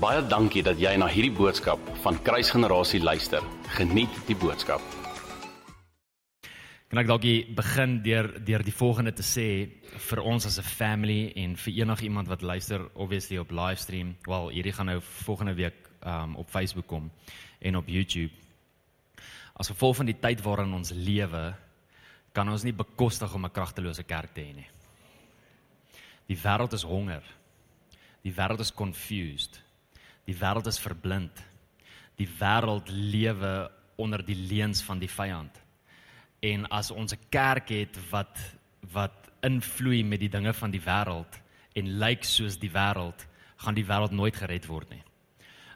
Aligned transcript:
Baie 0.00 0.22
dankie 0.24 0.62
dat 0.64 0.78
jy 0.80 0.94
na 0.96 1.04
hierdie 1.12 1.34
boodskap 1.36 1.80
van 2.00 2.16
Kruisgenerasie 2.24 3.02
luister. 3.04 3.44
Geniet 3.76 4.14
die 4.24 4.36
boodskap. 4.40 4.80
Kan 6.88 7.02
ek 7.02 7.10
dalk 7.10 7.26
begin 7.58 7.98
deur 8.00 8.30
deur 8.40 8.64
die 8.64 8.72
volgende 8.72 9.12
te 9.12 9.26
sê 9.26 9.44
vir 10.06 10.22
ons 10.24 10.46
as 10.48 10.56
'n 10.56 10.64
family 10.64 11.32
en 11.36 11.54
vir 11.56 11.84
enigiemand 11.84 12.28
wat 12.28 12.40
luister 12.40 12.88
obviously 12.94 13.36
op 13.36 13.50
livestream. 13.50 14.16
Wel, 14.24 14.48
hierdie 14.48 14.72
gaan 14.72 14.86
nou 14.86 15.00
volgende 15.00 15.54
week 15.54 15.76
um 16.06 16.36
op 16.36 16.48
Facebook 16.48 16.86
kom 16.86 17.10
en 17.60 17.76
op 17.76 17.86
YouTube. 17.86 18.32
As 19.52 19.68
gevolg 19.68 19.96
van 19.96 20.06
die 20.06 20.18
tyd 20.20 20.40
waarin 20.40 20.72
ons 20.72 20.92
lewe, 20.92 21.54
kan 22.32 22.48
ons 22.48 22.62
nie 22.62 22.72
bekostig 22.72 23.34
om 23.34 23.44
'n 23.44 23.52
kragtelose 23.52 24.02
kerk 24.02 24.32
te 24.32 24.40
hê 24.40 24.54
nie. 24.54 24.70
Die 26.26 26.38
wêreld 26.38 26.72
is 26.72 26.82
honger. 26.82 27.22
Die 28.22 28.32
wêreld 28.32 28.60
is 28.60 28.72
confused. 28.72 29.60
Die 30.24 30.36
wêreld 30.36 30.66
is 30.66 30.78
verblind. 30.78 31.44
Die 32.16 32.28
wêreld 32.40 32.88
lewe 32.88 33.70
onder 34.00 34.24
die 34.24 34.36
leuns 34.36 34.82
van 34.82 34.98
die 34.98 35.10
vyand. 35.10 35.60
En 36.40 36.66
as 36.68 36.90
ons 36.90 37.12
'n 37.12 37.28
kerk 37.28 37.68
het 37.68 37.98
wat 38.10 38.38
wat 38.92 39.30
invloei 39.42 40.04
met 40.04 40.20
die 40.20 40.28
dinge 40.28 40.52
van 40.52 40.70
die 40.70 40.80
wêreld 40.80 41.40
en 41.72 41.98
lyk 41.98 42.24
soos 42.24 42.58
die 42.58 42.70
wêreld, 42.70 43.26
gaan 43.56 43.74
die 43.74 43.84
wêreld 43.84 44.10
nooit 44.10 44.36
gered 44.36 44.66
word 44.66 44.90
nie. 44.90 45.02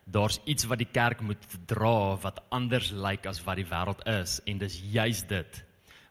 Daar's 0.04 0.40
iets 0.44 0.64
wat 0.64 0.78
die 0.78 0.90
kerk 0.92 1.20
moet 1.20 1.44
dra 1.66 2.16
wat 2.20 2.42
anders 2.52 2.90
lyk 2.90 3.26
as 3.26 3.44
wat 3.44 3.56
die 3.56 3.68
wêreld 3.68 4.04
is 4.20 4.40
en 4.44 4.58
dis 4.58 4.80
juis 4.92 5.22
dit 5.28 5.64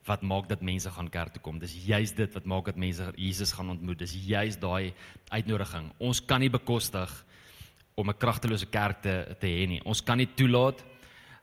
wat 0.06 0.22
maak 0.22 0.50
dat 0.50 0.62
mense 0.62 0.90
gaan 0.92 1.10
kerk 1.10 1.34
toe 1.34 1.42
kom. 1.42 1.60
Dis 1.60 1.76
juis 1.86 2.12
dit 2.12 2.34
wat 2.34 2.46
maak 2.46 2.66
dat 2.66 2.76
mense 2.76 3.14
Jesus 3.16 3.54
gaan 3.56 3.70
ontmoet. 3.70 4.00
Dis 4.00 4.16
juis 4.26 4.58
daai 4.60 4.94
uitnodiging. 5.30 5.92
Ons 6.00 6.20
kan 6.26 6.44
nie 6.44 6.52
bekostig 6.52 7.12
om 7.96 8.10
'n 8.10 8.18
kragtelose 8.18 8.66
kerk 8.66 9.02
te 9.02 9.36
te 9.40 9.48
hê 9.48 9.68
nie. 9.68 9.82
Ons 9.86 10.02
kan 10.02 10.18
nie 10.18 10.30
toelaat 10.36 10.84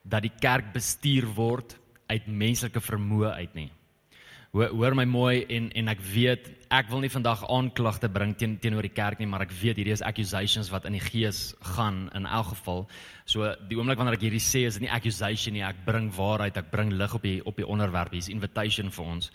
dat 0.02 0.22
die 0.22 0.32
kerk 0.40 0.72
bestuur 0.72 1.26
word 1.34 1.76
uit 2.08 2.26
menslike 2.26 2.80
vermoë 2.80 3.34
uit 3.34 3.54
nie. 3.54 3.70
Hoor, 4.50 4.68
hoor 4.74 4.94
my 4.94 5.04
mooi 5.04 5.44
en 5.48 5.68
en 5.78 5.88
ek 5.88 6.00
weet 6.00 6.48
ek 6.74 6.88
wil 6.90 7.00
nie 7.00 7.12
vandag 7.12 7.44
aanklagte 7.46 8.08
bring 8.10 8.32
teen 8.38 8.56
teenoor 8.58 8.82
die 8.82 8.94
kerk 8.94 9.18
nie, 9.18 9.26
maar 9.26 9.42
ek 9.42 9.52
weet 9.54 9.78
hierdie 9.78 9.94
is 9.94 10.02
accusations 10.02 10.70
wat 10.70 10.84
in 10.86 10.92
die 10.92 11.04
gees 11.04 11.54
gaan 11.76 12.08
in 12.14 12.26
elk 12.26 12.46
geval. 12.46 12.88
So 13.26 13.54
die 13.68 13.78
oomblik 13.78 13.98
wanneer 13.98 14.18
ek 14.18 14.26
hierdie 14.26 14.42
sê 14.42 14.66
is 14.66 14.74
dit 14.74 14.88
nie 14.88 14.90
accusation 14.90 15.54
nie, 15.54 15.62
ek 15.62 15.84
bring 15.86 16.10
waarheid, 16.16 16.56
ek 16.56 16.70
bring 16.70 16.90
lig 16.90 17.14
op 17.14 17.22
die 17.22 17.38
op 17.46 17.56
die 17.56 17.66
onderwerp. 17.66 18.12
Hier's 18.12 18.28
invitation 18.28 18.90
vir 18.90 19.04
ons 19.06 19.30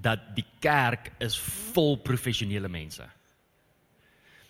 dat 0.00 0.34
die 0.36 0.44
kerk 0.60 1.12
is 1.20 1.36
vol 1.74 1.96
professionele 2.04 2.68
mense 2.68 3.04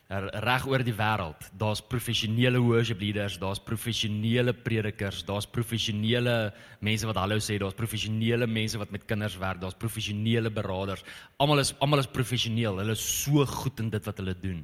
reg 0.09 0.67
oor 0.71 0.85
die 0.87 0.95
wêreld. 0.95 1.49
Daar's 1.59 1.81
professionele 1.83 2.61
worship 2.63 3.01
leaders, 3.01 3.39
daar's 3.43 3.59
professionele 3.59 4.53
predikers, 4.55 5.25
daar's 5.27 5.49
professionele 5.51 6.53
mense 6.81 7.07
wat 7.07 7.19
hallo 7.19 7.41
sê, 7.43 7.59
daar's 7.59 7.75
professionele 7.75 8.47
mense 8.47 8.79
wat 8.79 8.93
met 8.95 9.07
kinders 9.07 9.39
werk, 9.39 9.61
daar's 9.61 9.75
professionele 9.75 10.51
beraders. 10.51 11.03
Almal 11.43 11.65
is 11.65 11.75
almal 11.81 12.05
is 12.05 12.07
professioneel. 12.07 12.79
Hulle 12.79 12.95
is 12.95 13.03
so 13.25 13.45
goed 13.47 13.81
in 13.83 13.91
dit 13.91 14.07
wat 14.07 14.23
hulle 14.23 14.37
doen. 14.39 14.63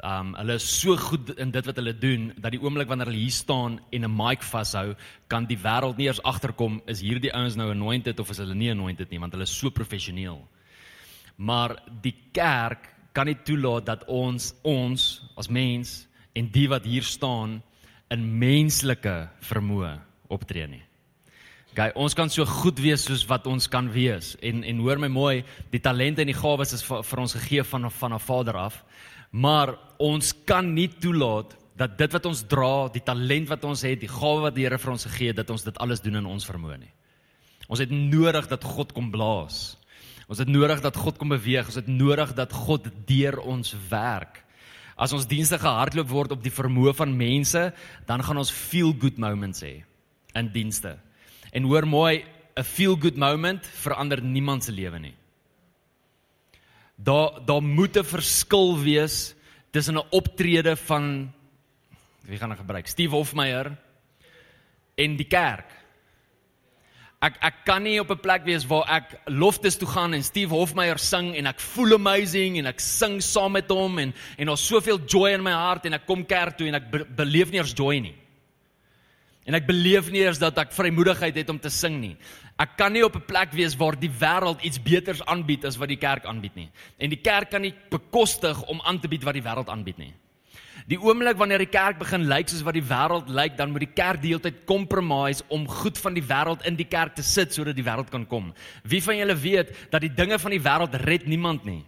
Um 0.00 0.32
hulle 0.38 0.56
is 0.56 0.64
so 0.64 0.96
goed 0.96 1.34
in 1.36 1.50
dit 1.52 1.66
wat 1.68 1.76
hulle 1.76 1.92
doen 1.92 2.30
dat 2.40 2.54
die 2.54 2.60
oomblik 2.62 2.88
wanneer 2.88 3.10
hulle 3.10 3.26
hier 3.26 3.36
staan 3.36 3.78
en 3.92 4.04
'n 4.04 4.16
mic 4.16 4.42
vashou, 4.42 4.96
kan 5.28 5.44
die 5.44 5.58
wêreld 5.58 5.98
nie 5.98 6.06
eers 6.06 6.22
agterkom 6.22 6.80
is 6.86 7.00
hierdie 7.00 7.34
ouens 7.34 7.56
nou 7.56 7.70
anointed 7.70 8.18
of 8.20 8.30
is 8.30 8.38
hulle 8.38 8.54
nie 8.54 8.70
anointed 8.70 9.10
nie, 9.10 9.20
want 9.20 9.32
hulle 9.32 9.44
is 9.44 9.58
so 9.58 9.70
professioneel. 9.70 10.48
Maar 11.36 11.76
die 12.00 12.14
kerk 12.32 12.91
kan 13.12 13.28
nie 13.28 13.38
toelaat 13.44 13.86
dat 13.86 14.06
ons 14.08 14.52
ons 14.62 15.22
as 15.36 15.48
mens 15.48 16.06
en 16.34 16.48
die 16.52 16.68
wat 16.68 16.86
hier 16.88 17.04
staan 17.04 17.60
in 18.12 18.24
menslike 18.38 19.16
vermoë 19.44 19.92
optree 20.32 20.66
nie. 20.68 20.82
Okay, 21.72 21.88
ons 21.96 22.12
kan 22.12 22.28
so 22.28 22.44
goed 22.44 22.80
wees 22.84 23.06
soos 23.06 23.24
wat 23.30 23.46
ons 23.48 23.68
kan 23.72 23.86
wees 23.92 24.34
en 24.44 24.60
en 24.68 24.80
hoor 24.84 25.00
my 25.00 25.08
mooi, 25.08 25.44
die 25.72 25.80
talente 25.80 26.20
en 26.20 26.28
die 26.28 26.36
gawes 26.36 26.74
is 26.76 26.84
vir, 26.84 27.00
vir 27.08 27.22
ons 27.24 27.36
gegee 27.38 27.64
van 27.64 27.90
van 27.90 28.14
'n 28.14 28.20
Vader 28.20 28.56
af. 28.56 28.84
Maar 29.30 29.78
ons 29.98 30.34
kan 30.44 30.74
nie 30.74 30.88
toelaat 30.88 31.56
dat 31.76 31.96
dit 31.98 32.12
wat 32.12 32.26
ons 32.26 32.42
dra, 32.48 32.88
die 32.92 33.00
talent 33.00 33.48
wat 33.48 33.64
ons 33.64 33.82
het, 33.82 34.00
die 34.00 34.08
gawe 34.08 34.42
wat 34.42 34.54
die 34.54 34.64
Here 34.64 34.78
vir 34.78 34.92
ons 34.92 35.06
gegee 35.08 35.32
het, 35.32 35.36
dat 35.36 35.50
ons 35.50 35.64
dit 35.64 35.78
alles 35.78 36.00
doen 36.00 36.16
in 36.16 36.26
ons 36.26 36.44
vermoë 36.44 36.78
nie. 36.78 36.92
Ons 37.68 37.80
het 37.80 37.90
nodig 37.90 38.48
dat 38.48 38.64
God 38.64 38.92
kom 38.92 39.10
blaas. 39.10 39.78
Ons 40.32 40.40
het 40.40 40.48
nodig 40.48 40.80
dat 40.80 40.96
God 40.96 41.18
kom 41.20 41.34
beweeg. 41.34 41.66
Ons 41.68 41.76
het 41.76 41.88
nodig 41.92 42.30
dat 42.32 42.54
God 42.56 42.86
deur 43.04 43.36
ons 43.44 43.74
werk. 43.90 44.38
As 44.96 45.12
ons 45.12 45.26
dienste 45.28 45.58
gehardloop 45.60 46.08
word 46.08 46.32
op 46.32 46.40
die 46.44 46.52
vermoë 46.52 46.94
van 46.96 47.12
mense, 47.16 47.66
dan 48.08 48.24
gaan 48.24 48.40
ons 48.40 48.52
feel 48.52 48.94
good 48.96 49.18
moments 49.20 49.60
hê 49.64 49.82
in 50.38 50.48
dienste. 50.54 50.94
En 51.52 51.68
hoor 51.68 51.84
mooi, 51.84 52.24
'n 52.56 52.64
feel 52.64 52.96
good 52.96 53.16
moment 53.16 53.66
verander 53.66 54.22
niemand 54.22 54.64
se 54.64 54.72
lewe 54.72 54.98
nie. 54.98 55.14
Daar 56.96 57.44
daar 57.44 57.62
moet 57.62 57.96
'n 57.96 58.04
verskil 58.04 58.78
wees 58.78 59.34
tussen 59.70 59.96
'n 59.96 60.08
optrede 60.10 60.76
van 60.76 61.32
wie 62.24 62.38
gaan 62.38 62.52
ek 62.52 62.58
gebruik? 62.58 62.86
Steve 62.86 63.14
Hofmeyer 63.14 63.76
en 64.94 65.16
die 65.16 65.28
kerk. 65.28 65.81
Ek 67.22 67.36
ek 67.38 67.58
kan 67.64 67.84
nie 67.84 68.00
op 68.00 68.10
'n 68.10 68.18
plek 68.18 68.42
wees 68.44 68.64
waar 68.66 68.88
ek 68.90 69.14
loftes 69.26 69.76
toe 69.76 69.86
gaan 69.86 70.14
en 70.14 70.24
Steve 70.24 70.54
Hofmeyer 70.54 70.98
sing 70.98 71.36
en 71.36 71.46
ek 71.46 71.60
voel 71.60 71.94
amazing 71.94 72.58
en 72.58 72.66
ek 72.66 72.80
sing 72.80 73.20
saam 73.22 73.52
met 73.52 73.68
hom 73.70 73.98
en 73.98 74.14
en 74.38 74.46
daar's 74.46 74.66
soveel 74.66 74.98
joy 75.06 75.30
in 75.30 75.42
my 75.42 75.52
hart 75.52 75.86
en 75.86 75.94
ek 75.94 76.06
kom 76.06 76.26
kerk 76.26 76.56
toe 76.56 76.66
en 76.66 76.74
ek 76.74 76.90
be 76.90 77.04
beleef 77.04 77.50
nie 77.50 77.58
eers 77.58 77.74
joy 77.74 78.00
nie. 78.00 78.14
En 79.46 79.54
ek 79.54 79.66
beleef 79.66 80.10
nie 80.10 80.22
eers 80.22 80.38
dat 80.38 80.58
ek 80.58 80.72
vrymoedigheid 80.72 81.34
het 81.36 81.48
om 81.50 81.58
te 81.58 81.70
sing 81.70 82.00
nie. 82.00 82.16
Ek 82.58 82.76
kan 82.76 82.92
nie 82.92 83.04
op 83.04 83.14
'n 83.14 83.26
plek 83.26 83.52
wees 83.52 83.76
waar 83.76 83.98
die 83.98 84.10
wêreld 84.10 84.60
iets 84.62 84.82
beters 84.82 85.24
aanbied 85.24 85.64
as 85.64 85.76
wat 85.76 85.88
die 85.88 85.96
kerk 85.96 86.24
aanbied 86.24 86.54
nie. 86.54 86.70
En 86.98 87.10
die 87.10 87.22
kerk 87.22 87.50
kan 87.50 87.62
nie 87.62 87.74
bekostig 87.90 88.62
om 88.62 88.80
aan 88.84 89.00
te 89.00 89.08
bied 89.08 89.22
wat 89.22 89.34
die 89.34 89.42
wêreld 89.42 89.68
aanbied 89.68 89.98
nie. 89.98 90.14
Die 90.90 90.98
oomblik 90.98 91.38
wanneer 91.38 91.62
die 91.62 91.70
kerk 91.70 92.00
begin 92.00 92.26
lyk 92.30 92.50
soos 92.50 92.64
wat 92.66 92.74
die 92.74 92.86
wêreld 92.86 93.30
lyk, 93.30 93.54
dan 93.58 93.70
moet 93.70 93.86
die 93.86 93.94
kerk 93.94 94.22
die 94.22 94.32
hele 94.32 94.42
tyd 94.42 94.64
compromise 94.66 95.44
om 95.52 95.68
goed 95.70 96.00
van 96.02 96.16
die 96.18 96.24
wêreld 96.26 96.66
in 96.66 96.78
die 96.78 96.88
kerk 96.88 97.14
te 97.18 97.22
sit 97.26 97.54
sodat 97.54 97.78
die 97.78 97.86
wêreld 97.86 98.10
kan 98.10 98.26
kom. 98.26 98.50
Wie 98.82 99.02
van 99.04 99.20
julle 99.20 99.38
weet 99.38 99.70
dat 99.92 100.02
die 100.02 100.12
dinge 100.12 100.40
van 100.42 100.54
die 100.54 100.62
wêreld 100.62 100.98
red 101.06 101.28
niemand 101.30 101.66
nie? 101.68 101.82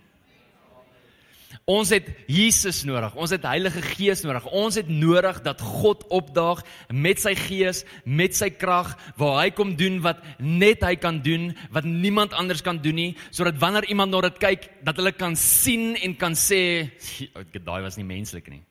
Ons 1.70 1.94
het 1.94 2.10
Jesus 2.28 2.82
nodig. 2.84 3.14
Ons 3.16 3.32
het 3.32 3.46
Heilige 3.48 3.80
Gees 3.94 4.20
nodig. 4.20 4.44
Ons 4.52 4.76
het 4.76 4.88
nodig 4.90 5.38
dat 5.46 5.62
God 5.64 6.02
opdaag 6.12 6.60
met 6.92 7.22
sy 7.22 7.32
gees, 7.38 7.84
met 8.04 8.36
sy 8.36 8.50
krag, 8.52 8.92
waar 9.16 9.38
hy 9.40 9.48
kom 9.56 9.72
doen 9.78 9.96
wat 10.04 10.20
net 10.38 10.84
hy 10.84 10.92
kan 11.00 11.22
doen, 11.24 11.54
wat 11.72 11.88
niemand 11.88 12.36
anders 12.36 12.60
kan 12.64 12.82
doen 12.84 12.98
nie, 13.00 13.08
sodat 13.32 13.56
wanneer 13.62 13.88
iemand 13.88 14.12
na 14.12 14.20
dit 14.28 14.42
kyk, 14.44 14.68
dat 14.84 15.00
hulle 15.00 15.14
kan 15.16 15.38
sien 15.40 15.94
en 15.96 16.18
kan 16.20 16.36
sê, 16.36 16.90
"Daai 17.64 17.82
was 17.82 17.96
nie 17.96 18.04
menslik 18.04 18.50
nie." 18.50 18.64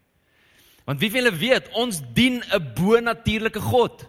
Want 0.84 1.00
wie 1.00 1.10
van 1.12 1.24
julle 1.24 1.38
weet, 1.38 1.70
ons 1.72 2.02
dien 2.14 2.44
'n 2.44 2.74
bo-natuurlike 2.76 3.60
God. 3.60 4.08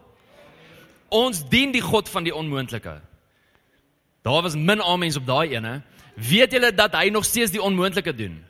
Ons 1.09 1.49
dien 1.49 1.71
die 1.73 1.83
God 1.83 2.09
van 2.09 2.25
die 2.25 2.35
onmoontlike. 2.35 3.01
Daar 4.23 4.43
was 4.43 4.57
min 4.57 4.83
amens 4.83 5.17
op 5.17 5.27
daai 5.27 5.55
ene. 5.55 5.83
Weet 6.17 6.53
julle 6.53 6.75
dat 6.75 6.95
hy 6.95 7.09
nog 7.09 7.25
steeds 7.25 7.51
die 7.51 7.63
onmoontlike 7.63 8.15
doen? 8.15 8.45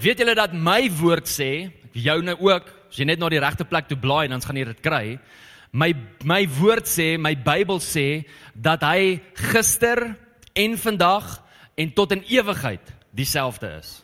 Weet 0.00 0.18
julle 0.18 0.34
dat 0.34 0.52
my 0.52 0.90
woord 1.00 1.28
sê, 1.28 1.70
jou 1.92 2.22
nou 2.22 2.36
ook, 2.40 2.68
as 2.90 2.96
jy 2.96 3.04
net 3.04 3.18
na 3.18 3.28
die 3.28 3.40
regte 3.40 3.64
plek 3.64 3.88
toe 3.88 3.98
blaai 3.98 4.28
dan 4.28 4.40
gaan 4.40 4.56
jy 4.56 4.64
dit 4.64 4.80
kry. 4.80 5.18
My 5.72 5.94
my 6.24 6.48
woord 6.58 6.88
sê, 6.90 7.18
my 7.18 7.34
Bybel 7.36 7.78
sê 7.80 8.24
dat 8.54 8.82
hy 8.82 9.20
gister 9.34 10.16
en 10.52 10.78
vandag 10.78 11.42
en 11.76 11.92
tot 11.94 12.12
in 12.12 12.24
ewigheid 12.26 12.94
dieselfde 13.14 13.78
is. 13.78 14.00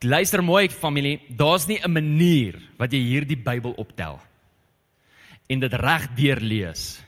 Luister 0.00 0.40
mooi 0.40 0.70
familie, 0.72 1.18
daar's 1.28 1.66
nie 1.68 1.76
'n 1.76 1.92
manier 1.92 2.56
wat 2.78 2.90
jy 2.92 2.98
hierdie 2.98 3.36
Bybel 3.36 3.74
optel 3.76 4.18
en 5.46 5.60
dit 5.60 5.72
reg 5.74 6.08
deurlees 6.16 7.04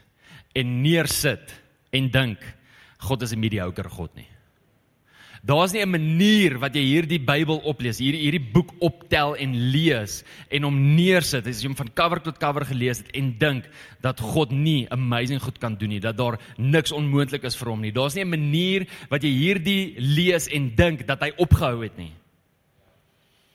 en 0.54 0.82
neersit 0.82 1.54
en 1.90 2.10
dink 2.10 2.38
God 2.98 3.22
is 3.22 3.32
'n 3.32 3.40
mediocre 3.40 3.88
God 3.88 4.14
nie. 4.14 4.28
Daar's 5.42 5.72
nie 5.72 5.80
'n 5.80 5.90
manier 5.90 6.58
wat 6.58 6.74
jy 6.74 6.82
hierdie 6.82 7.18
Bybel 7.18 7.62
oplees, 7.64 7.98
hierdie 7.98 8.28
hierdie 8.28 8.52
boek 8.52 8.74
optel 8.78 9.36
en 9.36 9.70
lees 9.72 10.22
en 10.50 10.62
hom 10.62 10.94
neersit, 10.94 11.46
as 11.46 11.62
jy 11.62 11.68
hom 11.68 11.76
van 11.76 11.94
cover 11.94 12.20
tot 12.20 12.38
cover 12.38 12.66
gelees 12.66 12.98
het 12.98 13.16
en 13.16 13.38
dink 13.38 13.70
dat 14.02 14.20
God 14.20 14.52
nie 14.52 14.86
amazing 14.90 15.40
goed 15.40 15.58
kan 15.58 15.76
doen 15.76 15.88
nie, 15.88 16.00
dat 16.00 16.18
daar 16.18 16.38
niks 16.58 16.92
onmoontlik 16.92 17.44
is 17.44 17.56
vir 17.56 17.68
hom 17.68 17.80
nie. 17.80 17.90
Daar's 17.90 18.14
nie 18.14 18.24
'n 18.24 18.28
manier 18.28 18.86
wat 19.08 19.22
jy 19.22 19.30
hierdie 19.30 19.94
lees 19.96 20.46
en 20.48 20.74
dink 20.76 21.06
dat 21.06 21.20
hy 21.22 21.32
opgehou 21.38 21.82
het 21.82 21.96
nie 21.96 22.12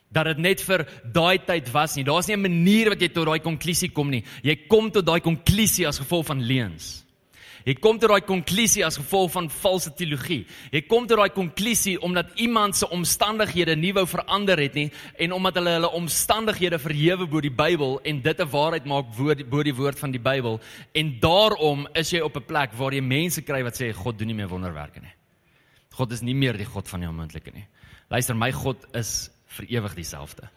dat 0.09 0.25
dit 0.25 0.37
net 0.37 0.61
vir 0.61 0.85
daai 1.03 1.37
tyd 1.45 1.71
was 1.71 1.95
nie. 1.95 2.03
Daar's 2.03 2.27
nie 2.27 2.35
'n 2.35 2.41
manier 2.41 2.89
wat 2.89 3.01
jy 3.01 3.09
tot 3.09 3.25
daai 3.25 3.39
konklusie 3.39 3.89
kom 3.89 4.09
nie. 4.09 4.23
Jy 4.43 4.67
kom 4.67 4.91
tot 4.91 5.05
daai 5.05 5.19
konklusie 5.19 5.87
as 5.87 5.99
gevolg 5.99 6.25
van 6.25 6.41
leuns. 6.41 7.07
Jy 7.67 7.73
kom 7.83 7.97
tot 7.99 8.07
daai 8.07 8.23
konklusie 8.23 8.85
as 8.85 8.95
gevolg 8.95 9.33
van 9.33 9.49
valse 9.49 9.91
teologie. 9.91 10.45
Jy 10.71 10.81
kom 10.87 11.07
tot 11.07 11.17
daai 11.17 11.33
konklusie 11.35 11.97
omdat 12.01 12.29
iemand 12.39 12.75
se 12.75 12.87
omstandighede 12.87 13.75
nie 13.75 13.91
wou 13.93 14.05
verander 14.07 14.57
het 14.57 14.73
nie 14.73 14.91
en 15.19 15.33
omdat 15.35 15.55
hulle 15.55 15.73
hulle 15.75 15.89
omstandighede 15.91 16.79
verhewe 16.79 17.27
bo 17.27 17.41
die 17.41 17.51
Bybel 17.51 17.99
en 18.03 18.21
dit 18.21 18.39
'n 18.39 18.49
waarheid 18.49 18.85
maak 18.85 19.05
bo 19.49 19.63
die 19.63 19.75
woord 19.75 19.99
van 19.99 20.11
die 20.11 20.19
Bybel 20.19 20.61
en 20.93 21.19
daarom 21.19 21.87
is 21.93 22.09
jy 22.09 22.21
op 22.21 22.37
'n 22.37 22.45
plek 22.45 22.71
waar 22.73 22.93
jy 22.93 23.01
mense 23.01 23.41
kry 23.41 23.63
wat 23.63 23.75
sê 23.75 23.91
God 23.93 24.17
doen 24.17 24.27
nie 24.27 24.35
meer 24.35 24.47
wonderwerke 24.47 25.01
nie. 25.01 25.13
God 25.91 26.11
is 26.11 26.21
nie 26.21 26.35
meer 26.35 26.53
die 26.53 26.65
God 26.65 26.87
van 26.87 26.99
die 26.99 27.09
onmoontlike 27.09 27.51
nie. 27.53 27.67
Luister, 28.09 28.35
my 28.35 28.51
God 28.51 28.77
is 28.93 29.29
vir 29.57 29.69
ewig 29.77 29.97
dieselfde 29.97 30.49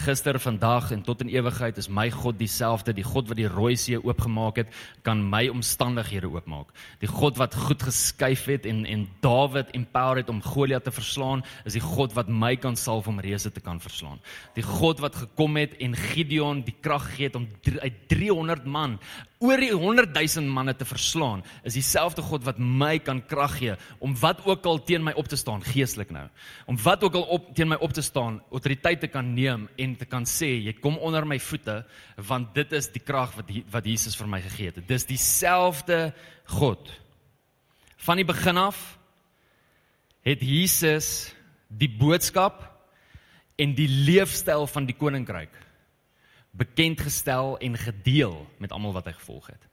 gister, 0.00 0.38
vandag 0.40 0.90
en 0.94 1.02
tot 1.02 1.20
in 1.20 1.30
ewigheid 1.32 1.78
is 1.78 1.88
my 1.88 2.08
God 2.10 2.38
dieselfde. 2.38 2.94
Die 2.96 3.04
God 3.04 3.28
wat 3.28 3.38
die 3.38 3.48
Rooi 3.50 3.76
See 3.78 3.98
oopgemaak 3.98 4.60
het, 4.62 4.72
kan 5.06 5.22
my 5.30 5.46
omstandighede 5.52 6.30
oopmaak. 6.30 6.72
Die 7.02 7.10
God 7.10 7.38
wat 7.40 7.54
goed 7.54 7.82
geskuif 7.84 8.46
het 8.50 8.68
en 8.70 8.84
en 8.88 9.06
Dawid 9.24 9.72
empower 9.76 10.22
het 10.22 10.30
om 10.32 10.42
Goliat 10.42 10.84
te 10.84 10.94
verslaan, 10.94 11.44
is 11.64 11.76
die 11.76 11.84
God 11.84 12.14
wat 12.16 12.28
my 12.28 12.54
kan 12.56 12.76
salf 12.76 13.08
om 13.10 13.20
reëse 13.20 13.52
te 13.52 13.60
kan 13.60 13.80
verslaan. 13.80 14.20
Die 14.56 14.64
God 14.64 15.00
wat 15.04 15.16
gekom 15.16 15.56
het 15.60 15.76
en 15.80 15.96
Gideon 15.96 16.64
die 16.64 16.76
krag 16.80 17.10
gegee 17.10 17.30
het 17.30 17.36
om 17.36 17.48
uit 17.80 18.08
300 18.08 18.64
man 18.64 18.98
oor 19.40 19.56
die 19.56 19.72
100 19.72 20.12
000 20.12 20.48
manne 20.52 20.74
te 20.76 20.84
verslaan, 20.84 21.40
is 21.64 21.78
dieselfde 21.78 22.20
God 22.20 22.44
wat 22.44 22.58
my 22.60 22.98
kan 23.00 23.22
krag 23.24 23.54
gee 23.56 23.76
om 24.04 24.12
wat 24.20 24.42
ook 24.44 24.66
al 24.68 24.82
teen 24.84 25.00
my 25.06 25.14
op 25.16 25.30
te 25.32 25.38
staan 25.40 25.64
geestelik 25.64 26.10
nou. 26.12 26.26
Om 26.68 26.76
wat 26.84 27.06
ook 27.06 27.16
al 27.16 27.24
op 27.38 27.46
teen 27.56 27.70
my 27.72 27.78
op 27.80 27.94
te 27.96 28.04
staan, 28.04 28.42
autoriteit 28.52 29.00
te 29.00 29.08
kan 29.08 29.32
neem 29.32 29.64
en 29.80 29.94
te 29.96 30.04
kan 30.04 30.28
sê 30.28 30.50
jy 30.66 30.74
kom 30.76 30.98
onder 31.00 31.24
my 31.24 31.38
voete 31.40 31.78
want 32.28 32.52
dit 32.54 32.76
is 32.76 32.90
die 32.92 33.00
krag 33.00 33.32
wat 33.38 33.54
wat 33.72 33.88
Jesus 33.88 34.18
vir 34.20 34.28
my 34.28 34.42
gegee 34.44 34.74
het. 34.74 34.82
Dis 34.84 35.08
dieselfde 35.08 36.12
God. 36.58 36.92
Van 38.04 38.20
die 38.20 38.28
begin 38.28 38.60
af 38.60 38.98
het 40.20 40.44
Jesus 40.44 41.30
die 41.72 41.88
boodskap 41.88 42.60
en 43.56 43.72
die 43.72 43.88
leefstyl 43.88 44.68
van 44.68 44.84
die 44.84 44.96
koninkryk 45.00 45.56
bekend 46.50 47.00
gestel 47.00 47.58
en 47.58 47.76
gedeel 47.78 48.46
met 48.58 48.72
almal 48.72 48.92
wat 48.92 49.06
hy 49.06 49.12
gevolg 49.18 49.52
het. 49.52 49.66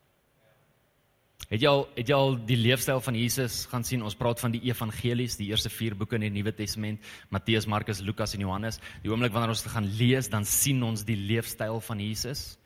Het 1.47 1.61
jy 1.63 1.69
al 1.69 1.85
het 1.95 2.09
jy 2.09 2.15
al 2.15 2.33
die 2.43 2.57
leefstyl 2.59 2.99
van 2.99 3.15
Jesus 3.15 3.61
gaan 3.71 3.85
sien? 3.87 4.03
Ons 4.03 4.17
praat 4.19 4.41
van 4.43 4.51
die 4.51 4.65
evangelies, 4.67 5.37
die 5.39 5.47
eerste 5.47 5.71
4 5.71 5.95
boeke 5.95 6.17
in 6.17 6.25
die 6.25 6.33
Nuwe 6.33 6.51
Testament, 6.51 6.99
Matteus, 7.31 7.69
Markus, 7.71 8.01
Lukas 8.03 8.35
en 8.35 8.43
Johannes. 8.43 8.81
Die 9.03 9.11
oomblik 9.11 9.31
wanneer 9.31 9.55
ons 9.55 9.63
dit 9.63 9.71
gaan 9.71 9.87
lees, 9.99 10.27
dan 10.27 10.43
sien 10.43 10.83
ons 10.83 11.05
die 11.07 11.15
leefstyl 11.15 11.79
van 11.87 12.03
Jesus. 12.03 12.57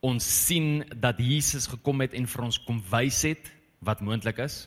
Ons 0.00 0.24
sien 0.46 0.86
dat 0.96 1.20
Jesus 1.20 1.68
gekom 1.68 2.00
het 2.00 2.16
en 2.16 2.30
vir 2.30 2.46
ons 2.46 2.60
kom 2.64 2.80
wys 2.90 3.20
het 3.28 3.52
wat 3.84 4.00
moontlik 4.00 4.40
is 4.40 4.66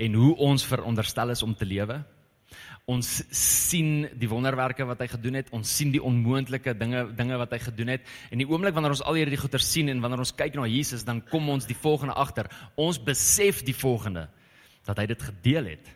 en 0.00 0.14
hoe 0.16 0.32
ons 0.42 0.64
veronderstel 0.64 1.30
is 1.34 1.42
om 1.44 1.54
te 1.54 1.66
lewe. 1.68 2.00
Ons 2.84 3.22
sien 3.32 4.04
die 4.20 4.28
wonderwerke 4.28 4.84
wat 4.84 5.00
hy 5.00 5.06
gedoen 5.14 5.38
het. 5.38 5.48
Ons 5.56 5.70
sien 5.72 5.92
die 5.94 6.02
onmoontlike 6.04 6.74
dinge 6.76 7.06
dinge 7.16 7.38
wat 7.40 7.54
hy 7.56 7.60
gedoen 7.64 7.94
het. 7.94 8.04
En 8.28 8.42
die 8.42 8.48
oomblik 8.48 8.76
wanneer 8.76 8.92
ons 8.92 9.04
al 9.08 9.16
hierdie 9.16 9.40
goeie 9.40 9.60
sien 9.64 9.88
en 9.88 10.02
wanneer 10.04 10.20
ons 10.20 10.34
kyk 10.36 10.58
na 10.58 10.66
Jesus, 10.68 11.06
dan 11.08 11.22
kom 11.30 11.48
ons 11.48 11.64
die 11.64 11.78
volgende 11.78 12.16
agter. 12.20 12.50
Ons 12.76 13.00
besef 13.00 13.62
die 13.64 13.76
volgende 13.76 14.26
dat 14.84 15.00
hy 15.00 15.08
dit 15.08 15.26
gedeel 15.30 15.72
het. 15.72 15.88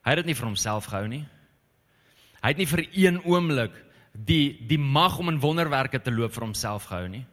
Hy 0.00 0.14
het 0.14 0.22
dit 0.22 0.32
nie 0.32 0.38
vir 0.38 0.48
homself 0.48 0.88
gehou 0.88 1.04
nie. 1.12 1.26
Hy 2.40 2.54
het 2.54 2.62
nie 2.62 2.70
vir 2.70 2.86
een 2.88 3.20
oomblik 3.28 3.76
die 4.16 4.56
die 4.70 4.80
mag 4.80 5.18
om 5.20 5.28
in 5.28 5.42
wonderwerke 5.42 6.00
te 6.00 6.12
loop 6.14 6.32
vir 6.32 6.48
homself 6.48 6.88
gehou 6.88 7.12
nie. 7.12 7.26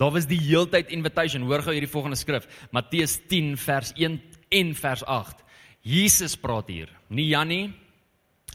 Daar 0.00 0.12
was 0.12 0.28
die 0.28 0.40
heeltyd 0.40 0.88
invitation. 0.92 1.44
Hoor 1.44 1.62
gou 1.64 1.76
hierdie 1.76 1.92
volgende 1.92 2.16
skrif. 2.16 2.48
Matteus 2.72 3.18
10 3.28 3.56
vers 3.60 3.92
1 3.96 4.16
en 4.48 4.74
vers 4.76 5.04
8. 5.04 5.44
Jesus 5.86 6.34
praat 6.34 6.66
hier. 6.66 6.90
Nie 7.14 7.28
Jan 7.30 7.46
nie, 7.46 7.66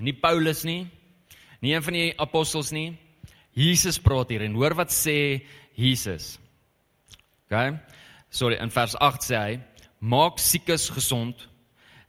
nie 0.03 0.11
Paulus 0.11 0.65
nie, 0.67 0.83
nie 1.63 1.71
een 1.71 1.83
van 1.85 1.95
die 1.95 2.09
apostels 2.19 2.73
nie. 2.75 2.89
Jesus 3.55 3.99
praat 4.03 4.33
hier 4.33 4.43
en 4.43 4.57
hoor 4.59 4.75
wat 4.75 4.91
sê 4.91 5.39
Jesus. 5.79 6.33
OK. 7.47 7.77
Sorry, 8.31 8.57
in 8.59 8.71
vers 8.71 8.97
8 8.99 9.23
sê 9.23 9.39
hy: 9.39 9.53
Maak 10.03 10.41
siekes 10.43 10.89
gesond, 10.91 11.47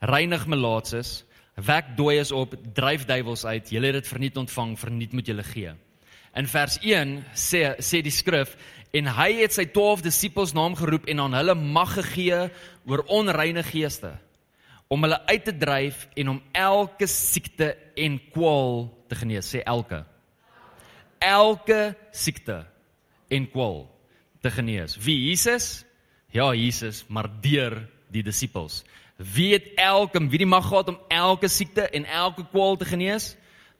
reinig 0.02 0.48
melaatses, 0.50 1.20
wek 1.54 1.94
dooies 1.98 2.34
op, 2.34 2.56
dryf 2.74 3.06
duiwels 3.06 3.46
uit. 3.46 3.70
Julle 3.70 3.92
het 3.92 4.00
dit 4.00 4.10
verniet 4.10 4.42
ontvang, 4.42 4.74
verniet 4.80 5.14
moet 5.14 5.30
julle 5.30 5.46
gee. 5.46 5.76
In 6.34 6.50
vers 6.50 6.80
1 6.82 7.14
sê 7.38 7.62
sê 7.78 8.02
die 8.02 8.14
skrif 8.14 8.56
en 8.90 9.06
hy 9.20 9.30
het 9.44 9.54
sy 9.54 9.68
12 9.70 10.02
disippels 10.08 10.54
naam 10.56 10.74
geroep 10.78 11.06
en 11.06 11.26
aan 11.28 11.38
hulle 11.38 11.54
mag 11.54 11.94
gegee 12.00 12.46
oor 12.90 13.06
onreine 13.06 13.62
geeste 13.70 14.16
om 14.92 15.06
hulle 15.06 15.18
uit 15.26 15.44
te 15.44 15.54
dryf 15.56 16.04
en 16.20 16.34
om 16.34 16.42
elke 16.52 17.06
siekte 17.08 17.70
en 17.96 18.18
kwaal 18.34 18.90
te 19.08 19.16
genees, 19.16 19.48
sê 19.48 19.62
elke. 19.64 20.02
Elke 21.22 21.94
siekte 22.12 22.58
en 23.32 23.46
kwaal 23.48 23.86
te 24.44 24.52
genees. 24.52 24.98
Wie 25.00 25.16
Jesus? 25.30 25.86
Ja, 26.32 26.50
Jesus, 26.52 27.06
maar 27.08 27.30
deur 27.40 27.78
die 28.12 28.24
disippels. 28.26 28.82
Wie 29.16 29.52
het 29.54 29.70
elke 29.80 30.20
wie 30.28 30.42
die 30.42 30.48
mag 30.48 30.66
gehad 30.68 30.90
om 30.92 30.98
elke 31.08 31.48
siekte 31.48 31.86
en 31.88 32.04
elke 32.04 32.44
kwaal 32.50 32.76
te 32.76 32.88
genees? 32.88 33.36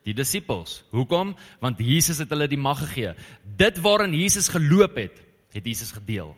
Die 0.06 0.14
disippels. 0.16 0.80
Hoekom? 0.90 1.36
Want 1.60 1.80
Jesus 1.80 2.22
het 2.22 2.32
hulle 2.32 2.48
die 2.48 2.60
mag 2.60 2.80
gegee. 2.86 3.12
Dit 3.44 3.80
waarin 3.84 4.14
Jesus 4.16 4.48
geloop 4.48 4.96
het, 4.96 5.20
het 5.52 5.66
Jesus 5.66 5.92
gedeel. 5.92 6.32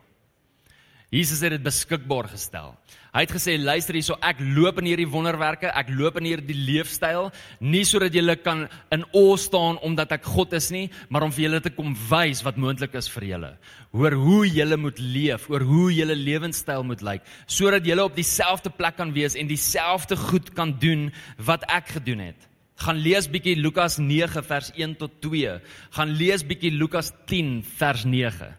Jesus 1.15 1.45
het 1.45 1.53
dit 1.55 1.63
beskikbaar 1.63 2.27
gestel. 2.33 2.73
Hy 3.15 3.23
het 3.23 3.33
gesê 3.37 3.53
luister 3.61 3.95
hierso 3.95 4.17
ek 4.27 4.41
loop 4.57 4.81
in 4.81 4.89
hierdie 4.89 5.07
wonderwerke, 5.07 5.69
ek 5.71 5.93
loop 5.95 6.17
in 6.19 6.27
hierdie 6.27 6.57
leefstyl 6.67 7.29
nie 7.63 7.85
sodat 7.87 8.17
julle 8.17 8.35
kan 8.43 8.65
in 8.95 9.05
awe 9.15 9.37
staan 9.39 9.79
omdat 9.87 10.17
ek 10.17 10.27
God 10.27 10.57
is 10.59 10.73
nie, 10.75 10.89
maar 11.07 11.23
om 11.23 11.35
vir 11.37 11.45
julle 11.45 11.61
te 11.63 11.71
kom 11.77 11.93
wys 12.11 12.43
wat 12.43 12.59
moontlik 12.59 12.97
is 12.99 13.07
vir 13.15 13.29
julle. 13.29 13.53
Hoor 13.95 14.19
hoe 14.19 14.41
julle 14.51 14.81
moet 14.81 14.99
leef, 14.99 15.47
oor 15.53 15.63
hoe 15.63 15.87
julle 15.95 16.19
lewenstyl 16.19 16.83
moet 16.83 17.07
lyk, 17.07 17.23
sodat 17.47 17.87
julle 17.87 18.09
op 18.09 18.19
dieselfde 18.19 18.75
plek 18.75 18.99
kan 18.99 19.15
wees 19.15 19.39
en 19.39 19.47
dieselfde 19.47 20.19
goed 20.19 20.51
kan 20.59 20.75
doen 20.83 21.13
wat 21.39 21.63
ek 21.71 21.95
gedoen 22.01 22.27
het. 22.33 22.51
Gaan 22.83 22.99
lees 22.99 23.31
bietjie 23.31 23.55
Lukas 23.55 24.01
9 24.03 24.43
vers 24.43 24.75
1 24.75 24.99
tot 24.99 25.21
2. 25.23 25.61
Gaan 25.95 26.19
lees 26.19 26.43
bietjie 26.43 26.75
Lukas 26.75 27.15
10 27.31 27.61
vers 27.79 28.03
9. 28.03 28.51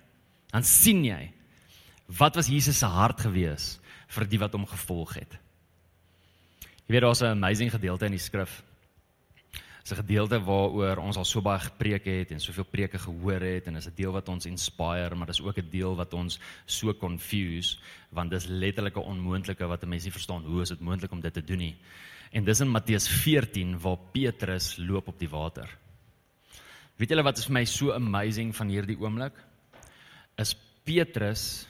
Dan 0.56 0.64
sien 0.64 1.04
jy 1.04 1.35
Wat 2.06 2.36
was 2.36 2.48
Jesus 2.48 2.78
se 2.78 2.86
hart 2.86 3.20
gewees 3.26 3.80
vir 4.14 4.28
die 4.30 4.40
wat 4.40 4.54
hom 4.54 4.66
gevolg 4.70 5.16
het? 5.18 5.38
Jy 6.86 6.94
weet 6.94 7.02
daar's 7.02 7.22
'n 7.22 7.34
amazing 7.34 7.72
gedeelte 7.72 8.06
in 8.06 8.12
die 8.12 8.22
skrif. 8.22 8.64
Dis 9.82 9.92
'n 9.92 10.02
gedeelte 10.02 10.40
waaroor 10.40 10.98
ons 10.98 11.18
al 11.18 11.26
so 11.26 11.42
baie 11.42 11.60
gepreek 11.60 12.06
het 12.06 12.32
en 12.32 12.40
soveel 12.40 12.64
preke 12.64 12.98
gehoor 12.98 13.42
het 13.42 13.68
en 13.68 13.76
is 13.76 13.88
'n 13.88 13.96
deel 13.96 14.12
wat 14.12 14.30
ons 14.30 14.46
inspire, 14.46 15.16
maar 15.16 15.28
dis 15.28 15.42
ook 15.42 15.58
'n 15.58 15.70
deel 15.70 15.96
wat 15.96 16.14
ons 16.14 16.40
so 16.66 16.94
confuse 16.94 17.78
want 18.10 18.30
dis 18.32 18.46
letterlik 18.46 18.96
'n 18.98 19.00
onmoontlike 19.00 19.68
wat 19.68 19.84
'n 19.84 19.90
mens 19.90 20.04
nie 20.04 20.12
verstaan 20.12 20.44
hoe 20.44 20.62
is 20.62 20.70
dit 20.70 20.80
moontlik 20.80 21.12
om 21.12 21.22
dit 21.22 21.34
te 21.34 21.44
doen 21.44 21.58
nie. 21.58 21.76
En 22.32 22.44
dis 22.44 22.60
in 22.60 22.70
Matteus 22.70 23.08
14 23.08 23.80
waar 23.80 23.98
Petrus 24.12 24.78
loop 24.78 25.08
op 25.08 25.20
die 25.20 25.30
water. 25.30 25.78
Weet 26.98 27.10
julle 27.10 27.24
wat 27.24 27.38
is 27.38 27.46
vir 27.46 27.54
my 27.54 27.66
so 27.66 27.92
amazing 27.92 28.56
van 28.56 28.68
hierdie 28.68 29.00
oomblik? 29.00 29.34
Is 30.38 30.56
Petrus 30.84 31.68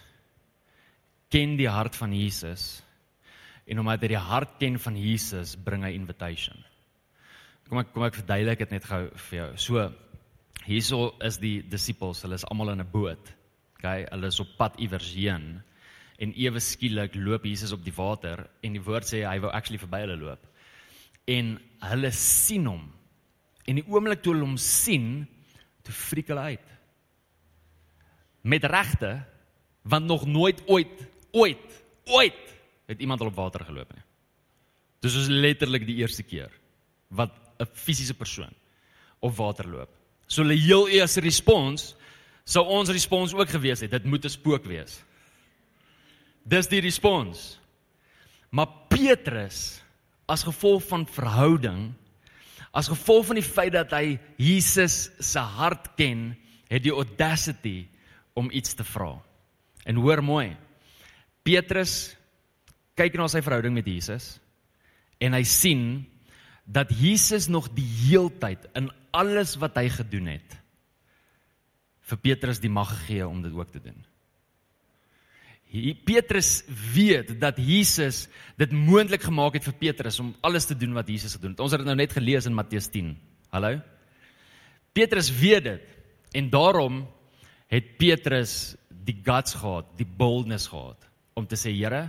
ken 1.29 1.57
die 1.57 1.69
hart 1.69 1.95
van 1.95 2.13
Jesus. 2.13 2.81
En 3.65 3.79
omdat 3.81 4.05
hy 4.05 4.13
die 4.13 4.21
hart 4.21 4.57
ken 4.61 4.77
van 4.79 4.97
Jesus, 4.99 5.55
bring 5.57 5.83
hy 5.83 5.95
invitation. 5.97 6.57
Kom 7.69 7.81
ek 7.81 7.93
kom 7.95 8.05
ek 8.05 8.19
verduidelik 8.19 8.61
dit 8.61 8.75
net 8.75 8.85
gou 8.85 9.07
vir 9.29 9.39
jou. 9.39 9.47
So 9.57 9.85
hierso 10.65 11.15
is 11.25 11.39
die 11.41 11.57
disippels, 11.65 12.21
hulle 12.25 12.37
is 12.37 12.45
almal 12.45 12.75
in 12.75 12.81
'n 12.81 12.91
boot. 12.91 13.33
Okay, 13.77 14.05
hulle 14.11 14.27
is 14.27 14.39
op 14.39 14.53
pad 14.57 14.77
iewers 14.79 15.13
heen 15.13 15.61
en 16.17 16.31
ewe 16.39 16.59
skielik 16.63 17.15
loop 17.19 17.43
Jesus 17.45 17.73
op 17.75 17.83
die 17.83 17.93
water 17.95 18.45
en 18.63 18.73
die 18.73 18.83
woord 18.83 19.03
sê 19.03 19.25
hy 19.27 19.39
wou 19.43 19.51
actually 19.51 19.81
verby 19.81 19.99
hulle 20.05 20.17
loop. 20.17 20.45
En 21.27 21.57
hulle 21.79 22.11
sien 22.11 22.65
hom. 22.65 22.85
En 23.67 23.75
die 23.75 23.85
oomblik 23.89 24.21
toe 24.21 24.33
hulle 24.33 24.45
hom 24.45 24.57
sien, 24.57 25.25
toe 25.83 25.93
friek 25.93 26.29
hulle 26.31 26.55
uit. 26.55 26.67
Met 28.43 28.63
regte 28.63 29.25
want 29.83 30.05
nog 30.05 30.25
nooit 30.25 30.63
ooit 30.65 31.03
ooit 31.35 31.81
ooit 32.05 32.41
het 32.85 33.01
iemand 33.01 33.21
al 33.21 33.31
op 33.31 33.39
water 33.39 33.65
geloop 33.65 33.93
nie. 33.95 34.03
Dis 35.01 35.15
is 35.17 35.29
letterlik 35.29 35.85
die 35.87 35.97
eerste 36.01 36.23
keer 36.23 36.51
wat 37.09 37.33
'n 37.59 37.69
fisiese 37.73 38.13
persoon 38.13 38.53
op 39.19 39.35
water 39.35 39.67
loop. 39.67 39.89
So 40.27 40.41
hulle 40.41 40.57
heel 40.57 40.87
eerste 40.87 41.21
respons 41.21 41.95
sou 42.45 42.65
ons 42.65 42.89
respons 42.89 43.33
ook 43.33 43.49
gewees 43.49 43.81
het. 43.81 43.91
Dit 43.91 44.05
moet 44.05 44.25
'n 44.25 44.29
spook 44.29 44.65
wees. 44.65 45.03
Dis 46.43 46.67
die 46.67 46.81
respons. 46.81 47.59
Maar 48.49 48.67
Petrus 48.89 49.81
as 50.27 50.43
gevolg 50.43 50.83
van 50.87 51.07
verhouding 51.07 51.93
as 52.75 52.91
gevolg 52.91 53.29
van 53.29 53.39
die 53.39 53.45
feit 53.45 53.71
dat 53.71 53.93
hy 53.95 54.17
Jesus 54.35 55.07
se 55.23 55.39
hart 55.39 55.93
ken, 55.95 56.33
het 56.67 56.83
die 56.83 56.91
audacity 56.91 57.87
om 58.35 58.51
iets 58.51 58.75
te 58.75 58.83
vra. 58.83 59.13
En 59.87 59.95
hoor 59.95 60.23
mooi, 60.23 60.49
Petrus 61.45 62.15
kyk 62.97 63.17
na 63.19 63.27
sy 63.29 63.43
verhouding 63.45 63.75
met 63.77 63.85
Jesus 63.85 64.35
en 65.21 65.35
hy 65.37 65.43
sien 65.45 65.83
dat 66.65 66.89
Jesus 66.97 67.45
nog 67.51 67.69
die 67.75 67.85
heeltyd 67.85 68.65
in 68.73 68.89
alles 69.13 69.53
wat 69.61 69.77
hy 69.77 69.85
gedoen 69.93 70.31
het 70.33 70.57
vir 72.09 72.21
Petrus 72.21 72.61
die 72.61 72.71
mag 72.73 72.89
gegee 72.89 73.27
om 73.27 73.43
dit 73.45 73.53
ook 73.53 73.69
te 73.73 73.81
doen. 73.81 73.97
Petrus 76.05 76.63
weet 76.93 77.33
dat 77.41 77.57
Jesus 77.59 78.25
dit 78.57 78.71
moontlik 78.71 79.25
gemaak 79.25 79.57
het 79.57 79.65
vir 79.65 79.77
Petrus 79.79 80.19
om 80.23 80.33
alles 80.45 80.69
te 80.69 80.77
doen 80.77 80.93
wat 80.95 81.09
Jesus 81.09 81.35
gedoen 81.35 81.55
het. 81.55 81.63
Ons 81.65 81.73
het 81.73 81.81
dit 81.81 81.89
nou 81.89 81.97
net 81.97 82.13
gelees 82.15 82.47
in 82.47 82.55
Matteus 82.55 82.87
10. 82.93 83.11
Hallo. 83.53 83.81
Petrus 84.95 85.29
weet 85.35 85.65
dit 85.67 86.37
en 86.37 86.49
daarom 86.53 87.03
het 87.69 87.97
Petrus 87.99 88.75
die 88.89 89.17
guts 89.25 89.57
gehad, 89.57 89.89
die 89.99 90.07
boldness 90.07 90.69
gehad 90.71 91.01
om 91.35 91.45
te 91.47 91.57
sê 91.59 91.73
Here, 91.75 92.07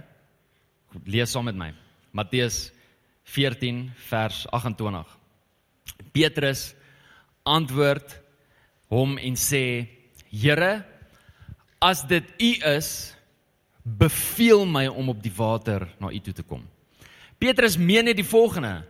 lees 1.05 1.33
saam 1.35 1.49
met 1.49 1.59
my. 1.59 1.73
Matteus 2.15 2.71
14 3.27 3.91
vers 4.09 4.45
28. 4.55 5.17
Petrus 6.15 6.71
antwoord 7.47 8.15
hom 8.93 9.19
en 9.19 9.37
sê: 9.37 9.87
"Here, 10.31 10.85
as 11.83 12.05
dit 12.07 12.25
U 12.39 12.53
is, 12.79 13.15
beveel 13.83 14.65
my 14.67 14.87
om 14.87 15.11
op 15.11 15.23
die 15.23 15.35
water 15.35 15.89
na 16.01 16.11
U 16.11 16.21
toe 16.21 16.35
te 16.35 16.43
kom." 16.47 16.63
Petrus 17.39 17.77
meen 17.77 18.05
net 18.05 18.17
die 18.17 18.25
volgende. 18.25 18.85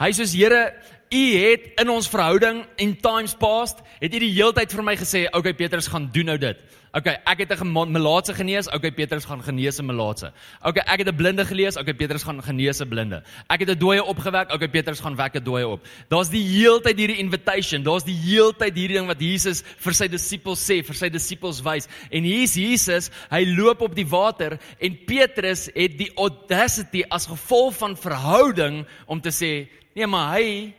Hy 0.00 0.10
sê: 0.10 0.24
"Here, 0.24 0.72
U 1.12 1.24
het 1.36 1.66
in 1.76 1.90
ons 1.92 2.08
verhouding 2.08 2.62
in 2.80 2.94
times 2.96 3.34
past, 3.36 3.82
het 4.00 4.14
U 4.14 4.20
die 4.22 4.32
heeltyd 4.32 4.72
vir 4.72 4.82
my 4.82 4.96
gesê, 4.96 5.26
"Oké 5.26 5.38
okay, 5.38 5.54
Petrus, 5.54 5.86
gaan 5.86 6.08
doen 6.12 6.24
nou 6.24 6.38
dit." 6.38 6.56
OK, 6.92 7.06
ek 7.08 7.38
het 7.38 7.52
'n 7.60 7.92
melaatse 7.92 8.34
genees. 8.34 8.68
OK, 8.68 8.94
Petrus 8.94 9.24
gaan 9.24 9.42
genees 9.42 9.78
'n 9.78 9.86
melaatse. 9.86 10.32
OK, 10.62 10.76
ek 10.76 10.98
het 10.98 11.08
'n 11.08 11.16
blinde 11.16 11.44
gelees. 11.44 11.76
OK, 11.76 11.96
Petrus 11.96 12.22
gaan 12.22 12.42
genees 12.42 12.80
'n 12.80 12.88
blinde. 12.88 13.22
Ek 13.48 13.60
het 13.60 13.70
'n 13.70 13.78
dooie 13.78 14.04
opgewek. 14.04 14.52
OK, 14.52 14.70
Petrus 14.70 15.00
gaan 15.00 15.16
wek 15.16 15.34
'n 15.34 15.44
dooie 15.44 15.66
op. 15.68 15.86
Daar's 16.08 16.28
die 16.28 16.42
heeltyd 16.42 16.98
hierdie 16.98 17.16
invitation. 17.16 17.82
Daar's 17.82 18.04
die 18.04 18.16
heeltyd 18.16 18.74
hierdie 18.76 18.96
ding 18.96 19.06
wat 19.06 19.20
Jesus 19.20 19.62
vir 19.78 19.94
sy 19.94 20.08
disippels 20.08 20.60
sê, 20.60 20.84
vir 20.84 20.94
sy 20.94 21.08
disippels 21.08 21.62
wys. 21.62 21.88
En 22.10 22.22
hier's 22.22 22.54
Jesus, 22.54 23.10
hy 23.30 23.44
loop 23.46 23.80
op 23.80 23.94
die 23.94 24.06
water 24.06 24.58
en 24.78 24.98
Petrus 25.06 25.70
het 25.74 25.98
die 25.98 26.12
audacity 26.14 27.04
as 27.08 27.26
gevolg 27.26 27.74
van 27.74 27.96
verhouding 27.96 28.86
om 29.06 29.20
te 29.20 29.30
sê, 29.30 29.68
nee, 29.94 30.06
maar 30.06 30.36
hy 30.36 30.74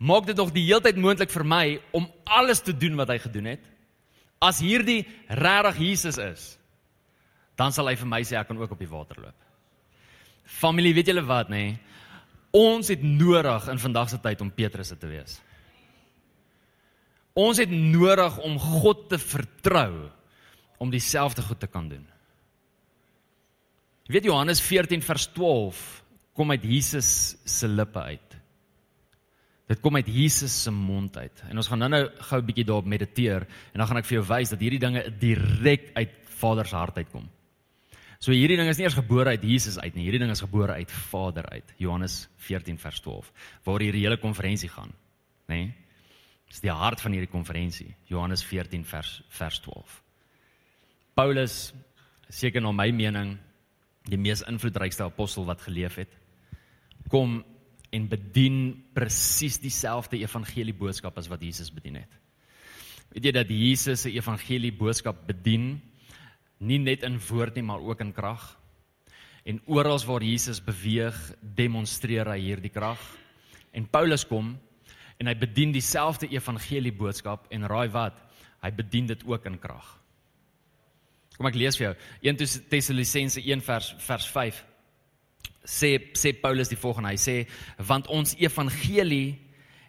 maak 0.00 0.24
dit 0.26 0.38
nog 0.38 0.52
die 0.54 0.64
heeltyd 0.64 0.96
moontlik 0.96 1.32
vir 1.32 1.44
my 1.44 1.64
om 1.96 2.08
alles 2.24 2.62
te 2.64 2.72
doen 2.72 2.96
wat 2.96 3.12
hy 3.12 3.18
gedoen 3.20 3.52
het. 3.52 3.66
As 4.40 4.62
hierdie 4.64 5.04
regtig 5.28 5.82
Jesus 5.84 6.16
is, 6.16 6.46
dan 7.60 7.74
sal 7.76 7.90
hy 7.90 7.98
vir 8.00 8.08
my 8.08 8.22
sê 8.24 8.38
ek 8.40 8.48
kan 8.48 8.60
ook 8.60 8.72
op 8.72 8.80
die 8.80 8.88
water 8.88 9.20
loop. 9.20 9.36
Familie, 10.48 10.94
weet 10.96 11.12
julle 11.12 11.24
wat 11.28 11.52
nê? 11.52 11.64
Nee? 11.68 11.78
Ons 12.56 12.88
het 12.90 13.02
nodig 13.04 13.68
in 13.70 13.78
vandag 13.78 14.08
se 14.10 14.18
tyd 14.18 14.40
om 14.42 14.50
Petrus 14.50 14.90
te 14.90 15.06
wees. 15.06 15.36
Ons 17.38 17.60
het 17.62 17.70
nodig 17.70 18.40
om 18.42 18.56
God 18.58 19.04
te 19.12 19.20
vertrou 19.22 20.08
om 20.82 20.90
dieselfde 20.90 21.44
goed 21.46 21.60
te 21.60 21.68
kan 21.70 21.86
doen. 21.88 22.02
Jy 24.08 24.16
weet 24.16 24.26
Johannes 24.26 24.62
14 24.64 25.04
vers 25.06 25.28
12 25.36 25.84
kom 26.34 26.50
uit 26.50 26.64
Jesus 26.66 27.36
se 27.44 27.68
lippe 27.68 28.00
uit. 28.00 28.39
Dit 29.70 29.78
kom 29.80 29.94
uit 29.94 30.08
Jesus 30.10 30.54
se 30.64 30.72
mond 30.74 31.14
uit. 31.16 31.42
En 31.46 31.60
ons 31.60 31.68
gaan 31.70 31.78
nou-nou 31.78 32.06
gou 32.28 32.40
'n 32.40 32.46
bietjie 32.46 32.64
daarop 32.64 32.86
mediteer 32.86 33.46
en 33.72 33.78
dan 33.78 33.86
gaan 33.86 33.98
ek 33.98 34.04
vir 34.04 34.18
jou 34.18 34.26
wys 34.26 34.50
dat 34.50 34.60
hierdie 34.60 34.80
dinge 34.82 35.02
direk 35.18 35.90
uit 35.94 36.10
Vader 36.24 36.66
se 36.66 36.76
hart 36.76 36.96
uitkom. 36.96 37.30
So 38.18 38.32
hierdie 38.32 38.56
ding 38.56 38.68
is 38.68 38.76
nie 38.76 38.84
eers 38.84 38.98
gebore 38.98 39.30
uit 39.30 39.42
Jesus 39.42 39.78
uit 39.78 39.94
nie. 39.94 40.02
Hierdie 40.02 40.18
ding 40.18 40.30
is 40.30 40.40
gebore 40.40 40.72
uit 40.72 40.90
Vader 40.92 41.48
uit. 41.48 41.74
Johannes 41.78 42.28
14 42.36 42.78
vers 42.78 43.00
12 43.00 43.32
waar 43.64 43.80
hierdie 43.80 44.02
hele 44.02 44.18
konferensie 44.18 44.68
gaan, 44.68 44.92
nê? 45.46 45.54
Nee? 45.54 45.74
Dis 46.48 46.60
die 46.60 46.70
hart 46.70 47.00
van 47.00 47.12
hierdie 47.12 47.30
konferensie. 47.30 47.94
Johannes 48.06 48.42
14 48.44 48.84
vers 48.84 49.22
vers 49.28 49.60
12. 49.60 50.02
Paulus 51.14 51.72
seker 52.28 52.60
na 52.60 52.72
my 52.72 52.90
mening 52.90 53.38
die 54.02 54.18
mees 54.18 54.42
invloedrykste 54.42 55.04
apostel 55.04 55.44
wat 55.44 55.62
geleef 55.62 55.94
het 55.94 56.16
kom 57.08 57.44
en 57.90 58.06
bedien 58.08 58.56
presies 58.94 59.58
dieselfde 59.62 60.20
evangelie 60.22 60.74
boodskap 60.76 61.18
as 61.18 61.28
wat 61.30 61.42
Jesus 61.42 61.72
bedien 61.74 61.98
het. 62.00 62.18
Weet 63.10 63.26
jy 63.26 63.32
dat 63.34 63.50
Jesus 63.50 64.04
se 64.04 64.12
evangelie 64.14 64.72
boodskap 64.72 65.24
bedien 65.26 65.80
nie 66.60 66.78
net 66.78 67.02
in 67.06 67.18
woord 67.30 67.56
nie, 67.56 67.64
maar 67.66 67.82
ook 67.82 68.02
in 68.04 68.12
krag. 68.14 68.42
En 69.48 69.58
oral 69.66 69.98
waar 70.06 70.22
Jesus 70.22 70.60
beweeg, 70.62 71.16
demonstreer 71.40 72.28
hy 72.30 72.38
hierdie 72.44 72.70
krag. 72.70 73.00
En 73.72 73.88
Paulus 73.90 74.26
kom 74.28 74.54
en 75.20 75.28
hy 75.28 75.34
bedien 75.36 75.72
dieselfde 75.72 76.28
evangelie 76.30 76.92
boodskap 76.92 77.48
en 77.50 77.66
raai 77.68 77.88
wat? 77.92 78.20
Hy 78.60 78.70
bedien 78.76 79.08
dit 79.08 79.24
ook 79.26 79.48
in 79.48 79.58
krag. 79.58 79.96
Kom 81.36 81.48
ek 81.48 81.56
lees 81.56 81.78
vir 81.80 81.88
jou 81.88 81.94
1 82.28 82.68
Tessalonisense 82.68 83.40
1 83.40 83.62
vers 83.64 83.94
vers 84.04 84.26
5 84.28 84.64
sê 85.64 86.12
sê 86.12 86.32
Paulus 86.32 86.68
die 86.68 86.76
volgende. 86.76 87.08
Hy 87.08 87.16
sê 87.16 87.46
want 87.78 88.06
ons 88.08 88.34
evangelie 88.38 89.38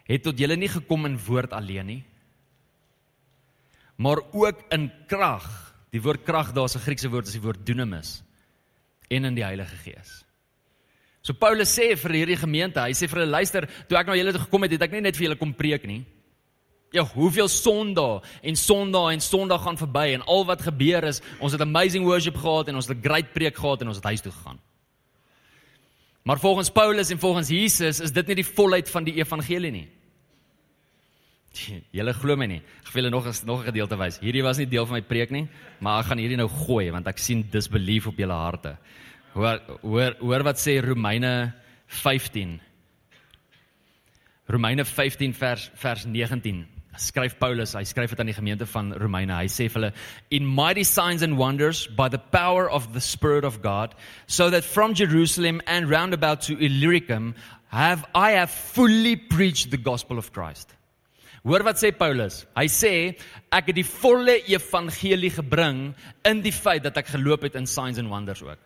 het 0.04 0.22
tot 0.22 0.38
julle 0.38 0.56
nie 0.56 0.68
gekom 0.68 1.06
in 1.06 1.18
woord 1.18 1.52
alleen 1.52 1.86
nie 1.86 2.02
maar 4.02 4.18
ook 4.32 4.64
in 4.68 4.90
krag. 5.06 5.46
Die 5.92 6.02
woord 6.02 6.24
krag 6.24 6.52
daar's 6.52 6.74
'n 6.74 6.84
Griekse 6.86 7.08
woord 7.08 7.26
is 7.26 7.32
die 7.38 7.42
woord 7.42 7.66
dunamis 7.66 8.22
en 9.08 9.24
in 9.24 9.34
die 9.34 9.44
Heilige 9.44 9.76
Gees. 9.76 10.24
So 11.22 11.32
Paulus 11.32 11.78
sê 11.78 11.96
vir 11.96 12.10
hierdie 12.10 12.36
gemeente 12.36 12.80
hy 12.80 12.92
sê 12.92 13.08
vir 13.08 13.20
hulle 13.20 13.30
luister 13.30 13.68
toe 13.88 13.98
ek 13.98 14.06
na 14.06 14.16
julle 14.16 14.32
toe 14.32 14.40
gekom 14.40 14.62
het 14.62 14.72
het 14.72 14.82
ek 14.82 14.92
nie 14.92 15.00
net 15.00 15.16
vir 15.16 15.28
julle 15.28 15.38
kom 15.38 15.54
preek 15.54 15.84
nie. 15.84 16.04
Ja, 16.92 17.04
hoeveel 17.04 17.48
Sondae 17.48 18.22
en 18.42 18.56
Sondae 18.56 19.12
en 19.12 19.20
Sondae 19.20 19.58
gaan 19.58 19.76
verby 19.76 20.14
en 20.14 20.22
al 20.22 20.44
wat 20.44 20.62
gebeur 20.62 21.04
is, 21.04 21.20
ons 21.40 21.52
het 21.52 21.60
amazing 21.60 22.04
worship 22.04 22.36
gehad 22.36 22.68
en 22.68 22.76
ons 22.76 22.88
het 22.88 22.96
'n 22.96 23.02
great 23.02 23.32
preek 23.32 23.56
gehad 23.56 23.80
en 23.82 23.88
ons 23.88 23.96
het 23.96 24.04
huis 24.04 24.20
toe 24.20 24.32
gegaan. 24.32 24.58
Maar 26.22 26.38
volgens 26.38 26.70
Paulus 26.70 27.10
en 27.10 27.18
volgens 27.18 27.48
Jesus 27.48 28.00
is 28.00 28.12
dit 28.12 28.26
nie 28.26 28.38
die 28.38 28.46
volheid 28.46 28.90
van 28.90 29.04
die 29.04 29.14
evangelie 29.18 29.72
nie. 29.74 29.88
Julle 31.96 32.14
glo 32.16 32.36
my 32.38 32.46
nie. 32.48 32.60
Ek 32.84 32.92
wil 32.94 33.10
nog 33.10 33.26
nog 33.44 33.60
'n 33.62 33.70
gedeelte 33.70 33.98
wys. 33.98 34.20
Hierdie 34.20 34.42
was 34.42 34.56
nie 34.56 34.66
deel 34.66 34.86
van 34.86 35.00
my 35.00 35.02
preek 35.02 35.30
nie, 35.30 35.48
maar 35.80 36.00
ek 36.00 36.06
gaan 36.06 36.18
hierdie 36.18 36.36
nou 36.38 36.48
gooi 36.48 36.90
want 36.90 37.06
ek 37.06 37.18
sien 37.18 37.42
disbelief 37.50 38.06
op 38.06 38.16
julle 38.16 38.32
harte. 38.32 38.76
Hoor 39.34 39.60
hoor 39.82 40.16
hoor 40.20 40.42
wat 40.42 40.58
sê 40.60 40.80
Romeine 40.80 41.52
15. 41.86 42.60
Romeine 44.46 44.84
15 44.84 45.34
vers 45.34 45.70
vers 45.74 46.04
19 46.04 46.66
skryf 47.00 47.38
Paulus, 47.40 47.74
hy 47.74 47.84
skryf 47.88 48.12
dit 48.12 48.20
aan 48.20 48.28
die 48.28 48.36
gemeente 48.36 48.66
van 48.68 48.92
Romeine. 49.00 49.34
Hy 49.34 49.48
sê 49.48 49.68
vir 49.70 49.80
hulle 49.80 49.92
in 50.30 50.46
mighty 50.46 50.84
signs 50.84 51.22
and 51.22 51.38
wonders 51.38 51.86
by 51.86 52.08
the 52.08 52.18
power 52.18 52.68
of 52.68 52.92
the 52.92 53.00
spirit 53.00 53.44
of 53.44 53.62
God 53.62 53.94
so 54.26 54.50
that 54.50 54.64
from 54.64 54.94
Jerusalem 54.94 55.62
and 55.66 55.88
round 55.90 56.14
about 56.14 56.42
to 56.48 56.58
Illyricum 56.58 57.34
have 57.68 58.04
I 58.14 58.32
have 58.32 58.50
fully 58.50 59.16
preached 59.16 59.70
the 59.70 59.80
gospel 59.80 60.18
of 60.18 60.32
Christ. 60.32 60.74
Hoor 61.42 61.64
wat 61.66 61.80
sê 61.80 61.90
Paulus? 61.90 62.44
Hy 62.54 62.68
sê 62.70 62.92
ek 63.50 63.72
het 63.72 63.78
die 63.80 63.86
volle 63.88 64.36
evangelie 64.46 65.32
gebring 65.34 65.88
in 66.28 66.42
die 66.44 66.54
feit 66.54 66.84
dat 66.84 67.00
ek 67.00 67.16
geloop 67.16 67.48
het 67.48 67.56
in 67.58 67.66
signs 67.66 67.98
and 67.98 68.12
wonders 68.12 68.44
ook. 68.44 68.60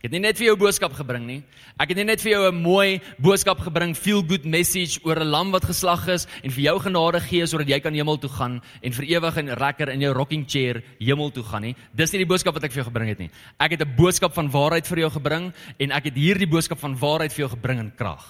Ek 0.00 0.06
het 0.08 0.14
nie 0.14 0.22
net 0.24 0.38
vir 0.40 0.46
jou 0.46 0.54
boodskap 0.56 0.94
gebring 0.96 1.26
nie. 1.28 1.42
Ek 1.76 1.90
het 1.92 1.98
nie 1.98 2.06
net 2.08 2.22
vir 2.24 2.30
jou 2.32 2.48
'n 2.48 2.62
mooi 2.62 3.02
boodskap 3.20 3.58
gebring, 3.60 3.92
feel 3.94 4.22
good 4.22 4.46
message 4.46 4.98
oor 5.04 5.20
'n 5.20 5.28
lam 5.28 5.52
wat 5.52 5.68
geslag 5.68 6.08
is 6.08 6.26
en 6.42 6.50
vir 6.50 6.72
jou 6.72 6.78
genade 6.80 7.20
gee 7.20 7.44
sodat 7.44 7.68
jy 7.68 7.80
kan 7.80 7.92
hemel 7.92 8.16
toe 8.16 8.30
gaan 8.30 8.62
en 8.82 8.92
vir 8.92 9.04
ewig 9.04 9.36
en 9.36 9.46
lekker 9.46 9.90
in 9.90 10.00
jou 10.00 10.14
rocking 10.14 10.48
chair 10.48 10.82
hemel 10.98 11.30
toe 11.30 11.42
gaan 11.42 11.62
nie. 11.62 11.76
Dis 11.94 12.12
nie 12.12 12.24
die 12.24 12.32
boodskap 12.34 12.54
wat 12.54 12.64
ek 12.64 12.72
vir 12.72 12.82
jou 12.82 12.90
gebring 12.90 13.08
het 13.08 13.18
nie. 13.18 13.30
Ek 13.60 13.72
het 13.72 13.82
'n 13.82 13.94
boodskap 13.94 14.32
van 14.32 14.50
waarheid 14.50 14.86
vir 14.86 14.98
jou 15.00 15.10
gebring 15.10 15.52
en 15.78 15.92
ek 15.92 16.04
het 16.04 16.14
hierdie 16.14 16.48
boodskap 16.48 16.78
van 16.78 16.96
waarheid 16.96 17.32
vir 17.32 17.46
jou 17.46 17.50
gebring 17.50 17.78
in 17.80 17.92
krag. 17.94 18.24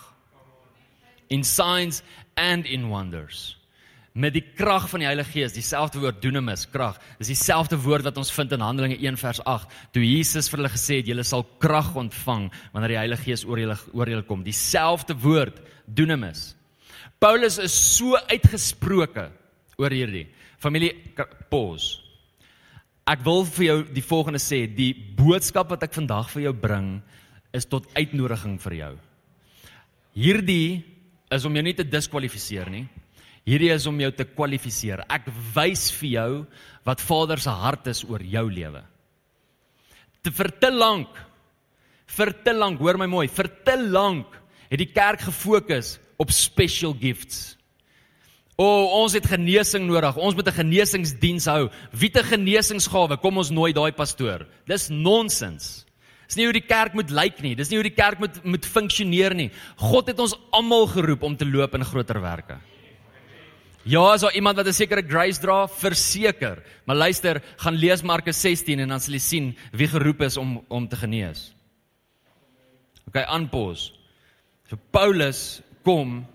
In 1.28 1.44
signs 1.44 2.02
and 2.36 2.66
in 2.66 2.88
wonders 2.88 3.59
met 4.12 4.34
die 4.34 4.42
krag 4.42 4.88
van 4.90 5.04
die 5.04 5.06
Heilige 5.06 5.30
Gees, 5.30 5.54
dieselfde 5.54 6.00
woord 6.02 6.18
dunamis, 6.22 6.64
krag. 6.70 6.98
Dis 7.20 7.30
dieselfde 7.30 7.78
woord 7.78 8.08
wat 8.08 8.18
ons 8.18 8.32
vind 8.34 8.52
in 8.56 8.64
Handelinge 8.64 8.98
1 8.98 9.18
vers 9.20 9.40
8, 9.46 9.76
toe 9.94 10.02
Jesus 10.02 10.50
vir 10.50 10.60
hulle 10.60 10.72
gesê 10.72 10.98
het 10.98 11.10
julle 11.10 11.24
sal 11.26 11.44
krag 11.62 11.92
ontvang 11.98 12.48
wanneer 12.74 12.96
die 12.96 13.00
Heilige 13.00 13.28
Gees 13.28 13.46
oor 13.46 13.62
julle 13.62 13.78
oor 13.94 14.10
julle 14.10 14.26
kom. 14.26 14.42
Dieselfde 14.46 15.14
woord 15.22 15.62
dunamis. 15.86 16.50
Paulus 17.22 17.58
is 17.62 17.74
so 17.74 18.18
uitgesproke 18.30 19.28
oor 19.78 19.94
hierdie. 19.94 20.26
Familie 20.60 20.94
pause. 21.52 22.00
Ek 23.10 23.22
wil 23.26 23.44
vir 23.56 23.64
jou 23.64 23.78
die 23.94 24.04
volgende 24.04 24.40
sê, 24.42 24.64
die 24.68 24.92
boodskap 24.94 25.70
wat 25.72 25.82
ek 25.86 25.96
vandag 25.96 26.28
vir 26.34 26.48
jou 26.48 26.52
bring 26.54 26.90
is 27.56 27.66
tot 27.66 27.88
uitnodiging 27.96 28.58
vir 28.62 28.76
jou. 28.76 28.92
Hierdie 30.14 30.82
is 31.30 31.46
om 31.46 31.54
jou 31.54 31.62
nie 31.64 31.74
te 31.78 31.86
diskwalifiseer 31.86 32.70
nie. 32.70 32.84
Hierdie 33.46 33.72
is 33.72 33.86
om 33.86 34.00
jou 34.00 34.10
te 34.12 34.24
kwalifiseer. 34.24 35.04
Ek 35.08 35.26
wys 35.54 35.90
vir 36.00 36.08
jou 36.10 36.46
wat 36.84 37.00
Vader 37.00 37.40
se 37.40 37.50
hart 37.50 37.86
is 37.86 38.04
oor 38.04 38.22
jou 38.22 38.50
lewe. 38.50 38.82
te 40.22 40.30
vir 40.30 40.50
te 40.60 40.70
lank 40.70 41.08
vir 42.10 42.32
te 42.44 42.54
lank, 42.56 42.80
hoor 42.82 42.98
my 43.00 43.08
mooi, 43.10 43.26
vir 43.30 43.48
te 43.66 43.76
lank 43.80 44.36
het 44.70 44.80
die 44.80 44.90
kerk 44.90 45.24
gefokus 45.28 45.96
op 46.20 46.32
special 46.34 46.94
gifts. 46.98 47.56
O, 48.60 48.64
oh, 48.66 48.96
ons 49.00 49.14
het 49.16 49.24
genesing 49.24 49.86
nodig. 49.88 50.18
Ons 50.20 50.34
moet 50.36 50.46
'n 50.48 50.60
genesingsdiens 50.60 51.46
hou. 51.48 51.70
Wie 51.92 52.10
te 52.10 52.22
genesingsgawe? 52.22 53.16
Kom 53.16 53.38
ons 53.38 53.50
nooi 53.50 53.72
daai 53.72 53.92
pastoor. 53.92 54.46
Dis 54.66 54.90
nonsens. 54.90 55.86
Dis 56.28 56.36
nie 56.36 56.44
hoe 56.44 56.52
die 56.52 56.68
kerk 56.68 56.92
moet 56.92 57.10
lyk 57.10 57.40
nie. 57.40 57.54
Dis 57.54 57.70
nie 57.70 57.78
hoe 57.78 57.88
die 57.88 57.96
kerk 57.96 58.18
moet 58.20 58.44
moet 58.44 58.66
funksioneer 58.66 59.34
nie. 59.34 59.50
God 59.76 60.08
het 60.08 60.20
ons 60.20 60.36
almal 60.52 60.86
geroep 60.86 61.22
om 61.22 61.36
te 61.36 61.46
loop 61.46 61.74
in 61.74 61.84
groter 61.84 62.20
werke. 62.20 62.60
Ja, 63.90 64.04
as 64.12 64.22
daar 64.22 64.34
iemand 64.34 64.56
wat 64.56 64.66
'n 64.66 64.72
sekere 64.72 65.02
grace 65.02 65.40
dra, 65.40 65.66
verseker. 65.66 66.62
Maar 66.84 66.96
luister, 66.96 67.42
gaan 67.56 67.74
lees 67.74 68.02
Markus 68.02 68.40
16 68.40 68.78
en 68.78 68.88
dan 68.88 69.00
sal 69.00 69.14
jy 69.14 69.18
sien 69.18 69.56
wie 69.72 69.88
geroep 69.88 70.20
is 70.20 70.36
om 70.36 70.64
om 70.68 70.88
te 70.88 70.96
genees. 70.96 71.54
OK, 73.06 73.16
aanpos. 73.16 73.92
So 74.68 74.76
Paulus 74.90 75.62
kom 75.82 76.26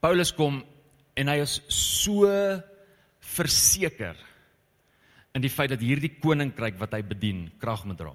Paulus 0.00 0.34
kom 0.34 0.64
en 1.14 1.28
hy 1.28 1.40
is 1.40 1.60
so 1.66 2.28
verseker 3.18 4.16
in 5.34 5.42
die 5.42 5.50
feit 5.50 5.70
dat 5.70 5.80
hierdie 5.80 6.18
koninkryk 6.20 6.78
wat 6.78 6.92
hy 6.92 7.02
bedien 7.02 7.50
krag 7.58 7.84
moet 7.84 7.98
dra. 7.98 8.14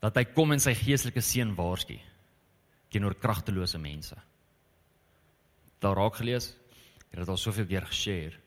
Dat 0.00 0.16
hy 0.16 0.24
kom 0.24 0.52
en 0.52 0.60
sy 0.60 0.74
geestelike 0.74 1.20
seun 1.20 1.54
waarsku 1.54 2.00
teenoor 2.90 3.14
kragtelose 3.14 3.78
mense. 3.78 4.29
Daar 5.80 5.96
raak 5.96 6.20
gelees. 6.20 6.52
Ek 7.10 7.22
het 7.22 7.28
al 7.28 7.40
soveel 7.40 7.66
keer 7.66 7.88
geshare. 7.88 8.38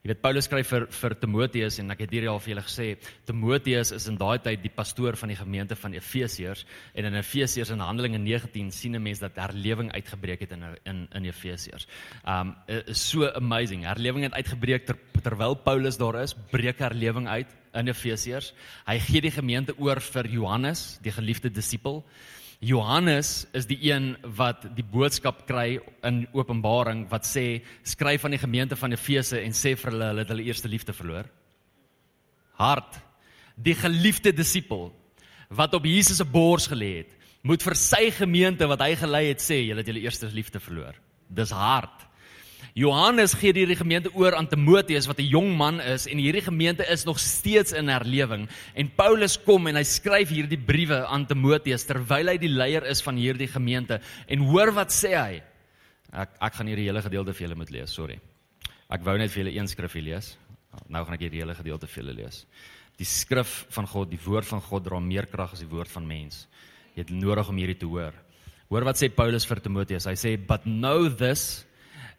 Jy 0.00 0.08
weet 0.08 0.20
Paulus 0.24 0.46
skryf 0.48 0.70
vir 0.72 0.84
vir 0.96 1.14
Timoteus 1.20 1.76
en 1.82 1.92
ek 1.92 2.06
het 2.06 2.12
hierdie 2.14 2.28
al 2.32 2.38
vir 2.40 2.54
julle 2.54 2.62
gesê, 2.64 2.86
Timoteus 3.28 3.90
is 3.92 4.06
in 4.08 4.16
daai 4.16 4.38
tyd 4.40 4.62
die 4.62 4.72
pastoor 4.72 5.18
van 5.20 5.28
die 5.28 5.36
gemeente 5.36 5.76
van 5.76 5.92
Efesiërs 5.92 6.62
en 6.96 7.08
in 7.10 7.18
Efesiërs 7.20 7.74
in 7.74 7.84
Handelinge 7.84 8.16
19 8.22 8.70
sien 8.72 8.96
'n 8.96 9.02
mens 9.02 9.20
dat 9.20 9.36
herlewing 9.36 9.92
uitgebreek 9.92 10.40
het 10.40 10.52
in 10.56 10.64
in 10.86 11.06
in 11.12 11.24
Efesiërs. 11.28 11.86
Um 12.24 12.56
is 12.66 13.10
so 13.10 13.28
amazing. 13.28 13.84
Herlewing 13.84 14.24
het 14.24 14.32
uitgebreek 14.32 14.86
ter, 14.86 14.96
terwyl 15.22 15.54
Paulus 15.54 15.98
daar 15.98 16.22
is, 16.22 16.34
breek 16.50 16.78
herlewing 16.78 17.28
uit 17.28 17.48
in 17.74 17.88
Efesiërs. 17.88 18.54
Hy 18.86 18.98
gee 18.98 19.20
die 19.20 19.30
gemeente 19.30 19.76
oor 19.76 20.00
vir 20.00 20.26
Johannes, 20.26 20.98
die 21.02 21.12
geliefde 21.12 21.50
disipel. 21.50 22.06
Johannes 22.60 23.46
is 23.56 23.64
die 23.64 23.78
een 23.88 24.12
wat 24.36 24.66
die 24.76 24.84
boodskap 24.84 25.46
kry 25.48 25.78
in 26.04 26.26
Openbaring 26.36 27.06
wat 27.08 27.24
sê 27.24 27.62
skryf 27.88 28.26
aan 28.26 28.36
die 28.36 28.42
gemeente 28.42 28.76
van 28.76 28.92
Efese 28.92 29.40
en 29.40 29.56
sê 29.56 29.72
vir 29.80 29.94
hulle 29.94 30.08
hulle 30.10 30.24
het 30.26 30.32
hulle 30.34 30.44
eerste 30.44 30.68
liefde 30.68 30.92
verloor. 30.92 31.30
Hart. 32.60 32.98
Die 33.56 33.74
geliefde 33.74 34.34
disipel 34.36 34.90
wat 35.48 35.72
op 35.74 35.88
Jesus 35.88 36.20
se 36.20 36.24
bors 36.28 36.68
gelê 36.68 36.90
het, 37.00 37.16
moet 37.42 37.64
vir 37.64 37.76
sy 37.80 38.10
gemeente 38.12 38.68
wat 38.68 38.84
hy 38.84 38.92
gelei 39.00 39.24
het 39.30 39.40
sê 39.40 39.62
julle 39.64 39.80
het 39.80 39.88
julle 39.88 40.04
eerste 40.04 40.28
liefde 40.28 40.60
verloor. 40.60 41.00
Dis 41.32 41.56
hart. 41.56 42.09
Johannes 42.74 43.34
gee 43.34 43.52
hierdie 43.52 43.76
gemeente 43.78 44.12
oor 44.14 44.36
aan 44.38 44.48
Timoteus 44.48 45.08
wat 45.10 45.18
'n 45.18 45.28
jong 45.28 45.56
man 45.56 45.80
is 45.80 46.06
en 46.06 46.18
hierdie 46.18 46.42
gemeente 46.42 46.86
is 46.86 47.04
nog 47.04 47.18
steeds 47.18 47.72
in 47.72 47.88
herlewing. 47.88 48.48
En 48.74 48.90
Paulus 48.94 49.36
kom 49.36 49.66
en 49.66 49.76
hy 49.76 49.82
skryf 49.82 50.28
hierdie 50.28 50.58
briewe 50.58 51.06
aan 51.06 51.26
Timoteus 51.26 51.84
terwyl 51.84 52.28
hy 52.28 52.38
die 52.38 52.48
leier 52.48 52.84
is 52.86 53.02
van 53.02 53.16
hierdie 53.16 53.48
gemeente. 53.48 54.00
En 54.28 54.38
hoor 54.38 54.72
wat 54.72 54.92
sê 54.92 55.14
hy? 55.14 55.42
Ek 56.12 56.30
ek 56.40 56.54
gaan 56.54 56.66
hierdie 56.66 56.86
hele 56.86 57.02
gedeelte 57.02 57.32
vir 57.32 57.46
julle 57.48 57.56
moet 57.56 57.70
lees 57.70 57.90
sorry. 57.90 58.20
Ek 58.90 59.02
wou 59.04 59.16
net 59.18 59.30
vir 59.30 59.44
julle 59.44 59.56
een 59.58 59.68
skrifgie 59.68 60.02
lees. 60.02 60.36
Nou 60.88 61.04
gaan 61.04 61.14
ek 61.14 61.20
hierdie 61.20 61.40
hele 61.40 61.54
gedeelte 61.54 61.86
vir 61.86 62.02
julle 62.02 62.14
lees. 62.14 62.46
Die 62.98 63.06
skrif 63.06 63.66
van 63.70 63.86
God 63.86 64.10
die 64.10 64.20
woord 64.24 64.46
van 64.46 64.60
God 64.60 64.84
dra 64.84 65.00
meer 65.00 65.26
krag 65.26 65.52
as 65.52 65.60
die 65.60 65.70
woord 65.70 65.90
van 65.90 66.06
mens. 66.06 66.46
Jy 66.94 67.02
het 67.02 67.10
nodig 67.10 67.48
om 67.48 67.56
hierdie 67.56 67.78
te 67.78 67.86
hoor. 67.86 68.12
Hoor 68.70 68.84
wat 68.84 69.00
sê 69.00 69.08
Paulus 69.08 69.46
vir 69.46 69.60
Timoteus. 69.60 70.06
Hy 70.06 70.14
sê 70.14 70.36
but 70.36 70.62
know 70.64 71.08
this 71.08 71.64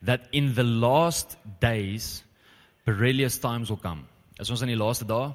that 0.03 0.27
in 0.31 0.53
the 0.55 0.63
last 0.63 1.37
days 1.59 2.23
perilous 2.85 3.37
times 3.37 3.69
will 3.69 3.77
come. 3.77 4.07
As 4.39 4.49
ons 4.49 4.63
in 4.65 4.71
die 4.73 4.79
laaste 4.79 5.05
dae 5.05 5.31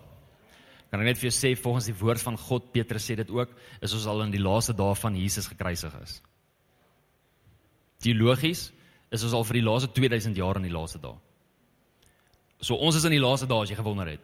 kan 0.90 1.02
ek 1.02 1.10
net 1.10 1.18
vir 1.20 1.28
jou 1.28 1.34
sê 1.34 1.52
volgens 1.58 1.88
die 1.90 1.98
woord 1.98 2.22
van 2.22 2.38
God 2.38 2.70
Petrus 2.74 3.06
sê 3.08 3.16
dit 3.18 3.30
ook 3.34 3.52
is 3.82 3.94
ons 3.94 4.06
al 4.10 4.24
in 4.24 4.34
die 4.34 4.42
laaste 4.42 4.74
dae 4.76 4.94
van 4.98 5.18
Jesus 5.18 5.48
gekruisig 5.50 5.94
is. 6.02 6.18
Teologies 8.02 8.68
is 9.14 9.24
ons 9.26 9.34
al 9.34 9.46
vir 9.48 9.60
die 9.60 9.66
laaste 9.66 9.90
2000 9.94 10.38
jaar 10.38 10.58
in 10.60 10.66
die 10.66 10.74
laaste 10.74 11.00
dae. 11.02 11.14
So 12.62 12.78
ons 12.80 12.96
is 12.98 13.06
in 13.06 13.14
die 13.16 13.22
laaste 13.22 13.48
dae 13.50 13.62
as 13.62 13.70
jy 13.70 13.78
gewonder 13.78 14.10
het. 14.14 14.22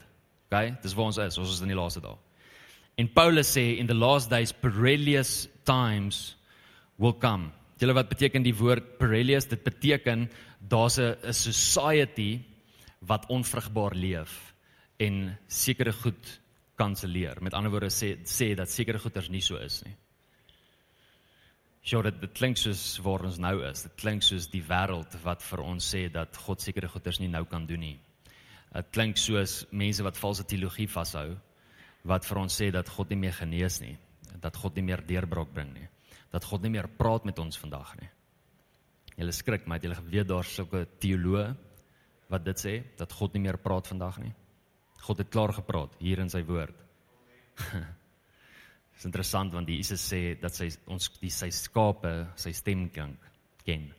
OK, 0.48 0.82
dis 0.84 0.94
waar 0.96 1.10
ons 1.10 1.18
is, 1.22 1.38
ons 1.40 1.54
is 1.54 1.62
in 1.64 1.72
die 1.72 1.78
laaste 1.78 2.02
dae. 2.04 2.14
En 3.00 3.08
Paulus 3.08 3.50
sê 3.56 3.78
in 3.80 3.88
the 3.88 3.96
last 3.96 4.30
days 4.30 4.52
perilous 4.52 5.48
times 5.68 6.34
will 6.98 7.14
come. 7.14 7.50
Julle 7.82 7.96
wat 7.98 8.12
beteken 8.12 8.44
die 8.46 8.54
woord 8.54 8.92
perilous? 9.00 9.48
Dit 9.50 9.64
beteken 9.66 10.28
daar's 10.70 11.00
'n 11.00 11.32
society 11.34 12.38
wat 13.00 13.26
onvrugbaar 13.26 13.94
leef 13.94 14.54
en 14.98 15.38
sekere 15.48 15.92
goed 15.92 16.40
kanselleer. 16.76 17.42
Met 17.42 17.54
ander 17.54 17.70
woorde 17.70 17.90
sê 17.90 18.18
sê 18.24 18.54
dat 18.54 18.70
sekere 18.70 18.98
goeders 18.98 19.28
nie 19.28 19.40
so 19.40 19.56
is 19.56 19.82
nie. 19.84 19.96
Sjoe, 21.82 22.02
dit, 22.02 22.20
dit 22.20 22.32
klink 22.32 22.56
soos 22.56 22.98
waar 23.02 23.24
ons 23.24 23.38
nou 23.38 23.64
is. 23.66 23.82
Dit 23.82 23.94
klink 23.96 24.22
soos 24.22 24.46
die 24.46 24.62
wêreld 24.62 25.22
wat 25.24 25.42
vir 25.42 25.60
ons 25.60 25.94
sê 25.94 26.08
dat 26.12 26.36
God 26.36 26.60
sekere 26.60 26.88
goeders 26.88 27.18
nie 27.18 27.28
nou 27.28 27.44
kan 27.44 27.66
doen 27.66 27.80
nie. 27.80 27.98
Dit 28.72 28.90
klink 28.92 29.16
soos 29.16 29.66
mense 29.70 30.02
wat 30.02 30.16
valse 30.16 30.44
teologie 30.44 30.86
vashou 30.86 31.36
wat 32.04 32.24
vir 32.24 32.38
ons 32.38 32.60
sê 32.60 32.70
dat 32.70 32.88
God 32.88 33.10
nie 33.10 33.18
meer 33.18 33.32
genees 33.32 33.80
nie, 33.80 33.98
dat 34.40 34.56
God 34.56 34.76
nie 34.76 34.82
meer 34.84 35.02
deurbraak 35.06 35.52
bring 35.54 35.74
nie 35.74 35.88
dat 36.32 36.44
God 36.48 36.64
nie 36.64 36.72
meer 36.72 36.88
praat 36.98 37.26
met 37.28 37.38
ons 37.38 37.58
vandag 37.60 37.94
nie. 38.00 38.08
Julle 39.18 39.34
skrik, 39.36 39.66
maar 39.66 39.78
het 39.78 39.86
julle 39.86 39.98
geweet 40.00 40.28
daar's 40.28 40.54
sulke 40.56 40.86
teoloë 41.02 41.50
wat 42.32 42.44
dit 42.46 42.62
sê 42.62 42.74
dat 42.96 43.12
God 43.12 43.34
nie 43.36 43.44
meer 43.44 43.60
praat 43.60 43.90
vandag 43.90 44.18
nie. 44.22 44.32
God 45.02 45.20
het 45.20 45.32
klaar 45.32 45.52
gepraat 45.52 45.98
hier 46.00 46.22
in 46.22 46.30
sy 46.32 46.40
woord. 46.48 46.78
Dis 48.94 49.08
interessant 49.08 49.52
want 49.52 49.68
Jesus 49.68 50.00
sê 50.00 50.38
dat 50.40 50.56
sy 50.56 50.70
ons 50.92 51.10
die 51.20 51.32
sy 51.32 51.50
skape 51.52 52.12
sy 52.40 52.54
stem 52.56 52.86
klink 52.94 53.28
ken. 53.66 53.90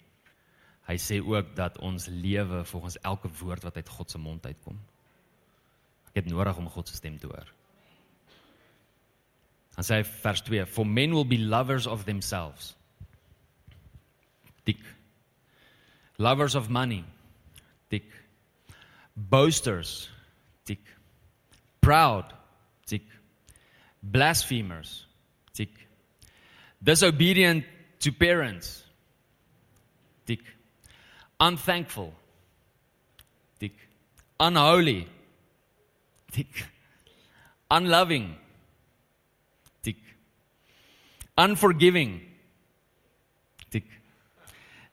Hy 0.87 0.95
sê 0.99 1.19
ook 1.23 1.53
dat 1.55 1.77
ons 1.79 2.09
lewe 2.11 2.63
volgens 2.67 2.97
elke 3.07 3.29
woord 3.39 3.63
wat 3.67 3.77
uit 3.79 3.89
God 3.89 4.11
se 4.11 4.19
mond 4.19 4.45
uitkom. 4.45 4.79
Ek 6.11 6.23
het 6.23 6.31
nodig 6.31 6.57
om 6.59 6.71
God 6.71 6.89
se 6.89 6.97
stem 6.97 7.19
te 7.21 7.29
hoor. 7.29 7.51
Dan 9.75 9.83
sê 9.83 10.01
hy 10.01 10.05
vers 10.05 10.41
2: 10.41 10.65
For 10.65 10.85
men 10.85 11.13
will 11.13 11.25
be 11.25 11.37
lovers 11.37 11.87
of 11.87 12.05
themselves. 12.05 12.75
Dik. 14.65 14.79
Lovers 16.17 16.55
of 16.55 16.69
money. 16.69 17.03
Dik. 17.89 18.05
Boasters. 19.15 20.09
Dik. 20.65 20.85
Proud. 21.81 22.25
Dik. 22.85 23.03
Blasphemers. 24.03 25.05
Dik. 25.53 25.73
Disobedient 26.81 27.65
to 27.99 28.11
parents. 28.11 28.83
Dik. 30.27 30.43
Unthankful. 31.39 32.13
Dik. 33.59 33.75
Unholy. 34.39 35.07
Dik. 36.31 36.65
Unloving 37.71 38.35
unforgiving, 41.37 42.21
tick. 43.71 43.85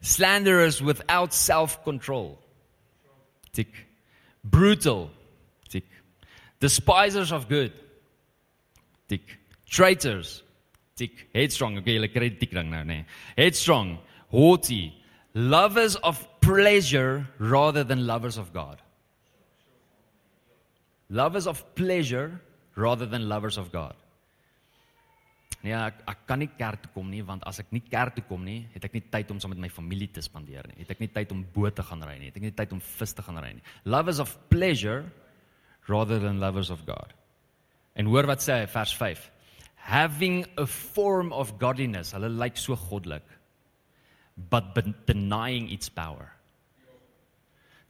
Slanderers 0.01 0.83
without 0.83 1.33
self-control, 1.33 2.39
tick. 3.53 3.69
Brutal, 4.43 5.11
tick. 5.69 5.85
Despisers 6.61 7.33
of 7.33 7.49
good, 7.49 7.73
tick. 9.09 9.23
Traitors, 9.67 10.43
tick. 10.97 11.29
Headstrong, 11.35 11.79
okay, 11.79 11.99
julle 11.99 12.13
kry 12.13 12.31
tik 12.31 12.53
dan 12.57 12.71
nou, 12.71 12.85
nê. 12.85 13.05
Headstrong, 13.37 13.99
haughty, 14.31 14.95
lovers 15.35 15.97
of 15.97 16.27
pleasure 16.41 17.27
rather 17.39 17.85
than 17.85 18.07
lovers 18.07 18.39
of 18.39 18.53
God. 18.53 18.81
Lovers 21.11 21.47
of 21.47 21.63
pleasure 21.75 22.41
rather 22.77 23.05
than 23.05 23.29
lovers 23.29 23.59
of 23.59 23.73
God. 23.73 23.95
Nee, 25.61 25.75
ek 25.77 26.01
ek 26.09 26.21
kan 26.29 26.41
nie 26.41 26.49
kerk 26.57 26.85
toe 26.85 26.91
kom 26.95 27.11
nie 27.13 27.21
want 27.27 27.45
as 27.49 27.61
ek 27.61 27.73
nie 27.75 27.83
kerk 27.85 28.15
toe 28.17 28.25
kom 28.29 28.45
nie, 28.47 28.63
het 28.73 28.85
ek 28.87 28.95
nie 28.97 29.03
tyd 29.13 29.31
om 29.31 29.41
saam 29.43 29.53
met 29.53 29.61
my 29.67 29.71
familie 29.73 30.09
te 30.09 30.23
spandeer 30.25 30.65
nie. 30.71 30.79
Het 30.81 30.95
ek 30.95 31.03
nie 31.05 31.11
tyd 31.13 31.35
om 31.35 31.43
boot 31.55 31.77
te 31.77 31.85
gaan 31.85 32.05
ry 32.07 32.17
nie. 32.19 32.31
Het 32.33 32.41
ek 32.41 32.47
nie 32.49 32.55
tyd 32.63 32.73
om 32.77 32.81
vis 32.81 33.13
te 33.17 33.25
gaan 33.27 33.41
ry 33.43 33.53
nie. 33.59 33.67
Lovers 33.85 34.23
of 34.25 34.33
pleasure 34.49 35.05
rather 35.89 36.19
than 36.23 36.41
lovers 36.41 36.71
of 36.73 36.87
God. 36.89 37.13
En 37.95 38.09
hoor 38.09 38.29
wat 38.31 38.41
sê 38.45 38.63
hy 38.63 38.67
vers 38.73 38.95
5. 38.97 39.29
Having 39.91 40.45
a 40.61 40.67
form 40.67 41.33
of 41.33 41.57
godliness, 41.61 42.15
hulle 42.17 42.29
lyk 42.33 42.57
so 42.61 42.77
goddelik, 42.77 43.25
but 44.37 44.77
denying 45.09 45.69
its 45.73 45.91
power. 45.93 46.31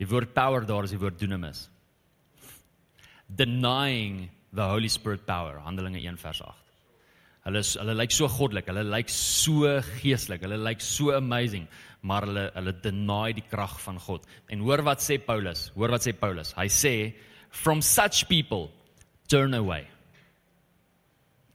Die 0.01 0.09
woord 0.09 0.33
power 0.35 0.65
daar 0.67 0.87
is 0.87 0.95
die 0.95 1.03
woord 1.03 1.19
dunamis. 1.21 1.69
denying 3.35 4.31
the 4.53 4.67
Holy 4.67 4.89
Spirit 4.89 5.27
power. 5.27 5.59
Handelinge 5.59 6.01
1 6.01 6.17
vers 6.19 6.43
8. 6.43 6.70
Hulle 7.47 7.63
is 7.65 7.77
hulle 7.81 7.95
lyk 7.97 8.13
so 8.13 8.29
goddelik, 8.29 8.67
hulle 8.69 8.85
lyk 8.85 9.13
so 9.13 9.77
geestelik, 10.01 10.43
hulle 10.45 10.59
lyk 10.61 10.83
so 10.85 11.15
amazing, 11.17 11.69
maar 12.03 12.27
hulle 12.29 12.49
hulle 12.57 12.75
deny 12.85 13.33
die 13.37 13.47
krag 13.49 13.79
van 13.85 14.01
God. 14.01 14.27
En 14.53 14.67
hoor 14.67 14.85
wat 14.85 15.01
sê 15.05 15.17
Paulus? 15.25 15.71
Hoor 15.77 15.97
wat 15.97 16.05
sê 16.05 16.13
Paulus? 16.17 16.53
Hy 16.59 16.69
sê 16.69 16.95
from 17.51 17.81
such 17.83 18.29
people 18.29 18.69
turn 19.29 19.55
away 19.55 19.87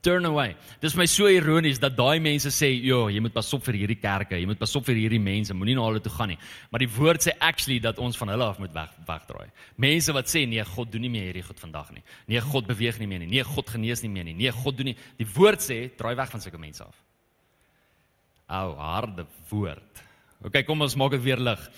turn 0.06 0.28
away. 0.30 0.54
Dis 0.84 0.94
my 0.98 1.08
so 1.10 1.26
ironies 1.32 1.80
dat 1.82 1.96
daai 1.98 2.20
mense 2.22 2.52
sê, 2.54 2.70
"Jo, 2.84 3.10
jy 3.10 3.20
moet 3.20 3.34
pas 3.34 3.54
op 3.54 3.63
vir 3.65 3.74
hierdie 3.74 4.00
kerke, 4.00 4.38
jy 4.38 4.46
moet 4.46 4.60
pas 4.60 4.76
op 4.76 4.86
vir 4.86 4.96
hierdie 4.96 5.20
mense, 5.20 5.54
moenie 5.54 5.76
na 5.76 5.82
hulle 5.82 6.00
toe 6.00 6.12
gaan 6.12 6.30
nie." 6.30 6.38
Maar 6.72 6.80
die 6.80 6.89
woord 6.98 7.22
sê 7.26 7.32
actually 7.39 7.80
dat 7.80 7.98
ons 7.98 8.18
van 8.18 8.30
hulle 8.30 8.44
af 8.44 8.60
moet 8.60 8.74
weg 8.74 8.91
wegdraai. 9.08 9.50
Mense 9.78 10.13
wat 10.13 10.28
sê, 10.28 10.48
"Nee, 10.48 10.63
God 10.63 10.91
doen 10.91 11.02
nie 11.02 11.10
meer 11.10 11.34
hierdie 11.34 11.44
goed 11.44 11.60
vandag 11.60 11.91
nie. 11.91 12.04
Nee, 12.28 12.39
God 12.39 12.68
beweeg 12.68 13.00
nie 13.00 13.08
meer 13.08 13.20
nie. 13.20 13.28
Nee, 13.28 13.44
God 13.44 13.70
genees 13.70 14.02
nie 14.02 14.10
meer 14.10 14.24
nie. 14.24 14.34
Nee, 14.34 14.52
God 14.52 14.78
doen 14.78 14.86
nie." 14.86 14.98
Die 15.18 15.28
woord 15.34 15.60
sê, 15.60 15.89
"Draai 15.96 16.15
weg 16.15 16.30
van 16.30 16.41
sulke 16.41 16.60
mense 16.60 16.84
af." 16.84 16.96
Ou, 18.48 18.76
harde 18.76 19.26
woord. 19.50 20.04
OK, 20.44 20.65
kom 20.65 20.82
ons 20.82 20.96
maak 20.96 21.12
dit 21.12 21.24
weer 21.24 21.39
lig. 21.39 21.70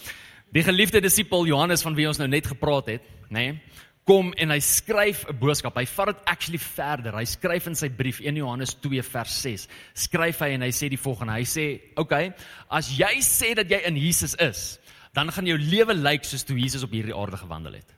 Die 0.51 0.63
geliefde 0.63 1.01
disipel 1.01 1.45
Johannes 1.45 1.81
van 1.81 1.95
wie 1.95 2.07
ons 2.07 2.17
nou 2.17 2.27
net 2.27 2.45
gepraat 2.45 2.87
het, 2.87 3.01
nê? 3.29 3.51
Nee, 3.51 3.61
kom 4.07 4.31
en 4.39 4.53
hy 4.53 4.59
skryf 4.63 5.25
'n 5.27 5.35
boodskap. 5.37 5.75
Hy 5.75 5.85
vat 5.85 6.07
dit 6.07 6.23
actually 6.25 6.59
verder. 6.59 7.13
Hy 7.13 7.25
skryf 7.25 7.67
in 7.67 7.75
sy 7.75 7.89
brief 7.89 8.21
1 8.21 8.35
Johannes 8.35 8.73
2 8.73 9.03
vers 9.03 9.41
6. 9.41 9.67
Skryf 9.93 10.39
hy 10.39 10.53
en 10.55 10.61
hy 10.61 10.71
sê 10.71 10.89
die 10.89 10.97
volgende. 10.97 11.33
Hy 11.33 11.43
sê, 11.43 11.81
"Oké, 11.95 11.99
okay, 11.99 12.33
as 12.69 12.89
jy 12.89 13.19
sê 13.19 13.53
dat 13.55 13.69
jy 13.69 13.81
in 13.85 13.95
Jesus 13.95 14.35
is, 14.35 14.79
dan 15.13 15.29
gaan 15.29 15.45
jou 15.45 15.57
lewe 15.57 15.93
lyk 15.93 16.23
soos 16.23 16.43
toe 16.43 16.57
Jesus 16.57 16.83
op 16.83 16.91
hierdie 16.91 17.15
aarde 17.15 17.37
gewandel 17.37 17.73
het." 17.73 17.93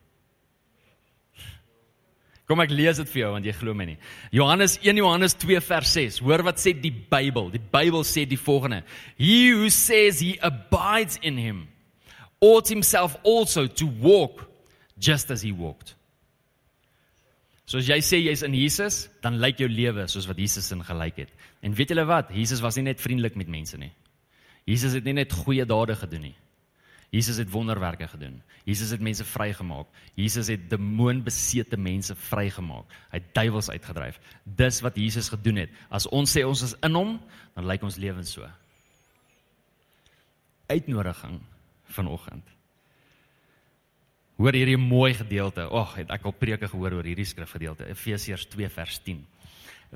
Kom 2.47 2.59
ek 2.61 2.71
lees 2.71 2.97
dit 2.97 3.09
vir 3.09 3.21
jou 3.21 3.31
want 3.31 3.45
jy 3.45 3.51
glo 3.51 3.73
my 3.75 3.85
nie. 3.85 3.97
Johannes 4.31 4.79
1 4.81 4.97
Johannes 4.97 5.35
2 5.35 5.61
vers 5.61 5.93
6. 5.93 6.19
Hoor 6.19 6.41
wat 6.41 6.57
sê 6.57 6.73
die 6.73 6.91
Bybel? 6.91 7.51
Die 7.51 7.59
Bybel 7.59 8.01
sê 8.03 8.25
die 8.25 8.37
volgende: 8.37 8.83
He 9.19 9.51
who 9.51 9.69
says 9.69 10.19
he 10.19 10.39
abides 10.41 11.19
in 11.21 11.37
him 11.37 11.67
ought 12.41 12.67
himself 12.67 13.15
also 13.23 13.67
to 13.67 13.85
walk 13.85 14.49
just 14.97 15.29
as 15.29 15.43
he 15.43 15.51
walked. 15.51 15.98
So 17.69 17.77
as 17.77 17.85
jy 17.85 17.99
sê 18.01 18.17
jy's 18.17 18.41
in 18.41 18.55
Jesus, 18.57 19.03
dan 19.21 19.37
lyk 19.37 19.59
jou 19.61 19.69
lewe 19.69 20.07
soos 20.09 20.25
wat 20.25 20.39
Jesus 20.41 20.71
in 20.73 20.81
gelyk 20.81 21.19
het. 21.21 21.33
En 21.61 21.75
weet 21.77 21.91
julle 21.93 22.07
wat? 22.09 22.31
Jesus 22.33 22.63
was 22.65 22.79
nie 22.79 22.87
net 22.87 23.01
vriendelik 23.01 23.37
met 23.37 23.51
mense 23.51 23.77
nie. 23.77 23.91
Jesus 24.65 24.95
het 24.97 25.05
nie 25.05 25.13
net 25.19 25.35
goeie 25.45 25.67
dade 25.69 25.93
gedoen 25.99 26.31
nie. 26.31 26.35
Jesus 27.13 27.37
het 27.41 27.49
wonderwerke 27.53 28.07
gedoen. 28.09 28.41
Jesus 28.65 28.89
het 28.93 29.01
mense 29.01 29.25
vrygemaak. 29.25 29.87
Jesus 30.17 30.49
het 30.49 30.67
demoonbesete 30.69 31.77
mense 31.77 32.17
vrygemaak. 32.29 32.89
Hy 33.13 33.21
het 33.21 33.31
duiwels 33.37 33.69
uitgedryf. 33.69 34.19
Dis 34.45 34.81
wat 34.85 34.97
Jesus 34.97 35.29
gedoen 35.33 35.63
het. 35.63 35.73
As 35.89 36.09
ons 36.09 36.29
sê 36.29 36.45
ons 36.45 36.65
is 36.65 36.75
in 36.85 36.97
hom, 36.97 37.17
dan 37.57 37.69
lyk 37.69 37.85
ons 37.85 38.01
lewens 38.01 38.33
so. 38.33 38.49
Uitnodiging 40.69 41.41
vanoggend. 41.97 42.58
Hoor 44.39 44.55
hierdie 44.55 44.79
mooi 44.79 45.11
gedeelte. 45.17 45.65
Ag, 45.67 45.97
het 45.99 46.11
ek 46.15 46.23
al 46.29 46.35
preke 46.39 46.67
gehoor 46.71 46.93
oor 46.95 47.07
hierdie 47.07 47.27
skrifgedeelte. 47.27 47.89
Efesiërs 47.91 48.45
2 48.53 48.69
vers 48.71 48.99
10. 49.03 49.17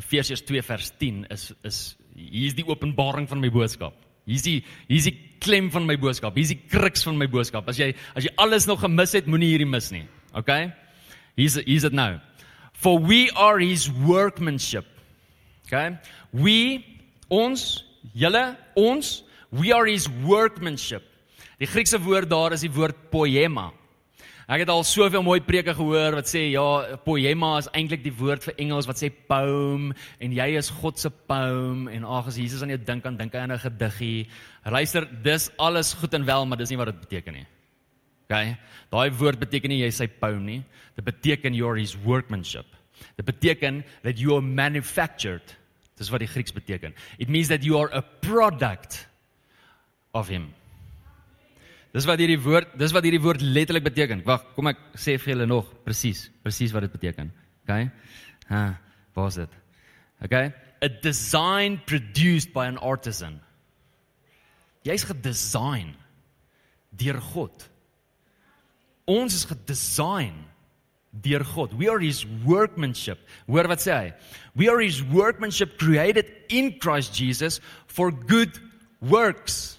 Efesiërs 0.02 0.42
2 0.44 0.64
vers 0.68 0.90
10 1.00 1.22
is 1.32 1.46
is 1.64 1.78
hier 2.14 2.50
is 2.50 2.56
die 2.58 2.66
openbaring 2.68 3.30
van 3.30 3.40
my 3.40 3.48
boodskap. 3.54 3.96
Hier 4.28 4.36
is 4.36 4.44
die 4.44 4.58
hier 4.90 4.98
is 5.00 5.08
die 5.08 5.16
klem 5.40 5.70
van 5.72 5.88
my 5.88 5.96
boodskap. 6.00 6.36
Hier 6.36 6.44
is 6.44 6.52
die 6.52 6.60
kruks 6.60 7.06
van 7.08 7.16
my 7.22 7.28
boodskap. 7.32 7.70
As 7.72 7.80
jy 7.80 7.94
as 8.20 8.28
jy 8.28 8.34
alles 8.44 8.68
nog 8.68 8.82
gemis 8.84 9.16
het, 9.16 9.30
moenie 9.32 9.54
hierdie 9.54 9.70
mis 9.70 9.88
nie. 9.96 10.04
Okay? 10.36 10.74
Hier 11.38 11.48
is 11.48 11.56
hier 11.62 11.78
is 11.78 11.86
dit 11.88 11.96
nou. 11.96 12.18
For 12.76 13.00
we 13.00 13.30
are 13.40 13.64
his 13.64 13.86
workmanship. 14.04 14.90
Okay? 15.70 15.94
We 16.36 16.84
ons, 17.32 17.86
julle, 18.12 18.44
ons, 18.76 19.14
we 19.56 19.72
are 19.72 19.88
his 19.88 20.10
workmanship. 20.28 21.08
Die 21.64 21.70
Griekse 21.70 22.02
woord 22.04 22.28
daar 22.28 22.58
is 22.58 22.68
die 22.68 22.74
woord 22.76 23.08
poema. 23.14 23.70
Ek 24.44 24.60
het 24.66 24.72
al 24.72 24.84
soveel 24.84 25.24
mooi 25.24 25.38
preke 25.40 25.72
gehoor 25.72 26.18
wat 26.18 26.28
sê 26.28 26.42
ja, 26.52 26.98
poema 27.06 27.54
is 27.62 27.70
eintlik 27.72 28.02
die 28.04 28.12
woord 28.18 28.44
vir 28.44 28.58
Engels 28.60 28.90
wat 28.90 29.00
sê 29.00 29.08
poem 29.10 29.94
en 30.20 30.36
jy 30.36 30.48
is 30.60 30.72
God 30.82 31.00
se 31.00 31.12
poem 31.32 31.86
en 31.88 32.04
ag 32.04 32.28
as 32.28 32.40
Jesus 32.42 32.64
aan 32.64 32.74
jou 32.74 32.80
dink 32.82 33.08
aan 33.08 33.16
dink 33.20 33.34
hy 33.34 33.40
aan 33.40 33.56
'n 33.56 33.64
gediggie. 33.64 34.28
Luister, 34.66 35.08
dis 35.24 35.50
alles 35.58 35.94
goed 35.94 36.14
en 36.14 36.26
wel, 36.26 36.46
maar 36.46 36.58
dis 36.58 36.70
nie 36.70 36.78
wat 36.78 36.92
dit 36.92 37.00
beteken 37.00 37.34
nie. 37.34 37.48
OK? 38.28 38.58
Daai 38.92 39.12
woord 39.12 39.40
beteken 39.40 39.70
nie 39.70 39.80
jy 39.80 39.88
is 39.88 39.98
sy 39.98 40.08
poem 40.08 40.46
nie. 40.46 40.64
Dit 40.96 41.06
beteken 41.06 41.56
you're 41.56 41.80
his 41.80 41.96
workmanship. 41.96 42.66
Dit 43.16 43.26
beteken 43.26 43.84
that 44.04 44.20
you 44.20 44.36
are 44.36 44.42
manufactured. 44.42 45.56
Dis 45.98 46.10
wat 46.10 46.20
die 46.20 46.28
Grieks 46.28 46.52
beteken. 46.52 46.94
It 47.18 47.30
means 47.30 47.48
that 47.48 47.64
you 47.64 47.80
are 47.80 47.90
a 47.94 48.02
product 48.02 49.08
of 50.14 50.28
him. 50.28 50.54
Dis 51.94 52.08
wat 52.10 52.22
hierdie 52.22 52.40
woord, 52.42 52.72
dis 52.82 52.94
wat 52.96 53.06
hierdie 53.06 53.22
woord 53.22 53.44
letterlik 53.46 53.86
beteken. 53.86 54.24
Wag, 54.26 54.48
kom 54.56 54.72
ek 54.72 54.80
sê 54.98 55.20
vir 55.22 55.36
julle 55.36 55.46
nog 55.50 55.70
presies, 55.86 56.26
presies 56.42 56.74
wat 56.74 56.88
dit 56.88 56.96
beteken. 56.96 57.30
OK? 57.64 57.76
Ha, 58.50 58.64
waar 59.14 59.30
is 59.30 59.38
dit? 59.44 59.60
OK? 60.26 60.40
A 60.84 60.90
design 61.04 61.78
produced 61.86 62.54
by 62.56 62.66
an 62.72 62.80
artisan. 62.82 63.38
Jy's 64.84 65.06
gedesign 65.08 65.94
deur 66.98 67.22
God. 67.34 67.70
Ons 69.10 69.38
is 69.38 69.46
gedesign 69.48 70.36
deur 71.24 71.46
God. 71.46 71.78
We 71.78 71.90
are 71.94 72.02
his 72.02 72.24
workmanship. 72.46 73.22
Hoor 73.46 73.70
wat 73.70 73.86
sê 73.86 73.94
hy? 73.94 74.10
We 74.58 74.70
are 74.72 74.82
his 74.82 75.04
workmanship 75.14 75.78
created 75.78 76.32
in 76.50 76.74
Christ 76.82 77.14
Jesus 77.14 77.62
for 77.86 78.12
good 78.12 78.58
works. 79.00 79.78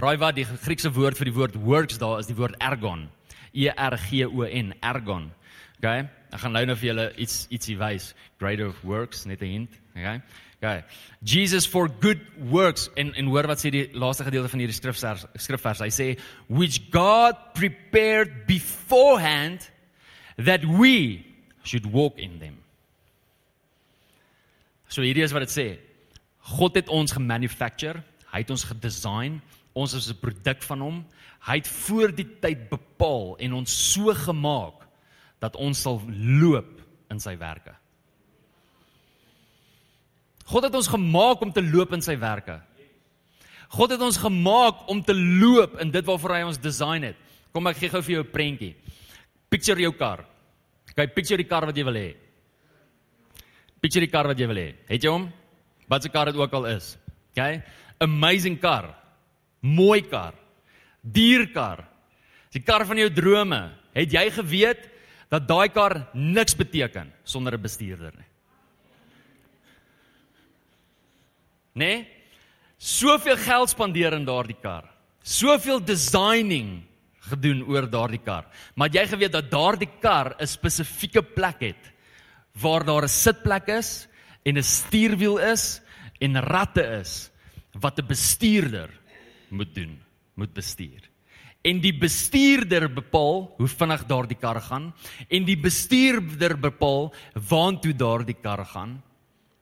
Raai 0.00 0.16
wat 0.18 0.36
die 0.36 0.44
Griekse 0.44 0.92
woord 0.92 1.18
vir 1.18 1.28
die 1.28 1.36
woord 1.36 1.58
works 1.60 1.98
daar 2.00 2.18
is 2.22 2.30
die 2.30 2.36
woord 2.36 2.56
ergon. 2.60 3.08
E 3.52 3.68
R 3.68 3.96
G 3.98 4.24
O 4.24 4.46
N, 4.46 4.72
ergon. 4.80 5.30
Okay? 5.78 6.06
Ek 6.32 6.40
gaan 6.40 6.54
nou 6.56 6.64
nou 6.64 6.76
vir 6.78 6.92
julle 6.92 7.10
iets 7.20 7.46
ietsie 7.52 7.76
wys. 7.76 8.12
Greater 8.40 8.72
works, 8.82 9.26
net 9.26 9.42
'n 9.42 9.52
hint, 9.52 9.80
okay? 9.96 10.22
Okay. 10.62 10.84
Jesus 11.24 11.66
for 11.66 11.88
good 11.88 12.20
works 12.38 12.88
en 12.94 13.10
en 13.18 13.26
hoor 13.26 13.48
wat 13.50 13.58
sê 13.58 13.70
die 13.74 13.88
laaste 13.98 14.22
gedeelte 14.22 14.48
van 14.48 14.60
hierdie 14.62 14.76
skrifvers 14.76 15.24
skrifvers. 15.34 15.80
Hy 15.82 15.90
sê 15.90 16.06
which 16.46 16.78
God 16.94 17.34
prepared 17.58 18.46
beforehand 18.46 19.72
that 20.38 20.62
we 20.64 21.26
should 21.64 21.86
walk 21.90 22.16
in 22.16 22.38
them. 22.38 22.62
So 24.86 25.02
hierdie 25.02 25.26
is 25.26 25.34
wat 25.34 25.48
dit 25.48 25.50
sê. 25.50 25.66
God 26.54 26.78
het 26.78 26.88
ons 26.88 27.10
gemanufacture, 27.10 28.04
hy 28.30 28.44
het 28.44 28.54
ons 28.54 28.64
gedesign, 28.70 29.40
Ons 29.74 29.94
is 29.94 30.10
'n 30.10 30.20
produk 30.20 30.62
van 30.62 30.80
hom. 30.80 31.06
Hy 31.40 31.56
het 31.56 31.68
voor 31.68 32.14
die 32.14 32.28
tyd 32.40 32.68
bepaal 32.68 33.36
en 33.38 33.52
ons 33.52 33.92
so 33.92 34.14
gemaak 34.14 34.86
dat 35.40 35.56
ons 35.56 35.80
sal 35.80 36.00
loop 36.40 36.80
in 37.10 37.20
sy 37.20 37.36
werke. 37.36 37.74
God 40.44 40.64
het 40.64 40.74
ons 40.74 40.88
gemaak 40.88 41.40
om 41.40 41.52
te 41.52 41.62
loop 41.62 41.92
in 41.92 42.02
sy 42.02 42.16
werke. 42.18 42.60
God 43.68 43.90
het 43.90 44.00
ons 44.00 44.16
gemaak 44.16 44.88
om 44.88 45.02
te 45.02 45.14
loop 45.14 45.80
in 45.80 45.90
dit 45.90 46.04
waarvoor 46.04 46.34
hy 46.34 46.42
ons 46.42 46.58
design 46.58 47.02
het. 47.02 47.16
Kom 47.52 47.66
ek 47.66 47.76
gee 47.76 47.88
gou 47.88 48.02
vir 48.02 48.14
jou 48.14 48.24
'n 48.24 48.32
prentjie. 48.32 48.76
Picture 49.48 49.80
jou 49.80 49.92
kar. 49.92 50.24
Kyk, 50.94 51.14
picture 51.14 51.36
die 51.36 51.48
kar 51.48 51.66
wat 51.66 51.76
jy 51.76 51.84
wil 51.84 51.94
hê. 51.94 52.16
Picture 53.80 54.06
die 54.06 54.12
kar 54.12 54.26
wat 54.26 54.38
jy 54.38 54.46
wil 54.46 54.56
hê. 54.56 54.74
Het 54.88 55.02
jy 55.02 55.10
hom? 55.10 55.32
Wat 55.88 56.02
se 56.02 56.08
kar 56.08 56.26
dit 56.26 56.36
ook 56.36 56.52
al 56.52 56.66
is. 56.66 56.96
Okay? 57.32 57.62
Amazing 57.98 58.60
kar 58.60 59.01
mooi 59.62 60.02
kar, 60.02 60.34
dierkar. 61.00 61.86
Die 62.52 62.62
kar 62.62 62.84
van 62.86 62.98
jou 63.00 63.08
drome. 63.14 63.62
Het 63.96 64.12
jy 64.12 64.26
geweet 64.34 64.88
dat 65.32 65.46
daai 65.48 65.68
kar 65.72 66.08
niks 66.12 66.54
beteken 66.56 67.12
sonder 67.24 67.54
'n 67.56 67.62
bestuurder 67.62 68.12
nie? 68.16 68.28
Nee? 71.74 72.08
Soveel 72.78 73.36
geld 73.36 73.70
spandeer 73.70 74.12
in 74.12 74.24
daardie 74.24 74.58
kar. 74.60 74.84
Soveel 75.22 75.80
designing 75.80 76.82
gedoen 77.30 77.62
oor 77.62 77.86
daardie 77.90 78.20
kar. 78.20 78.44
Maar 78.74 78.88
jy 78.88 79.06
geweet 79.06 79.32
dat 79.32 79.50
daardie 79.50 79.90
kar 80.00 80.34
'n 80.38 80.46
spesifieke 80.46 81.22
plek 81.22 81.60
het 81.60 81.92
waar 82.60 82.84
daar 82.84 83.04
'n 83.04 83.08
sitplek 83.08 83.68
is 83.68 84.08
en 84.44 84.58
'n 84.58 84.62
stuurwiel 84.62 85.38
is 85.38 85.80
en 86.20 86.40
ratte 86.40 86.82
is 87.00 87.30
wat 87.80 87.98
'n 87.98 88.06
bestuurder 88.06 88.90
moet 89.52 89.74
doen, 89.74 89.96
moet 90.34 90.52
bestuur. 90.54 91.08
En 91.62 91.78
die 91.78 91.94
bestuurder 91.94 92.88
bepaal 92.90 93.44
hoe 93.58 93.68
vinnig 93.70 94.02
daardie 94.10 94.38
kar 94.38 94.58
gaan 94.66 94.90
en 95.28 95.44
die 95.46 95.58
bestuurder 95.58 96.56
bepaal 96.58 97.12
waantoe 97.48 97.94
daardie 97.94 98.38
kar 98.40 98.64
gaan. 98.66 98.96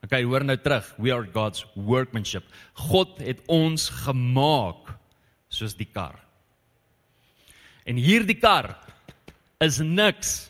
OK, 0.00 0.14
hoor 0.24 0.46
nou 0.48 0.56
terug. 0.56 0.86
We 0.96 1.12
are 1.12 1.28
God's 1.34 1.66
workmanship. 1.76 2.46
God 2.88 3.20
het 3.20 3.42
ons 3.52 3.90
gemaak 4.06 4.94
soos 5.52 5.76
die 5.76 5.88
kar. 5.92 6.16
En 7.84 8.00
hierdie 8.00 8.38
kar 8.40 8.72
is 9.60 9.80
niks 9.84 10.48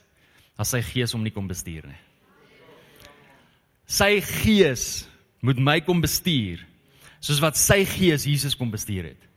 as 0.60 0.70
sy 0.74 0.82
gees 0.84 1.16
hom 1.16 1.24
nie 1.24 1.34
kom 1.34 1.48
bestuur 1.50 1.88
nie. 1.88 1.98
Sy 3.90 4.20
gees 4.22 4.84
moet 5.42 5.58
my 5.58 5.80
kom 5.82 5.98
bestuur 6.04 6.62
soos 7.18 7.40
wat 7.42 7.58
sy 7.58 7.82
gees 7.88 8.28
Jesus 8.28 8.54
kom 8.56 8.70
bestuur 8.70 9.10
het. 9.10 9.29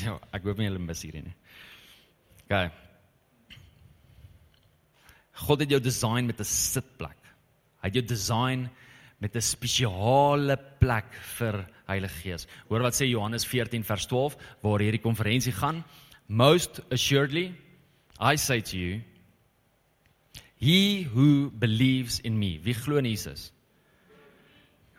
Ja, 0.00 0.16
ek 0.32 0.46
hoop 0.46 0.60
nie 0.60 0.70
hulle 0.70 0.80
mis 0.80 1.02
hierdie 1.04 1.24
nie. 1.26 1.34
OK. 2.46 2.70
God 5.42 5.64
het 5.64 5.74
jou 5.74 5.80
design 5.80 6.26
met 6.26 6.40
'n 6.40 6.48
sitplek. 6.48 7.18
Hy 7.82 7.90
het 7.90 7.94
jou 7.94 8.06
design 8.06 8.70
met 9.18 9.36
'n 9.36 9.40
spesiale 9.40 10.56
plek 10.78 11.12
vir 11.38 11.66
Heilige 11.86 12.22
Gees. 12.22 12.46
Hoor 12.68 12.82
wat 12.82 12.94
sê 12.94 13.06
Johannes 13.06 13.46
14 13.46 13.84
vers 13.84 14.06
12 14.06 14.36
waar 14.62 14.80
hierdie 14.80 15.02
konferensie 15.02 15.52
gaan. 15.52 15.84
Most 16.26 16.80
assuredly 16.90 17.54
I 18.20 18.36
say 18.36 18.60
to 18.60 18.76
you 18.76 19.02
he 20.56 21.02
who 21.02 21.50
believes 21.50 22.20
in 22.20 22.38
me. 22.38 22.58
Wie 22.62 22.74
glo 22.74 22.96
in 22.96 23.04
Jesus? 23.04 23.52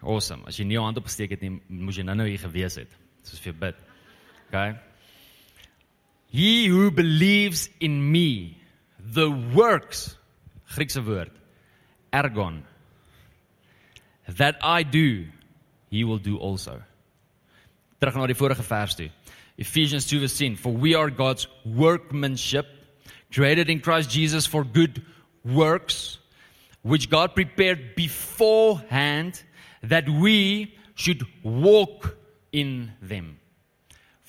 Awesome. 0.02 0.44
As 0.46 0.58
jy 0.60 0.66
nie 0.66 0.76
jou 0.76 0.84
hand 0.84 0.98
opgesteek 0.98 1.32
het 1.32 1.42
nie, 1.42 1.62
moes 1.68 1.96
jy 1.96 2.04
nou-nou 2.04 2.28
hier 2.28 2.40
gewees 2.40 2.76
het. 2.76 2.92
Soos 3.24 3.40
vir 3.40 3.54
bid. 3.54 3.76
Okay? 4.54 4.78
He 6.28 6.68
who 6.68 6.92
believes 6.92 7.70
in 7.80 8.12
me, 8.12 8.58
the 9.00 9.30
works 9.32 10.16
Griekse 10.70 11.04
woord 11.06 11.30
ergon 12.12 12.64
that 14.28 14.58
I 14.62 14.84
do 14.84 15.26
he 15.90 16.04
will 16.04 16.18
do 16.18 16.38
also. 16.38 16.82
Terug 18.00 18.28
die 18.28 18.34
vorige 18.34 18.64
vers 18.64 18.96
toe. 18.96 19.12
Ephesians 19.58 20.06
2:10 20.08 20.58
For 20.58 20.74
we 20.74 20.96
are 20.96 21.12
God's 21.12 21.48
workmanship 21.64 22.66
created 23.32 23.70
in 23.70 23.80
Christ 23.80 24.10
Jesus 24.10 24.48
for 24.48 24.64
good 24.64 25.02
works 25.44 26.20
which 26.82 27.10
God 27.10 27.36
prepared 27.36 27.96
beforehand 27.96 29.44
that 29.84 30.10
we 30.10 30.74
should 30.96 31.24
walk 31.44 32.18
in 32.52 32.92
them. 33.02 33.40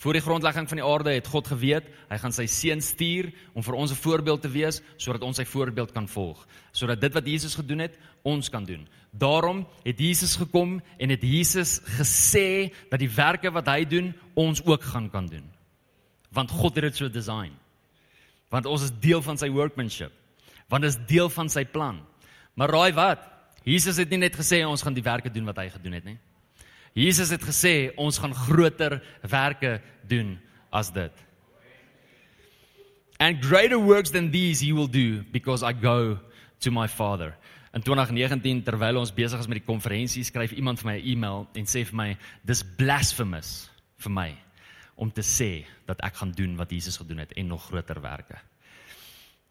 Voor 0.05 0.12
die 0.12 0.21
grondlegging 0.21 0.69
van 0.69 0.77
die 0.77 0.85
aarde 0.85 1.12
het 1.14 1.29
God 1.33 1.47
geweet, 1.49 1.87
hy 2.11 2.17
gaan 2.21 2.35
sy 2.37 2.45
seun 2.51 2.83
stuur 2.85 3.31
om 3.57 3.64
vir 3.64 3.75
ons 3.75 3.90
'n 3.90 3.97
voorbeeld 3.97 4.43
te 4.43 4.51
wees 4.53 4.83
sodat 5.01 5.23
ons 5.23 5.37
sy 5.37 5.45
voorbeeld 5.45 5.93
kan 5.93 6.09
volg, 6.09 6.47
sodat 6.73 7.01
dit 7.01 7.14
wat 7.14 7.27
Jesus 7.27 7.55
gedoen 7.55 7.79
het, 7.79 7.97
ons 8.23 8.51
kan 8.51 8.64
doen. 8.64 8.87
Daarom 9.11 9.67
het 9.83 9.99
Jesus 9.99 10.37
gekom 10.37 10.83
en 10.99 11.09
het 11.09 11.23
Jesus 11.23 11.81
gesê 11.81 12.73
dat 12.90 13.01
die 13.01 13.09
werke 13.09 13.51
wat 13.51 13.67
hy 13.67 13.85
doen, 13.85 14.14
ons 14.35 14.64
ook 14.64 14.83
gaan 14.83 15.11
kan 15.11 15.27
doen. 15.27 15.51
Want 16.33 16.51
God 16.51 16.75
het 16.75 16.85
dit 16.85 16.97
so 16.97 17.09
design. 17.09 17.53
Want 18.51 18.67
ons 18.67 18.83
is 18.83 18.93
deel 19.01 19.23
van 19.23 19.38
sy 19.38 19.49
workmanship. 19.49 20.12
Want 20.69 20.85
is 20.85 20.99
deel 21.07 21.31
van 21.31 21.49
sy 21.49 21.64
plan. 21.64 22.05
Maar 22.55 22.69
raai 22.69 22.93
wat? 22.93 23.19
Jesus 23.62 23.97
het 23.97 24.11
nie 24.11 24.19
net 24.19 24.37
gesê 24.37 24.67
ons 24.67 24.83
gaan 24.83 24.95
die 24.95 25.03
werke 25.03 25.31
doen 25.31 25.45
wat 25.45 25.57
hy 25.57 25.69
gedoen 25.71 25.93
het 25.93 26.05
nie. 26.05 26.19
Jesus 26.94 27.33
het 27.35 27.42
gesê 27.42 27.90
ons 27.98 28.18
gaan 28.22 28.35
groter 28.35 29.00
werke 29.26 29.80
doen 30.07 30.37
as 30.70 30.92
dit. 30.94 31.12
And 33.18 33.42
greater 33.42 33.78
works 33.78 34.11
than 34.11 34.30
these 34.30 34.62
he 34.62 34.72
will 34.72 34.90
do 34.90 35.24
because 35.33 35.62
I 35.62 35.72
go 35.72 36.18
to 36.61 36.70
my 36.70 36.87
Father. 36.87 37.35
In 37.74 37.83
2019 37.83 38.62
terwyl 38.62 39.00
ons 39.00 39.11
besig 39.14 39.40
is 39.42 39.50
met 39.50 39.59
die 39.59 39.66
konferensie, 39.66 40.22
skryf 40.22 40.54
iemand 40.54 40.78
vir 40.78 40.92
my 40.92 40.96
'n 40.98 41.07
e-mail 41.12 41.48
en 41.54 41.64
sê 41.66 41.83
vir 41.85 41.96
my 41.96 42.16
dis 42.46 42.62
blasphemous 42.62 43.68
vir 43.98 44.12
my 44.12 44.30
om 44.96 45.11
te 45.11 45.22
sê 45.22 45.66
dat 45.87 45.98
ek 46.00 46.14
gaan 46.14 46.30
doen 46.30 46.57
wat 46.57 46.70
Jesus 46.70 46.96
gedoen 46.96 47.18
het 47.18 47.33
en 47.33 47.48
nog 47.48 47.66
groter 47.66 48.00
werke. 48.00 48.38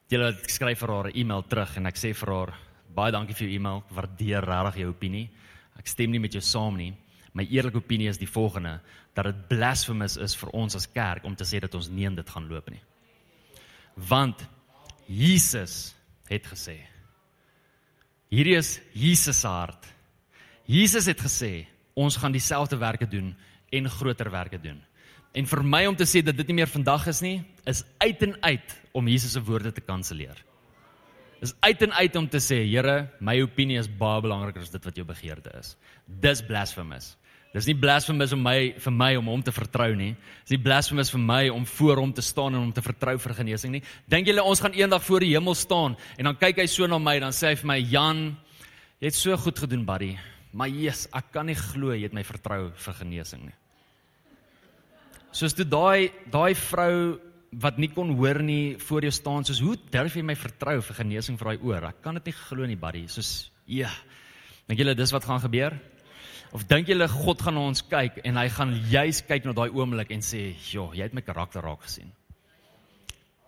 Julle 0.07 0.31
skryf 0.47 0.79
vir 0.79 0.89
haar 0.89 1.07
'n 1.07 1.15
e-mail 1.15 1.43
terug 1.43 1.77
en 1.77 1.85
ek 1.87 1.95
sê 1.95 2.13
vir 2.15 2.33
haar 2.33 2.53
baie 2.95 3.11
dankie 3.11 3.35
vir 3.35 3.47
jou 3.47 3.55
e-mail, 3.55 3.83
waardeer 3.89 4.45
regtig 4.45 4.81
jou 4.81 4.89
opinie. 4.89 5.29
Ek 5.77 5.87
stem 5.87 6.11
nie 6.11 6.19
met 6.19 6.31
jou 6.31 6.41
saam 6.41 6.77
nie, 6.77 6.93
my 7.33 7.45
eerlike 7.49 7.77
opinie 7.77 8.09
is 8.09 8.21
die 8.21 8.29
volgende 8.29 8.79
dat 9.17 9.25
dit 9.29 9.43
blasphemous 9.49 10.17
is 10.21 10.35
vir 10.37 10.53
ons 10.53 10.75
as 10.77 10.89
kerk 10.89 11.25
om 11.25 11.35
te 11.35 11.47
sê 11.47 11.61
dat 11.63 11.75
ons 11.75 11.89
nie 11.89 12.05
in 12.09 12.15
dit 12.15 12.29
gaan 12.29 12.47
loop 12.49 12.69
nie. 12.69 12.81
Want 14.09 14.45
Jesus 15.09 15.93
het 16.29 16.45
gesê 16.49 16.79
Hierdie 18.33 18.55
is 18.57 18.79
Jesus 18.97 19.43
se 19.43 19.47
hart. 19.47 19.83
Jesus 20.65 21.05
het 21.05 21.19
gesê 21.21 21.67
ons 21.93 22.15
gaan 22.17 22.33
dieselfde 22.33 22.79
werke 22.81 23.05
doen 23.05 23.35
en 23.69 23.89
groter 23.89 24.31
werke 24.33 24.57
doen. 24.57 24.79
En 25.37 25.45
vir 25.49 25.61
my 25.65 25.83
om 25.89 25.97
te 25.97 26.07
sê 26.09 26.23
dat 26.25 26.37
dit 26.37 26.49
nie 26.49 26.61
meer 26.61 26.71
vandag 26.71 27.05
is 27.11 27.21
nie, 27.21 27.43
is 27.69 27.83
uit 28.01 28.21
en 28.25 28.33
uit 28.41 28.73
om 28.93 29.09
Jesus 29.09 29.35
se 29.35 29.41
woorde 29.45 29.71
te 29.73 29.81
kanselleer. 29.85 30.39
Is 31.45 31.53
uit 31.59 31.81
en 31.81 31.93
uit 31.93 32.15
om 32.15 32.27
te 32.29 32.39
sê, 32.41 32.61
Here, 32.63 33.09
my 33.19 33.35
opinie 33.43 33.77
is 33.77 33.89
baie 33.89 34.21
belangriker 34.23 34.63
as 34.63 34.71
dit 34.71 34.85
wat 34.85 34.97
jou 34.97 35.05
begeerte 35.05 35.53
is. 35.59 35.73
Dis 36.05 36.41
blasphemous. 36.45 37.13
Dis 37.53 37.67
nie 37.69 37.75
blasphemous 37.77 38.31
om 38.33 38.41
my 38.41 38.73
vir 38.81 38.93
my 38.97 39.11
om 39.19 39.27
hom 39.29 39.41
te 39.45 39.53
vertrou 39.53 39.91
nie. 39.93 40.15
Dis 40.41 40.55
nie 40.55 40.63
blasphemous 40.65 41.11
vir 41.13 41.21
my 41.21 41.41
om 41.53 41.67
voor 41.69 41.99
hom 42.01 42.13
te 42.17 42.23
staan 42.25 42.55
en 42.55 42.63
hom 42.63 42.71
te 42.73 42.81
vertrou 42.81 43.13
vir 43.21 43.35
genesing 43.37 43.75
nie. 43.75 43.83
Dink 44.09 44.25
julle 44.29 44.41
ons 44.41 44.61
gaan 44.63 44.73
eendag 44.73 45.03
voor 45.05 45.21
die 45.21 45.35
hemel 45.35 45.53
staan 45.57 45.93
en 46.17 46.31
dan 46.31 46.39
kyk 46.41 46.63
hy 46.63 46.65
so 46.71 46.89
na 46.89 46.97
my 46.97 47.19
dan 47.21 47.35
sê 47.35 47.51
hy 47.51 47.59
vir 47.61 47.69
my 47.69 47.77
Jan, 47.91 48.23
jy 48.97 49.11
het 49.11 49.19
so 49.19 49.37
goed 49.37 49.61
gedoen, 49.61 49.85
buddy. 49.85 50.15
Maar 50.57 50.73
Jesus, 50.73 51.05
ek 51.13 51.29
kan 51.35 51.45
nie 51.45 51.57
glo 51.59 51.93
jy 51.93 52.07
het 52.07 52.17
my 52.17 52.25
vertrou 52.25 52.71
vir 52.73 52.97
genesing 53.03 53.45
nie. 53.45 53.55
Soos 55.33 55.53
toe 55.53 55.69
daai 55.69 56.09
daai 56.33 56.57
vrou 56.57 57.19
wat 57.61 57.77
nie 57.77 57.93
kon 57.93 58.15
hoor 58.17 58.41
nie 58.41 58.79
voor 58.81 59.05
jou 59.05 59.13
staan 59.13 59.45
soos 59.45 59.61
hoe 59.61 59.77
durf 59.93 60.17
jy 60.17 60.25
my 60.25 60.33
vertrou 60.33 60.79
vir 60.81 61.03
genesing 61.03 61.37
vir 61.37 61.53
daai 61.53 61.65
oor? 61.69 61.89
Ek 61.93 62.01
kan 62.01 62.17
dit 62.17 62.33
nie 62.33 62.39
glo 62.47 62.65
nie, 62.65 62.81
buddy. 62.81 63.05
Soos 63.13 63.51
ja. 63.69 63.93
Dink 64.65 64.81
julle 64.81 64.97
dis 64.97 65.13
wat 65.13 65.29
gaan 65.29 65.41
gebeur? 65.43 65.77
Of 66.53 66.67
dink 66.69 66.85
julle 66.87 67.07
God 67.09 67.41
gaan 67.41 67.55
na 67.57 67.65
ons 67.65 67.81
kyk 67.89 68.19
en 68.29 68.37
hy 68.37 68.49
gaan 68.53 68.73
juis 68.91 69.23
kyk 69.25 69.47
na 69.47 69.55
daai 69.57 69.73
oomblik 69.73 70.11
en 70.13 70.21
sê, 70.21 70.53
"Jo, 70.71 70.91
jy 70.93 71.01
het 71.01 71.13
my 71.13 71.21
karakter 71.21 71.63
raak 71.63 71.81
gesien. 71.81 72.11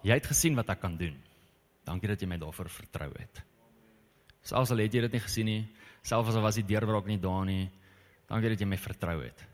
Jy 0.04 0.14
het 0.14 0.26
gesien 0.26 0.56
wat 0.56 0.70
ek 0.70 0.82
kan 0.82 0.98
doen. 0.98 1.16
Dankie 1.86 2.08
dat 2.08 2.20
jy 2.20 2.28
my 2.28 2.38
daarvoor 2.38 2.70
vertrou 2.70 3.12
het." 3.14 3.44
Selfs 4.42 4.72
al 4.72 4.78
het 4.78 4.94
jy 4.94 5.02
dit 5.02 5.12
nie 5.12 5.20
gesien 5.20 5.46
nie, 5.46 5.68
selfs 6.04 6.36
al 6.36 6.42
was 6.42 6.56
die 6.56 6.64
deurbraak 6.64 7.06
nie 7.06 7.18
daar 7.18 7.46
nie, 7.46 7.70
dankie 8.28 8.50
dat 8.50 8.60
jy 8.60 8.66
my 8.66 8.78
vertrou 8.78 9.22
het. 9.22 9.46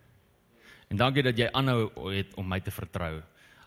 En 0.90 0.98
dankie 0.98 1.24
dat 1.24 1.38
jy 1.38 1.50
aanhou 1.54 2.12
het 2.12 2.34
om 2.36 2.48
my 2.48 2.60
te 2.60 2.72
vertrou. 2.72 3.22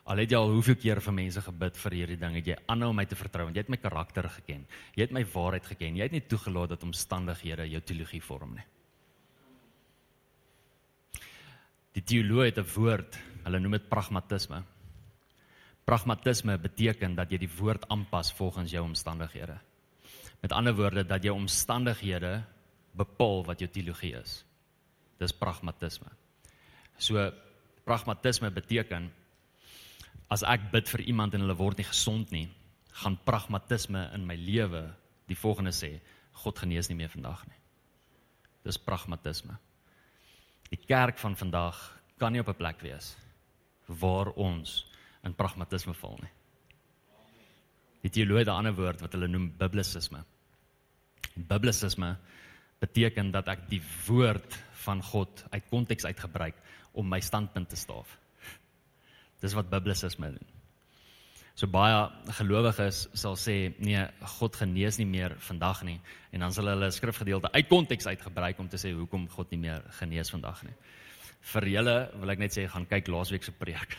Al 0.04 0.16
het 0.16 0.30
jy 0.30 0.36
al 0.36 0.50
hoeveel 0.50 0.76
keer 0.76 1.00
vir 1.00 1.12
mense 1.12 1.40
gebid 1.40 1.76
vir 1.76 1.92
hierdie 1.92 2.18
ding, 2.20 2.34
het 2.34 2.46
jy 2.46 2.56
aanhou 2.68 2.90
om 2.90 2.96
my 2.96 3.06
te 3.06 3.16
vertrou 3.16 3.44
want 3.44 3.56
jy 3.56 3.62
het 3.62 3.72
my 3.72 3.76
karakter 3.76 4.28
geken. 4.28 4.66
Jy 4.96 5.02
het 5.02 5.12
my 5.12 5.24
waarheid 5.24 5.66
geken. 5.66 5.96
Jy 5.96 6.02
het 6.02 6.12
nie 6.12 6.20
toegelaat 6.20 6.68
dat 6.68 6.82
omstandighede 6.82 7.68
jou 7.70 7.80
teologie 7.80 8.20
vorm 8.20 8.54
nie. 8.54 8.66
Die 11.93 11.93
teoloë 12.04 12.50
het 12.50 12.58
'n 12.58 12.72
woord, 12.74 13.18
hulle 13.44 13.60
noem 13.60 13.72
dit 13.72 13.88
pragmatisme. 13.88 14.62
Pragmatisme 15.84 16.58
beteken 16.58 17.14
dat 17.14 17.30
jy 17.30 17.38
die 17.38 17.56
woord 17.58 17.88
aanpas 17.88 18.32
volgens 18.32 18.70
jou 18.70 18.84
omstandighede. 18.84 19.58
Met 20.40 20.52
ander 20.52 20.74
woorde 20.74 21.04
dat 21.04 21.22
jou 21.22 21.34
omstandighede 21.34 22.44
bepaal 22.92 23.44
wat 23.44 23.58
jou 23.58 23.70
teologie 23.70 24.14
is. 24.16 24.44
Dis 25.18 25.32
pragmatisme. 25.32 26.08
So 26.98 27.32
pragmatisme 27.84 28.50
beteken 28.50 29.10
as 30.28 30.42
ek 30.42 30.70
bid 30.72 30.88
vir 30.88 31.00
iemand 31.00 31.34
en 31.34 31.40
hulle 31.40 31.56
word 31.56 31.76
nie 31.76 31.86
gesond 31.86 32.30
nie, 32.30 32.48
gaan 33.02 33.18
pragmatisme 33.24 34.10
in 34.14 34.26
my 34.26 34.36
lewe 34.36 34.94
die 35.26 35.36
volgende 35.36 35.72
sê: 35.72 36.00
God 36.32 36.58
genees 36.58 36.88
nie 36.88 36.96
meer 36.96 37.08
vandag 37.08 37.46
nie. 37.46 37.58
Dis 38.64 38.78
pragmatisme. 38.78 39.58
Die 40.70 40.80
kerk 40.86 41.18
van 41.18 41.36
vandag 41.36 42.00
kan 42.18 42.32
nie 42.32 42.40
op 42.40 42.48
'n 42.48 42.56
plek 42.56 42.80
wees 42.80 43.16
waar 43.86 44.32
ons 44.32 44.86
in 45.22 45.34
pragmatisme 45.34 45.94
val 45.94 46.18
nie. 46.22 46.32
Die 48.02 48.10
teoloë 48.10 48.38
het 48.38 48.48
'n 48.48 48.58
ander 48.60 48.74
woord 48.74 49.00
wat 49.00 49.12
hulle 49.12 49.28
noem 49.28 49.52
biblisisme. 49.58 50.24
Biblisisme 51.34 52.16
beteken 52.78 53.30
dat 53.30 53.48
ek 53.48 53.68
die 53.68 53.82
woord 54.06 54.58
van 54.84 55.02
God 55.02 55.44
uit 55.50 55.68
konteks 55.68 56.04
uitgebruik 56.04 56.54
om 56.92 57.08
my 57.08 57.20
standpunt 57.20 57.68
te 57.68 57.76
staaf. 57.76 58.18
Dis 59.40 59.52
wat 59.52 59.70
biblisisme 59.70 60.30
doen. 60.30 60.53
So 61.54 61.68
baie 61.70 61.98
gelowiges 62.34 63.04
sal 63.14 63.36
sê 63.38 63.74
nee, 63.78 64.00
God 64.38 64.56
genees 64.58 64.98
nie 64.98 65.06
meer 65.06 65.36
vandag 65.38 65.84
nie 65.86 66.00
en 66.34 66.42
dan 66.42 66.52
sal 66.52 66.66
hulle 66.66 66.86
'n 66.86 66.92
skrifgedeelte 66.92 67.52
uit 67.52 67.68
konteks 67.68 68.06
uitgebruik 68.06 68.58
om 68.58 68.68
te 68.68 68.76
sê 68.76 68.90
hoekom 68.90 69.28
God 69.28 69.50
nie 69.50 69.60
meer 69.68 69.82
genees 70.00 70.30
vandag 70.30 70.64
nie. 70.64 70.74
Vir 71.52 71.64
julle 71.68 72.10
wil 72.18 72.30
ek 72.30 72.38
net 72.38 72.56
sê 72.56 72.66
gaan 72.66 72.86
kyk 72.86 73.06
laasweek 73.06 73.44
se 73.44 73.52
preek. 73.52 73.96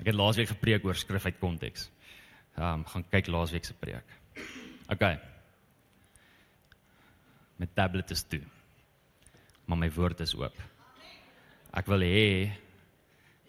Ek 0.00 0.06
het 0.06 0.14
laasweek 0.14 0.48
gepreek 0.48 0.84
oor 0.84 0.94
skrif 0.94 1.26
uit 1.26 1.38
konteks. 1.38 1.90
Ehm 2.56 2.80
um, 2.80 2.84
gaan 2.84 3.04
kyk 3.10 3.28
laasweek 3.28 3.64
se 3.64 3.74
preek. 3.74 4.04
OK. 4.88 5.04
My 7.58 7.68
tablet 7.74 8.10
is 8.10 8.22
toe. 8.22 8.42
Maar 9.66 9.78
my 9.78 9.90
woord 9.90 10.20
is 10.20 10.34
oop. 10.34 10.56
Ek 11.72 11.86
wil 11.86 12.00
hê 12.00 12.50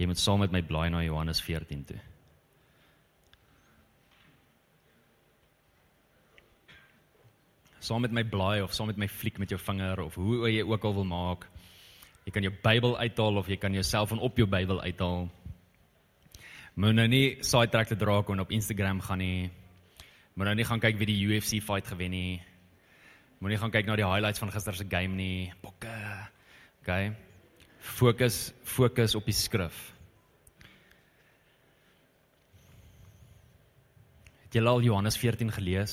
Jy 0.02 0.08
moet 0.10 0.18
saam 0.18 0.40
met 0.42 0.50
my 0.50 0.64
blaai 0.66 0.88
na 0.90 1.04
Johannes 1.06 1.44
14 1.46 1.84
toe. 1.86 2.00
Saam 7.86 8.02
met 8.02 8.16
my 8.18 8.24
blaai 8.26 8.64
of 8.66 8.74
saam 8.74 8.90
met 8.90 8.98
my 8.98 9.06
fliek 9.10 9.38
met 9.38 9.54
jou 9.54 9.60
vinger 9.62 10.02
of 10.02 10.18
hoe 10.18 10.50
jy 10.50 10.66
ook 10.66 10.88
al 10.90 10.96
wil 10.98 11.06
maak. 11.06 11.46
Jy 12.26 12.34
kan 12.34 12.50
jou 12.50 12.54
Bybel 12.66 12.98
uithaal 12.98 13.38
of 13.38 13.50
jy 13.50 13.60
kan 13.62 13.78
jou 13.78 13.86
selfoon 13.86 14.26
op 14.26 14.42
jou 14.42 14.50
Bybel 14.50 14.82
uithaal. 14.82 15.30
Moet 16.82 16.98
nou 16.98 17.08
nie 17.12 17.38
sidetrack 17.46 17.94
te 17.94 18.00
draak 18.00 18.30
en 18.34 18.42
op 18.42 18.58
Instagram 18.58 19.06
gaan 19.06 19.22
nie. 19.22 19.52
Moet 20.34 20.50
nou 20.50 20.56
nie 20.56 20.66
gaan 20.66 20.82
kyk 20.82 20.98
wie 20.98 21.12
die 21.14 21.22
UFC 21.30 21.62
fight 21.62 21.94
gewen 21.94 22.16
nie. 22.16 22.42
Moenie 23.42 23.58
gaan 23.62 23.74
kyk 23.74 23.86
na 23.86 23.98
die 23.98 24.06
highlights 24.06 24.42
van 24.42 24.54
gister 24.54 24.74
se 24.78 24.86
game 24.90 25.14
nie. 25.18 25.54
Bokke. 25.62 25.94
Okay. 26.82 27.14
Fokus 27.82 28.52
fokus 28.66 29.18
op 29.18 29.30
die 29.30 29.38
skrif. 29.38 29.91
Het 34.52 34.58
julle 34.60 34.72
al 34.76 34.82
Johannes 34.84 35.16
14 35.16 35.48
gelees? 35.56 35.92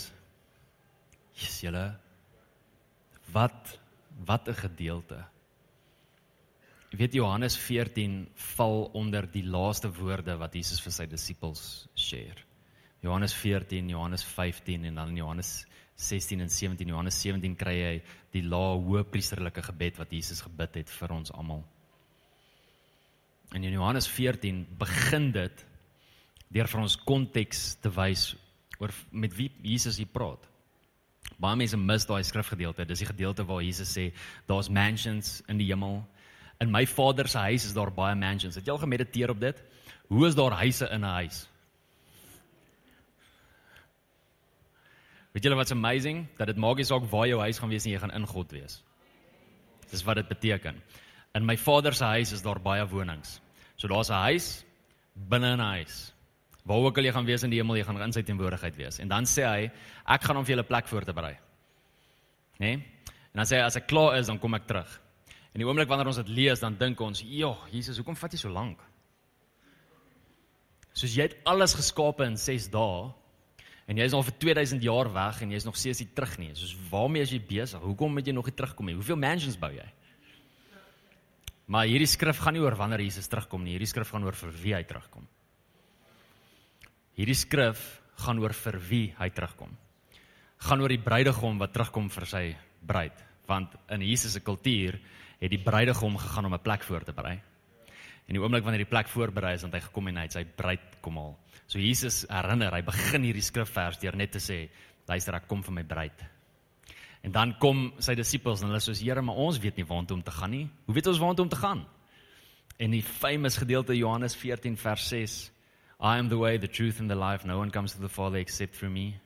Jesus, 1.31 1.61
julle 1.63 1.83
wat 3.31 3.79
wat 4.27 4.49
'n 4.49 4.55
gedeelte. 4.55 5.19
Jy 6.91 6.99
weet 6.99 7.15
Johannes 7.15 7.57
14 7.57 8.29
val 8.35 8.91
onder 8.99 9.31
die 9.31 9.45
laaste 9.45 9.93
woorde 9.95 10.37
wat 10.37 10.55
Jesus 10.55 10.81
vir 10.81 10.93
sy 10.93 11.07
disippels 11.07 11.87
share. 11.95 12.43
Johannes 13.01 13.35
14, 13.35 13.89
Johannes 13.89 14.25
15 14.25 14.85
en 14.85 14.95
dan 14.95 15.17
Johannes 15.17 15.67
16 15.95 16.41
en 16.41 16.51
17. 16.51 16.89
Johannes 16.89 17.21
17 17.21 17.55
kry 17.57 17.77
hy 17.83 18.03
die 18.33 18.43
laa 18.43 18.75
hoëpriesterlike 18.75 19.63
gebed 19.63 19.99
wat 19.99 20.11
Jesus 20.11 20.41
gebid 20.41 20.75
het 20.75 20.91
vir 20.91 21.13
ons 21.13 21.31
almal. 21.33 21.65
En 23.55 23.65
in 23.65 23.73
Johannes 23.73 24.09
14 24.09 24.67
begin 24.79 25.31
dit 25.31 25.67
deur 26.49 26.67
vir 26.67 26.81
ons 26.81 26.97
konteks 26.97 27.77
te 27.81 27.91
wys 27.95 28.35
oor 28.79 28.95
met 29.11 29.35
wie 29.37 29.51
Jesus 29.63 29.97
hier 29.97 30.11
praat. 30.11 30.45
Baie 31.37 31.57
mense 31.57 31.77
mis 31.77 32.07
daai 32.07 32.23
skrifgedeelte. 32.25 32.87
Dis 32.89 33.03
die 33.03 33.11
gedeelte 33.11 33.45
waar 33.47 33.63
Jesus 33.63 33.91
sê 33.93 34.13
daar's 34.47 34.71
mansions 34.71 35.43
in 35.49 35.59
die 35.59 35.69
hemel. 35.69 36.01
In 36.63 36.73
my 36.75 36.87
Vader 36.87 37.29
se 37.29 37.39
huis 37.39 37.67
is 37.69 37.75
daar 37.77 37.93
baie 37.95 38.17
mansions. 38.19 38.57
Het 38.57 38.67
jy 38.67 38.73
al 38.75 38.83
gemediteer 38.83 39.31
op 39.31 39.41
dit? 39.41 39.63
Hoe 40.09 40.27
is 40.27 40.35
daar 40.35 40.57
huise 40.63 40.89
in 40.91 41.05
'n 41.05 41.15
huis? 41.21 41.47
Weet 45.33 45.45
julle 45.45 45.57
wat's 45.57 45.73
amazing? 45.73 46.27
Dat 46.39 46.47
dit 46.47 46.57
maak 46.57 46.77
nie 46.77 46.85
saak 46.85 47.05
waar 47.11 47.27
jou 47.29 47.41
huis 47.41 47.59
gaan 47.59 47.69
wees 47.69 47.85
nie, 47.85 47.93
jy 47.93 48.01
gaan 48.01 48.15
in 48.15 48.27
God 48.27 48.51
wees. 48.51 48.83
Dis 49.91 50.03
wat 50.03 50.17
dit 50.17 50.29
beteken. 50.29 50.83
In 51.35 51.47
my 51.47 51.57
Vader 51.57 51.95
se 51.95 52.05
huis 52.05 52.33
is 52.33 52.43
daar 52.43 52.61
baie 52.61 52.87
wonings. 52.89 53.41
So 53.77 53.89
daar's 53.89 54.11
'n 54.11 54.15
huis 54.15 54.65
binne 55.15 55.57
'n 55.57 55.61
huis. 55.61 56.13
Waar 56.69 56.85
ook 56.85 56.99
al 57.01 57.09
jy 57.09 57.13
gaan 57.17 57.29
wees 57.29 57.45
in 57.47 57.53
die 57.53 57.63
hemel, 57.63 57.79
jy 57.81 57.87
gaan 57.89 58.01
in 58.05 58.13
sy 58.13 58.23
teenwoordigheid 58.29 58.77
wees. 58.77 58.99
En 59.01 59.09
dan 59.09 59.25
sê 59.29 59.47
hy, 59.49 59.69
ek 60.05 60.27
gaan 60.29 60.37
hom 60.37 60.45
vir 60.45 60.57
julle 60.57 60.67
plek 60.69 60.91
voorberei. 60.91 61.35
Né? 62.61 62.67
Nee? 62.67 63.15
En 63.33 63.41
dan 63.41 63.49
sê 63.49 63.61
hy 63.61 63.65
as 63.65 63.79
ek 63.79 63.87
klaar 63.89 64.19
is, 64.19 64.29
dan 64.29 64.41
kom 64.43 64.57
ek 64.59 64.67
terug. 64.69 64.91
En 65.55 65.63
die 65.63 65.67
oomblik 65.69 65.89
wanneer 65.89 66.11
ons 66.11 66.21
dit 66.21 66.33
lees, 66.37 66.61
dan 66.61 66.77
dink 66.77 67.01
ons, 67.01 67.23
"Jo, 67.23 67.57
Jesus, 67.73 67.97
hoekom 67.97 68.17
vat 68.17 68.33
jy 68.33 68.39
so 68.39 68.51
lank?" 68.51 68.79
Soos 70.93 71.15
jy 71.15 71.23
het 71.23 71.37
alles 71.45 71.75
geskape 71.75 72.25
in 72.25 72.37
6 72.37 72.69
dae 72.69 73.13
en 73.87 73.97
jy 73.97 74.05
is 74.05 74.13
al 74.13 74.23
vir 74.23 74.35
2000 74.39 74.83
jaar 74.83 75.13
weg 75.13 75.43
en 75.43 75.51
jy 75.51 75.57
is 75.57 75.65
nog 75.65 75.77
steeds 75.77 76.01
nie 76.01 76.11
terug 76.15 76.39
nie. 76.39 76.55
Soos 76.55 76.77
waarmee 76.91 77.23
is 77.23 77.31
jy 77.31 77.41
besig? 77.41 77.81
Hoekom 77.81 78.13
moet 78.13 78.27
jy 78.27 78.33
nog 78.33 78.47
nie 78.47 78.55
terugkom 78.55 78.87
nie? 78.87 78.95
Hoeveel 78.95 79.17
mansions 79.17 79.57
bou 79.57 79.71
jy? 79.71 79.87
Maar 81.67 81.87
hierdie 81.87 82.07
skrif 82.07 82.39
gaan 82.39 82.55
nie 82.55 82.63
oor 82.63 82.75
wanneer 82.75 83.01
Jesus 83.01 83.29
terugkom 83.29 83.63
nie. 83.63 83.73
Hierdie 83.73 83.87
skrif 83.87 84.11
gaan 84.11 84.25
oor 84.25 84.35
vir 84.35 84.51
wie 84.51 84.75
hy 84.75 84.83
terugkom. 84.83 85.27
Hierdie 87.19 87.35
skrif 87.35 87.81
gaan 88.23 88.39
oor 88.39 88.53
vir 88.55 88.77
wie 88.87 89.07
hy 89.19 89.27
terugkom. 89.35 89.73
Gaan 90.63 90.83
oor 90.83 90.93
die 90.93 91.03
bruidegom 91.03 91.59
wat 91.59 91.73
terugkom 91.75 92.07
vir 92.15 92.27
sy 92.31 92.43
bruid, 92.87 93.19
want 93.51 93.75
in 93.91 94.05
Jesus 94.07 94.37
se 94.37 94.43
kultuur 94.47 95.01
het 95.41 95.51
die 95.51 95.59
bruidegom 95.63 96.15
gegaan 96.19 96.47
om 96.47 96.55
'n 96.55 96.63
plek 96.63 96.83
voor 96.87 97.05
te 97.05 97.13
berei. 97.13 97.41
En 98.29 98.37
die 98.37 98.43
oomblik 98.43 98.63
wanneer 98.63 98.85
die 98.85 98.91
plek 98.93 99.09
voorberei 99.09 99.55
is, 99.55 99.63
dan 99.63 99.73
hy 99.73 99.81
gekom 99.81 100.09
en 100.09 100.17
hy 100.17 100.23
het 100.23 100.33
sy 100.33 100.45
bruid 100.45 101.01
kom 101.01 101.17
haal. 101.17 101.37
So 101.67 101.79
Jesus 101.79 102.27
herinner, 102.29 102.73
hy 102.73 102.83
begin 102.83 103.23
hierdie 103.23 103.43
skrifvers 103.43 103.99
deur 103.99 104.17
net 104.17 104.33
te 104.33 104.39
sê, 104.39 104.69
luister, 105.09 105.35
ek 105.35 105.49
kom 105.49 105.63
vir 105.63 105.73
my 105.73 105.83
bruid. 105.83 106.25
En 107.25 107.33
dan 107.33 107.55
kom 107.59 107.93
sy 107.99 108.15
disippels 108.15 108.63
en 108.63 108.69
hulle 108.69 108.81
sê, 108.81 108.93
Here, 109.03 109.23
maar 109.23 109.35
ons 109.37 109.59
weet 109.59 109.77
nie 109.77 109.85
waartoe 109.85 110.17
om 110.17 110.23
te 110.23 110.31
gaan 110.31 110.51
nie. 110.51 110.69
Hoe 110.87 110.95
weet 110.95 111.07
ons 111.07 111.19
waartoe 111.19 111.43
om 111.43 111.49
te 111.49 111.57
gaan? 111.57 111.87
En 112.79 112.91
die 112.91 113.03
famous 113.03 113.57
gedeelte 113.57 113.97
Johannes 113.97 114.37
14 114.37 114.77
vers 114.77 115.09
6 115.09 115.51
I 116.01 116.19
am 116.19 116.29
the 116.29 116.39
way, 116.39 116.59
the 116.59 116.69
truth 116.69 117.01
and 117.01 117.11
the 117.11 117.17
life. 117.17 117.45
No 117.45 117.59
one 117.59 117.71
comes 117.71 117.93
to 117.93 118.01
the 118.01 118.09
Father 118.09 118.39
except 118.39 118.77
through 118.77 118.91
me. 118.91 119.17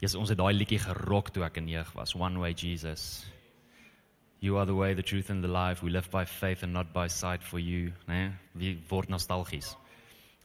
Yes, 0.00 0.14
ons 0.14 0.30
het 0.32 0.38
daai 0.40 0.54
liedjie 0.56 0.78
gerok 0.80 1.28
toe 1.34 1.44
ek 1.44 1.58
in 1.60 1.68
jeug 1.68 1.92
was. 1.94 2.14
One 2.16 2.40
way 2.40 2.54
Jesus. 2.54 3.26
You 4.40 4.56
are 4.56 4.64
the 4.64 4.74
way, 4.74 4.94
the 4.94 5.02
truth 5.02 5.28
and 5.28 5.44
the 5.44 5.52
life. 5.52 5.82
We 5.82 5.90
live 5.90 6.10
by 6.10 6.24
faith 6.24 6.62
and 6.62 6.72
not 6.72 6.94
by 6.94 7.08
sight 7.08 7.42
for 7.44 7.58
you, 7.58 7.92
né? 8.08 8.30
Nee? 8.30 8.32
Wie 8.54 8.78
word 8.88 9.10
nostalgies. 9.12 9.76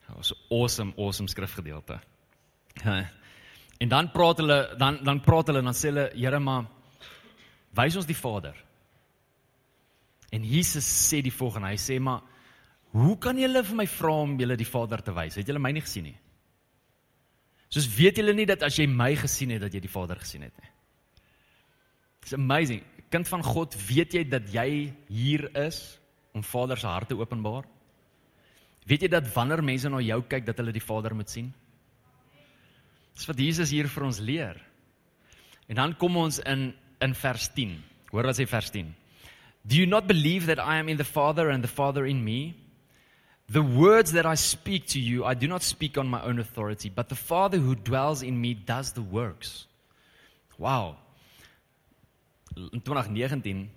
Dit 0.07 0.17
was 0.17 0.33
'n 0.33 0.37
awesome, 0.49 0.93
awesome 0.97 1.29
skrifgedeelte. 1.29 1.99
en 3.77 3.89
dan 3.89 4.11
praat 4.11 4.37
hulle 4.37 4.75
dan 4.77 4.99
dan 5.03 5.21
praat 5.21 5.47
hulle 5.47 5.59
en 5.59 5.71
dan 5.71 5.73
sê 5.73 5.87
hulle, 5.87 6.11
Here, 6.13 6.39
maar 6.39 6.65
wys 7.71 7.95
ons 7.95 8.05
die 8.05 8.17
Vader. 8.17 8.55
En 10.31 10.43
Jesus 10.43 10.83
sê 10.83 11.21
die 11.21 11.33
volgende, 11.33 11.67
hy 11.67 11.77
sê 11.79 11.99
maar 11.99 12.21
Hoe 12.95 13.17
kan 13.19 13.35
julle 13.35 13.59
vir 13.67 13.75
my 13.75 13.85
vra 13.91 14.13
om 14.23 14.37
julle 14.39 14.55
die 14.55 14.67
Vader 14.67 15.01
te 15.03 15.11
wys? 15.15 15.35
Het 15.35 15.49
julle 15.51 15.59
my 15.59 15.73
nie 15.75 15.83
gesien 15.83 16.07
nie? 16.07 16.15
Soos 17.67 17.89
weet 17.91 18.21
julle 18.21 18.31
nie 18.37 18.47
dat 18.47 18.63
as 18.63 18.77
jy 18.79 18.85
my 18.87 19.09
gesien 19.19 19.51
het 19.51 19.65
dat 19.65 19.73
jy 19.75 19.81
die 19.83 19.91
Vader 19.91 20.21
gesien 20.21 20.45
het 20.47 20.55
nie? 20.61 20.71
It's 22.23 22.33
amazing. 22.37 22.81
Kind 23.11 23.27
van 23.29 23.43
God, 23.45 23.75
weet 23.89 24.15
jy 24.15 24.23
dat 24.31 24.47
jy 24.53 24.93
hier 25.11 25.49
is 25.59 25.99
om 26.35 26.43
Vader 26.43 26.79
se 26.79 26.87
hart 26.87 27.11
te 27.11 27.19
openbaar? 27.19 27.67
Weet 28.87 29.05
jy 29.05 29.11
dat 29.11 29.27
wanneer 29.33 29.63
mense 29.65 29.91
na 29.91 29.99
jou 30.01 30.21
kyk 30.29 30.47
dat 30.47 30.61
hulle 30.61 30.73
die 30.73 30.83
Vader 30.83 31.17
moet 31.17 31.29
sien? 31.29 31.51
Dis 33.15 33.27
wat 33.27 33.39
Jesus 33.39 33.71
hier 33.75 33.89
vir 33.91 34.07
ons 34.07 34.23
leer. 34.23 34.59
En 35.67 35.81
dan 35.81 35.95
kom 35.99 36.17
ons 36.21 36.39
in 36.47 36.71
in 37.03 37.13
vers 37.13 37.49
10. 37.51 37.73
Hoor 38.13 38.29
wat 38.31 38.37
sê 38.39 38.45
vers 38.47 38.71
10. 38.71 38.87
Do 39.67 39.75
you 39.75 39.85
not 39.85 40.07
believe 40.07 40.47
that 40.47 40.61
I 40.63 40.79
am 40.79 40.87
in 40.87 40.97
the 40.97 41.03
Father 41.03 41.49
and 41.51 41.61
the 41.61 41.71
Father 41.71 42.05
in 42.07 42.23
me? 42.23 42.55
The 43.47 43.61
words 43.61 44.11
that 44.13 44.25
I 44.25 44.35
speak 44.35 44.87
to 44.87 44.99
you, 44.99 45.23
I 45.23 45.35
do 45.35 45.47
not 45.47 45.61
speak 45.61 45.97
on 45.97 46.07
my 46.07 46.21
own 46.23 46.39
authority, 46.39 46.89
but 46.89 47.09
the 47.09 47.15
Father 47.15 47.57
who 47.57 47.75
dwells 47.75 48.23
in 48.23 48.41
me 48.41 48.55
does 48.55 48.91
the 48.93 49.03
works. 49.03 49.67
Wow. 50.57 50.97
In 52.55 52.81
2019 52.81 53.69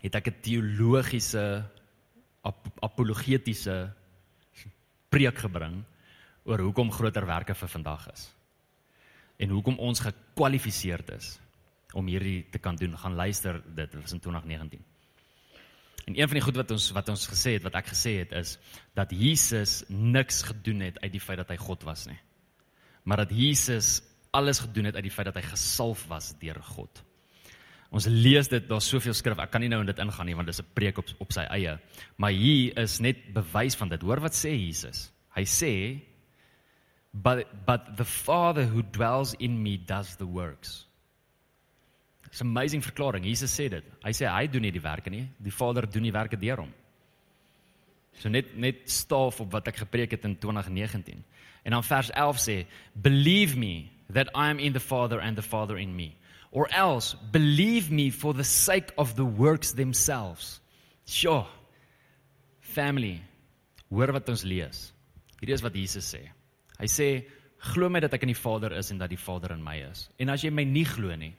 het 0.00 0.14
ek 0.14 0.28
'n 0.28 0.40
teologiese 0.40 1.64
ap 2.44 2.68
apologetiese 2.80 3.92
preek 5.08 5.38
gebring 5.38 5.84
oor 6.44 6.58
hoekom 6.58 6.92
groter 6.92 7.26
werke 7.26 7.54
vir 7.54 7.68
vandag 7.68 8.12
is. 8.12 8.32
En 9.36 9.48
hoekom 9.48 9.78
ons 9.78 10.00
gekwalifiseerd 10.00 11.10
is 11.10 11.38
om 11.92 12.06
hierdie 12.06 12.44
te 12.50 12.58
kan 12.58 12.76
doen. 12.76 12.96
Gaan 12.98 13.14
luister 13.14 13.62
dit, 13.74 13.94
was 13.94 14.12
in 14.12 14.20
2019. 14.20 14.93
En 16.04 16.18
een 16.18 16.28
van 16.28 16.36
die 16.36 16.44
goed 16.44 16.56
wat 16.56 16.70
ons 16.70 16.90
wat 16.92 17.08
ons 17.08 17.26
gesê 17.28 17.56
het, 17.56 17.64
wat 17.64 17.76
ek 17.80 17.88
gesê 17.94 18.18
het 18.20 18.32
is 18.36 18.58
dat 18.96 19.12
Jesus 19.12 19.82
niks 19.88 20.42
gedoen 20.42 20.84
het 20.84 21.00
uit 21.00 21.12
die 21.12 21.22
feit 21.22 21.40
dat 21.40 21.48
hy 21.48 21.56
God 21.56 21.86
was 21.88 22.04
nie. 22.06 22.18
Maar 23.04 23.24
dat 23.24 23.32
Jesus 23.32 24.02
alles 24.34 24.60
gedoen 24.64 24.90
het 24.90 24.98
uit 24.98 25.06
die 25.06 25.14
feit 25.14 25.30
dat 25.30 25.38
hy 25.38 25.46
gesalf 25.46 26.06
was 26.10 26.32
deur 26.40 26.60
God. 26.74 27.02
Ons 27.94 28.08
lees 28.10 28.48
dit, 28.50 28.64
daar's 28.66 28.88
soveel 28.90 29.14
skrif. 29.14 29.38
Ek 29.38 29.52
kan 29.54 29.62
nie 29.62 29.70
nou 29.70 29.80
in 29.84 29.88
dit 29.88 30.00
ingaan 30.02 30.26
nie 30.26 30.34
want 30.34 30.50
dit 30.50 30.56
is 30.56 30.60
'n 30.64 30.74
preek 30.74 30.98
op 30.98 31.06
op 31.18 31.32
sy 31.32 31.46
eie. 31.46 31.78
Maar 32.16 32.30
hier 32.30 32.78
is 32.78 32.98
net 33.00 33.32
bewys 33.32 33.76
van 33.76 33.88
dit. 33.88 34.02
Hoor 34.02 34.20
wat 34.20 34.34
sê 34.34 34.50
Jesus? 34.50 35.12
Hy 35.36 35.44
sê 35.44 36.02
but 37.12 37.46
but 37.66 37.96
the 37.96 38.04
father 38.04 38.66
who 38.66 38.82
dwells 38.82 39.34
in 39.38 39.62
me 39.62 39.76
does 39.76 40.16
the 40.16 40.26
works. 40.26 40.86
It's 42.34 42.42
amazing 42.42 42.82
verklaring. 42.82 43.22
Jesus 43.22 43.52
sê 43.54 43.68
dit. 43.70 43.90
Hy 44.02 44.10
sê 44.10 44.26
hy 44.26 44.48
doen 44.50 44.64
nie 44.66 44.72
die 44.74 44.82
werke 44.82 45.06
nie. 45.06 45.28
Die 45.38 45.52
Vader 45.54 45.86
doen 45.86 46.02
die 46.02 46.10
werke 46.10 46.34
deur 46.34 46.64
hom. 46.64 46.72
So 48.18 48.26
net 48.28 48.56
net 48.58 48.80
staaf 48.90 49.38
op 49.44 49.52
wat 49.52 49.70
ek 49.70 49.78
gepreek 49.84 50.16
het 50.16 50.26
in 50.26 50.34
2019. 50.42 51.20
En 51.62 51.76
dan 51.76 51.86
vers 51.86 52.10
11 52.10 52.40
sê, 52.42 52.56
"Believe 52.92 53.54
me 53.56 53.86
that 54.10 54.26
I 54.34 54.50
am 54.50 54.58
in 54.58 54.72
the 54.72 54.80
Father 54.80 55.20
and 55.20 55.36
the 55.36 55.46
Father 55.46 55.78
in 55.78 55.94
me." 55.94 56.16
Or 56.50 56.66
else, 56.74 57.14
believe 57.30 57.92
me 57.92 58.10
for 58.10 58.34
the 58.34 58.42
sake 58.42 58.90
of 58.96 59.14
the 59.14 59.24
works 59.24 59.72
themselves. 59.72 60.60
Sjoe. 61.06 61.46
Family, 62.60 63.22
hoor 63.90 64.12
wat 64.12 64.28
ons 64.28 64.42
lees. 64.42 64.92
Hierdie 65.38 65.54
is 65.54 65.62
wat 65.62 65.74
Jesus 65.74 66.14
sê. 66.14 66.30
Hy 66.80 66.86
sê, 66.86 67.30
"Glo 67.58 67.88
my 67.88 68.00
dat 68.00 68.12
ek 68.12 68.22
in 68.22 68.34
die 68.34 68.42
Vader 68.42 68.72
is 68.72 68.90
en 68.90 68.98
dat 68.98 69.10
die 69.10 69.18
Vader 69.18 69.52
in 69.52 69.62
my 69.62 69.76
is." 69.90 70.08
En 70.18 70.28
as 70.28 70.42
jy 70.42 70.50
my 70.50 70.64
nie 70.64 70.84
glo 70.84 71.14
nie, 71.14 71.36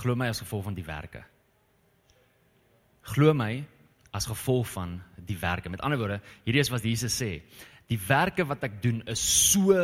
Glo 0.00 0.14
my 0.16 0.28
as 0.32 0.40
gevolg 0.40 0.64
van 0.64 0.74
die 0.74 0.84
werke. 0.86 1.24
Glo 3.02 3.34
my 3.34 3.64
as 4.12 4.26
gevolg 4.26 4.68
van 4.72 5.00
die 5.16 5.38
werke. 5.38 5.68
Met 5.68 5.80
ander 5.80 5.98
woorde, 5.98 6.20
hierdie 6.44 6.62
is 6.62 6.70
wat 6.72 6.84
Jesus 6.84 7.16
sê. 7.16 7.42
Die 7.88 8.00
werke 8.08 8.46
wat 8.48 8.62
ek 8.64 8.80
doen 8.82 9.02
is 9.10 9.20
so 9.52 9.76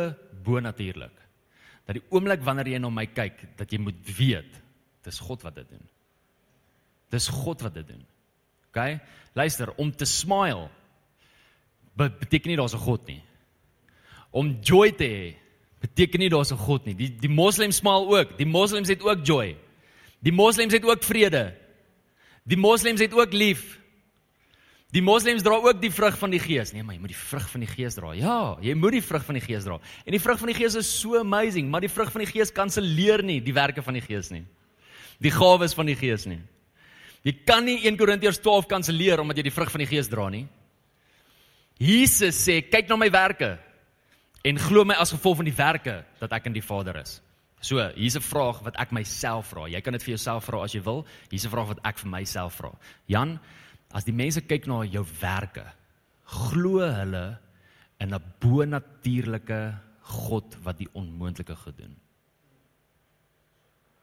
bonatuurlik 0.43 1.15
dat 1.89 1.97
die 1.97 2.05
oomblik 2.13 2.43
wanneer 2.45 2.67
jy 2.69 2.77
na 2.77 2.89
my 2.93 3.07
kyk, 3.09 3.57
dat 3.57 3.71
jy 3.73 3.79
moet 3.81 3.97
weet 4.13 4.59
Dis 5.05 5.19
God 5.23 5.43
wat 5.45 5.55
dit 5.55 5.69
doen. 5.71 5.85
Dis 7.13 7.29
God 7.33 7.63
wat 7.65 7.77
dit 7.79 7.87
doen. 7.87 8.01
OK? 8.69 8.99
Luister, 9.37 9.71
om 9.81 9.91
te 9.91 10.05
smile 10.05 10.67
beteken 11.99 12.51
nie 12.51 12.57
daar's 12.59 12.75
'n 12.75 12.85
God 12.85 13.07
nie. 13.07 13.23
Om 14.31 14.59
joy 14.61 14.91
te 14.91 15.03
hê 15.03 15.35
beteken 15.81 16.19
nie 16.19 16.29
daar's 16.29 16.51
'n 16.51 16.57
God 16.57 16.85
nie. 16.85 16.93
Die 16.93 17.09
die 17.09 17.29
moslems 17.29 17.77
smile 17.77 18.07
ook. 18.07 18.37
Die 18.37 18.45
moslems 18.45 18.87
het 18.87 19.01
ook 19.01 19.25
joy. 19.25 19.57
Die 20.25 20.33
moslems 20.35 20.73
het 20.75 20.85
ook 20.85 21.03
vrede. 21.03 21.53
Die 22.43 22.57
moslems 22.57 22.99
het 22.99 23.13
ook 23.13 23.33
lief. 23.33 23.79
Die 24.89 25.03
moslems 25.05 25.43
dra 25.45 25.59
ook 25.61 25.81
die 25.81 25.91
vrug 25.93 26.15
van 26.17 26.31
die 26.33 26.41
Gees. 26.41 26.71
Nee, 26.73 26.81
maar 26.83 26.95
jy 26.95 27.01
moet 27.03 27.11
die 27.13 27.19
vrug 27.19 27.45
van 27.51 27.61
die 27.61 27.69
Gees 27.69 27.97
dra. 27.99 28.13
Ja, 28.17 28.37
jy 28.65 28.73
moet 28.73 28.95
die 28.97 29.03
vrug 29.05 29.25
van 29.27 29.37
die 29.37 29.43
Gees 29.43 29.67
dra. 29.67 29.77
En 30.01 30.15
die 30.15 30.21
vrug 30.21 30.39
van 30.41 30.49
die 30.49 30.55
Gees 30.57 30.77
is 30.79 30.89
so 30.89 31.19
amazing, 31.19 31.69
maar 31.69 31.85
die 31.85 31.91
vrug 31.93 32.09
van 32.11 32.23
die 32.23 32.29
Gees 32.31 32.51
kanselleer 32.55 33.21
nie 33.25 33.37
die 33.45 33.53
werke 33.53 33.83
van 33.85 33.99
die 33.99 34.01
Gees 34.01 34.31
nie. 34.33 34.47
Die 35.21 35.33
gawes 35.35 35.77
van 35.77 35.91
die 35.91 35.97
Gees 35.99 36.25
nie. 36.25 36.39
Jy 37.27 37.35
kan 37.45 37.67
nie 37.67 37.77
1 37.85 37.99
Korintiërs 37.99 38.41
12 38.41 38.69
kanselleer 38.71 39.21
omdat 39.21 39.37
jy 39.37 39.45
die 39.49 39.53
vrug 39.53 39.69
van 39.69 39.83
die 39.83 39.89
Gees 39.91 40.09
dra 40.09 40.25
nie. 40.33 40.47
Jesus 41.79 42.39
sê, 42.41 42.57
kyk 42.65 42.89
na 42.89 42.97
my 42.97 43.11
werke 43.13 43.53
en 44.43 44.57
glo 44.59 44.87
my 44.87 44.97
as 44.97 45.13
gevolg 45.13 45.37
van 45.43 45.47
die 45.47 45.55
werke 45.55 45.99
dat 46.19 46.33
ek 46.33 46.49
in 46.49 46.57
die 46.57 46.65
Vader 46.65 46.97
is. 47.03 47.19
So, 47.61 47.91
hier's 47.95 48.15
'n 48.15 48.21
vraag 48.21 48.61
wat 48.63 48.75
ek 48.79 48.91
myself 48.91 49.47
vra. 49.47 49.67
Jy 49.67 49.81
kan 49.81 49.93
dit 49.93 50.03
vir 50.03 50.15
jouself 50.15 50.45
vra 50.45 50.63
as 50.63 50.73
jy 50.73 50.81
wil. 50.81 51.05
Hier's 51.29 51.45
'n 51.45 51.49
vraag 51.49 51.67
wat 51.67 51.79
ek 51.83 51.97
vir 51.97 52.09
myself 52.09 52.55
vra. 52.55 52.71
Jan, 53.07 53.39
as 53.91 54.03
die 54.03 54.13
mense 54.13 54.41
kyk 54.41 54.67
na 54.67 54.83
jou 54.83 55.05
werke, 55.21 55.65
glo 56.25 56.79
hulle 56.79 57.39
in 57.99 58.13
'n 58.13 58.23
bonatuurlike 58.39 59.79
God 60.01 60.55
wat 60.63 60.77
die 60.77 60.89
onmoontlike 60.93 61.55
gedoen. 61.55 61.95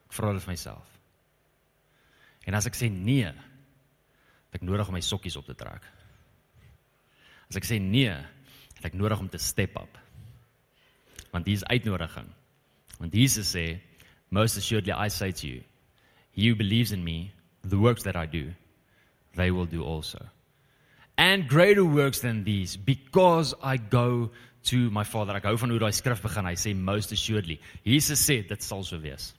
Ek 0.06 0.12
vra 0.12 0.32
dit 0.32 0.42
vir 0.42 0.52
myself. 0.52 0.86
En 2.46 2.54
as 2.54 2.66
ek 2.66 2.74
sê 2.74 2.90
nee, 2.90 3.26
het 3.26 4.54
ek 4.54 4.62
nodig 4.62 4.86
om 4.86 4.94
my 4.94 5.00
sokkies 5.00 5.36
op 5.36 5.46
te 5.46 5.54
trek. 5.54 5.82
As 7.50 7.56
ek 7.56 7.64
sê 7.64 7.80
nee, 7.80 8.12
het 8.76 8.84
ek 8.84 8.94
nodig 8.94 9.18
om 9.18 9.28
te 9.28 9.38
step 9.38 9.76
up. 9.76 9.98
Want 11.32 11.46
hier 11.46 11.56
is 11.56 11.64
uitnodiging. 11.64 12.28
Want 12.98 13.12
Jesus 13.12 13.54
sê, 13.54 13.80
"Most 14.30 14.56
assuredly 14.56 14.92
I 14.92 15.08
say 15.08 15.32
to 15.32 15.46
you, 15.46 15.62
he 16.32 16.48
who 16.48 16.56
believes 16.56 16.92
in 16.92 17.04
me, 17.04 17.32
the 17.62 17.78
works 17.78 18.02
that 18.04 18.16
I 18.16 18.26
do, 18.26 18.54
they 19.34 19.50
will 19.50 19.66
do 19.66 19.84
also. 19.84 20.18
And 21.16 21.48
greater 21.48 21.84
works 21.84 22.20
than 22.20 22.44
these, 22.44 22.76
because 22.76 23.54
I 23.62 23.76
go 23.76 24.30
to 24.64 24.90
my 24.90 25.04
Father." 25.04 25.36
Ek 25.36 25.44
hou 25.44 25.56
van 25.56 25.70
hoe 25.70 25.78
daai 25.78 25.92
skrif 25.92 26.22
begin. 26.22 26.44
Hy 26.44 26.54
sê, 26.54 26.74
"Most 26.74 27.12
assuredly." 27.12 27.60
Jesus 27.84 28.20
sê 28.20 28.46
dit 28.46 28.62
sal 28.62 28.84
so 28.84 28.98
wees. 28.98 29.34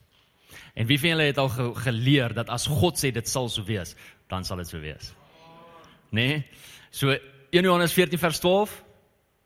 En 0.75 0.87
wie 0.87 0.99
van 0.99 1.09
julle 1.09 1.23
het 1.23 1.37
al 1.37 1.49
ge 1.49 1.73
geleer 1.75 2.33
dat 2.33 2.49
as 2.49 2.67
God 2.67 2.97
sê 2.97 3.11
dit 3.11 3.27
sal 3.27 3.49
so 3.49 3.63
wees, 3.63 3.95
dan 4.29 4.43
sal 4.45 4.57
dit 4.57 4.67
so 4.67 4.79
wees? 4.79 5.13
Nee. 6.11 6.43
So 6.91 7.17
1 7.51 7.63
Johannes 7.63 7.93
14 7.93 8.19
vers 8.19 8.39
12. 8.39 8.83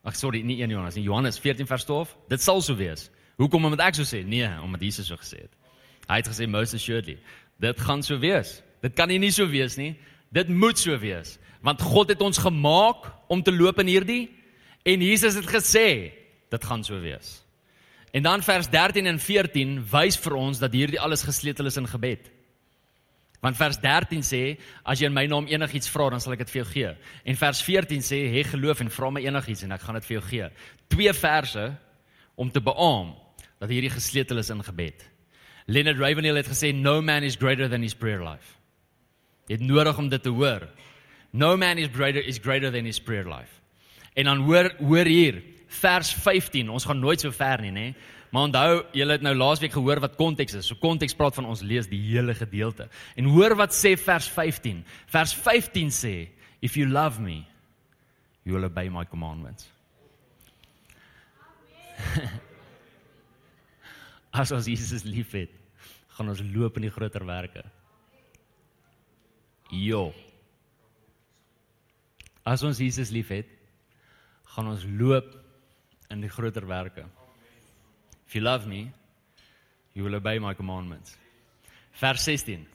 Ag 0.03 0.15
sorry, 0.15 0.41
nie 0.41 0.61
1 0.61 0.69
Johannes 0.69 0.95
nie, 0.95 1.03
Johannes 1.03 1.39
14 1.39 1.67
vers 1.67 1.85
12. 1.85 2.15
Dit 2.29 2.41
sal 2.41 2.61
so 2.61 2.75
wees. 2.75 3.09
Hoekom 3.41 3.65
moet 3.65 3.81
ek 3.81 3.97
so 3.97 4.05
sê? 4.05 4.21
Nee, 4.27 4.49
omdat 4.61 4.83
Jesus 4.85 5.09
so 5.09 5.17
gesê 5.17 5.45
het. 5.47 5.53
Hy 6.05 6.19
het 6.19 6.29
gesê 6.29 6.47
most 6.49 6.75
assuredly. 6.77 7.17
Dit 7.61 7.79
gaan 7.81 8.03
so 8.05 8.19
wees. 8.21 8.59
Dit 8.83 8.93
kan 8.97 9.09
nie 9.09 9.31
so 9.33 9.47
wees 9.49 9.77
nie. 9.77 9.95
Dit 10.33 10.49
moet 10.49 10.77
so 10.77 10.97
wees. 10.99 11.37
Want 11.61 11.81
God 11.81 12.13
het 12.13 12.21
ons 12.21 12.37
gemaak 12.41 13.09
om 13.29 13.41
te 13.43 13.53
loop 13.53 13.79
in 13.81 13.89
hierdie 13.89 14.23
en 14.85 15.01
Jesus 15.01 15.37
het 15.37 15.47
gesê 15.49 15.87
dit 16.51 16.63
gaan 16.65 16.83
so 16.83 16.99
wees. 17.01 17.39
En 18.11 18.23
dan 18.23 18.43
vers 18.43 18.67
13 18.69 19.07
en 19.07 19.19
14 19.19 19.77
wys 19.91 20.17
vir 20.19 20.35
ons 20.35 20.59
dat 20.59 20.73
hierdie 20.73 20.99
alles 20.99 21.23
gesleutel 21.23 21.69
is 21.69 21.77
in 21.77 21.87
gebed. 21.87 22.27
Want 23.41 23.57
vers 23.57 23.79
13 23.81 24.25
sê 24.25 24.41
as 24.83 24.99
jy 25.01 25.09
in 25.09 25.15
my 25.15 25.25
naam 25.29 25.47
enigiets 25.49 25.89
vra 25.89 26.09
dan 26.13 26.21
sal 26.21 26.35
ek 26.35 26.43
dit 26.43 26.53
vir 26.53 26.61
jou 26.61 26.69
gee. 26.73 26.91
En 27.25 27.39
vers 27.39 27.63
14 27.65 28.05
sê 28.05 28.21
hê 28.33 28.43
geloof 28.45 28.83
en 28.83 28.93
vra 28.93 29.13
my 29.15 29.25
enigiets 29.25 29.65
en 29.65 29.73
ek 29.77 29.85
gaan 29.85 29.97
dit 29.97 30.09
vir 30.09 30.17
jou 30.19 30.25
gee. 30.27 30.49
Twee 30.93 31.13
verse 31.17 31.65
om 32.35 32.51
te 32.51 32.61
beamoen 32.61 33.20
dat 33.61 33.69
hierdie 33.69 33.93
gesleutel 33.93 34.41
is 34.41 34.49
in 34.49 34.63
gebed. 34.65 35.03
Leonard 35.69 35.99
Ravenhill 36.01 36.39
het 36.41 36.49
gesê 36.49 36.73
no 36.73 37.01
man 37.01 37.23
is 37.23 37.37
greater 37.37 37.69
than 37.69 37.85
his 37.85 37.93
prayer 37.93 38.23
life. 38.25 38.57
Jy 39.47 39.59
het 39.59 39.67
nodig 39.67 39.97
om 40.01 40.09
dit 40.09 40.23
te 40.23 40.33
hoor. 40.33 40.65
No 41.31 41.53
man 41.57 41.77
is 41.77 41.91
greater 41.93 42.25
is 42.25 42.39
greater 42.41 42.71
than 42.73 42.89
his 42.89 42.99
prayer 42.99 43.27
life. 43.29 43.61
En 44.17 44.25
dan 44.25 44.41
hoor 44.47 44.71
hoor 44.79 45.05
hier 45.05 45.43
vers 45.71 46.09
15. 46.13 46.69
Ons 46.69 46.85
gaan 46.89 46.99
nooit 46.99 47.21
so 47.21 47.31
ver 47.31 47.61
nie, 47.61 47.71
nê? 47.71 47.93
Maar 48.31 48.47
onthou, 48.47 48.83
julle 48.95 49.15
het 49.17 49.23
nou 49.23 49.35
laasweek 49.35 49.73
gehoor 49.75 49.99
wat 50.03 50.15
konteks 50.19 50.55
is. 50.57 50.67
So 50.71 50.79
konteks 50.79 51.15
praat 51.19 51.35
van 51.37 51.45
ons 51.51 51.61
lees 51.61 51.89
die 51.91 51.99
hele 51.99 52.33
gedeelte. 52.35 52.87
En 53.19 53.27
hoor 53.31 53.55
wat 53.59 53.75
sê 53.75 53.93
vers 53.99 54.27
15. 54.31 54.85
Vers 55.11 55.35
15 55.35 55.91
sê, 55.95 56.15
if 56.63 56.77
you 56.79 56.87
love 56.89 57.21
me, 57.21 57.43
you 58.43 58.55
will 58.55 58.65
obey 58.65 58.89
my 58.89 59.05
commandments. 59.05 59.67
As 64.33 64.51
ons 64.55 64.67
Jesus 64.67 65.03
liefhet, 65.03 65.51
gaan 66.15 66.31
ons 66.31 66.41
loop 66.53 66.77
in 66.79 66.87
die 66.87 66.93
groter 66.93 67.25
werke. 67.27 67.63
Jo. 69.71 70.11
As 72.47 72.63
ons 72.67 72.79
Jesus 72.81 73.11
liefhet, 73.11 73.47
gaan 74.55 74.71
ons 74.71 74.83
loop 74.85 75.35
in 76.11 76.23
die 76.23 76.31
groter 76.31 76.67
werke. 76.67 77.05
If 78.27 78.35
you 78.35 78.41
love 78.41 78.67
me, 78.67 78.91
you 79.93 80.03
will 80.03 80.15
obey 80.15 80.39
my 80.39 80.53
commandments. 80.53 81.17
Vers 81.99 82.23
16. 82.23 82.65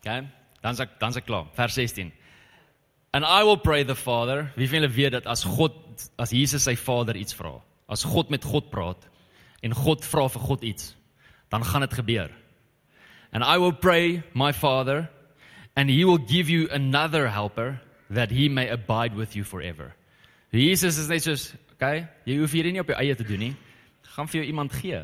Okay? 0.00 0.24
Dan's 0.64 0.80
ek 0.80 0.96
dan's 1.00 1.18
ek 1.20 1.26
klaar. 1.28 1.50
Vers 1.56 1.76
16. 1.76 2.12
And 3.14 3.24
I 3.24 3.44
will 3.44 3.60
pray 3.60 3.84
the 3.84 3.94
Father. 3.94 4.50
Wie 4.56 4.68
van 4.68 4.80
julle 4.80 4.92
weet 4.92 5.12
dat 5.18 5.26
as 5.30 5.44
God 5.44 5.76
as 6.18 6.32
Jesus 6.34 6.64
sy 6.66 6.74
Vader 6.80 7.16
iets 7.16 7.36
vra, 7.36 7.58
as 7.88 8.02
God 8.02 8.32
met 8.32 8.44
God 8.48 8.72
praat, 8.72 9.04
en 9.64 9.72
God 9.72 10.04
vra 10.04 10.28
vir 10.28 10.44
God 10.44 10.64
iets, 10.68 10.92
dan 11.48 11.64
gaan 11.64 11.86
dit 11.86 11.96
gebeur. 11.96 12.30
And 13.32 13.42
I 13.42 13.58
will 13.58 13.72
pray 13.72 14.22
my 14.34 14.52
Father 14.52 15.08
and 15.74 15.90
he 15.90 16.04
will 16.04 16.18
give 16.18 16.50
you 16.50 16.68
another 16.70 17.28
helper 17.28 17.80
that 18.10 18.30
he 18.30 18.48
may 18.48 18.68
abide 18.68 19.16
with 19.16 19.34
you 19.34 19.44
forever. 19.44 19.94
Jesus 20.52 20.98
is 20.98 21.08
net 21.08 21.24
soos, 21.24 21.48
okay, 21.74 22.06
jy 22.28 22.38
hoef 22.38 22.52
hierdie 22.54 22.70
nie 22.76 22.82
op 22.84 22.92
jou 22.92 22.98
eie 23.00 23.16
te 23.18 23.26
doen 23.26 23.48
nie. 23.48 23.54
Gaan 24.14 24.30
vir 24.30 24.42
jou 24.42 24.46
iemand 24.52 24.76
gee 24.78 25.00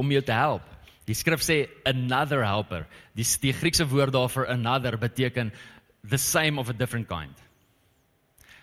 om 0.00 0.14
jou 0.14 0.22
te 0.24 0.32
help. 0.32 0.64
Die 1.04 1.16
skrif 1.18 1.42
sê 1.44 1.66
another 1.84 2.46
helper. 2.46 2.86
Die 3.18 3.26
die 3.42 3.52
Griekse 3.52 3.84
woord 3.90 4.14
daar 4.16 4.30
vir 4.32 4.48
another 4.54 4.96
beteken 4.96 5.52
the 6.08 6.16
same 6.16 6.56
of 6.58 6.70
a 6.70 6.72
different 6.72 7.10
kind. 7.10 7.36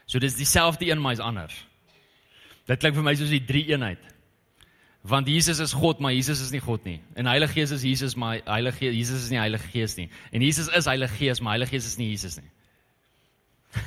So 0.08 0.18
dis 0.18 0.40
dieselfde 0.40 0.88
een 0.88 1.02
maar 1.02 1.20
is 1.20 1.22
anders. 1.22 1.54
Dit 2.66 2.80
klink 2.80 2.96
vir 2.96 3.06
my 3.06 3.14
soos 3.20 3.30
die 3.30 3.44
drie 3.46 3.68
eenheid 3.70 4.02
want 5.08 5.28
Jesus 5.28 5.60
is 5.60 5.74
God, 5.74 6.00
maar 6.00 6.12
Jesus 6.12 6.42
is 6.42 6.52
nie 6.52 6.60
God 6.60 6.84
nie. 6.84 7.00
En 7.16 7.26
Heilige 7.26 7.54
Gees 7.54 7.72
is 7.72 7.82
Jesus, 7.82 8.16
maar 8.16 8.42
Heilige 8.44 8.78
Gees, 8.78 8.96
Jesus 8.96 9.24
is 9.24 9.30
nie 9.32 9.40
Heilige 9.40 9.68
Gees 9.72 9.96
nie. 9.96 10.10
En 10.32 10.42
Jesus 10.44 10.68
is 10.68 10.86
Heilige 10.86 11.16
Gees, 11.16 11.40
maar 11.40 11.56
Heilige 11.56 11.72
Gees 11.78 11.86
is 11.88 11.96
nie 11.98 12.10
Jesus 12.10 12.36
nie. 12.42 12.52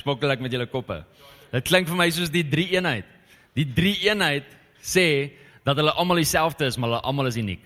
Smokkel 0.00 0.32
ek 0.32 0.40
met 0.44 0.56
julle 0.56 0.68
koppe. 0.70 1.02
Dit 1.52 1.68
klink 1.68 1.92
vir 1.92 2.00
my 2.00 2.08
soos 2.14 2.32
die 2.32 2.44
drie 2.48 2.70
eenheid. 2.72 3.04
Die 3.58 3.68
drie 3.68 3.96
eenheid 4.08 4.48
sê 4.80 5.36
dat 5.68 5.76
hulle 5.76 5.92
almal 6.00 6.22
dieselfde 6.22 6.72
is, 6.72 6.80
maar 6.80 6.94
hulle 6.94 7.04
almal 7.04 7.28
is 7.28 7.36
uniek. 7.36 7.64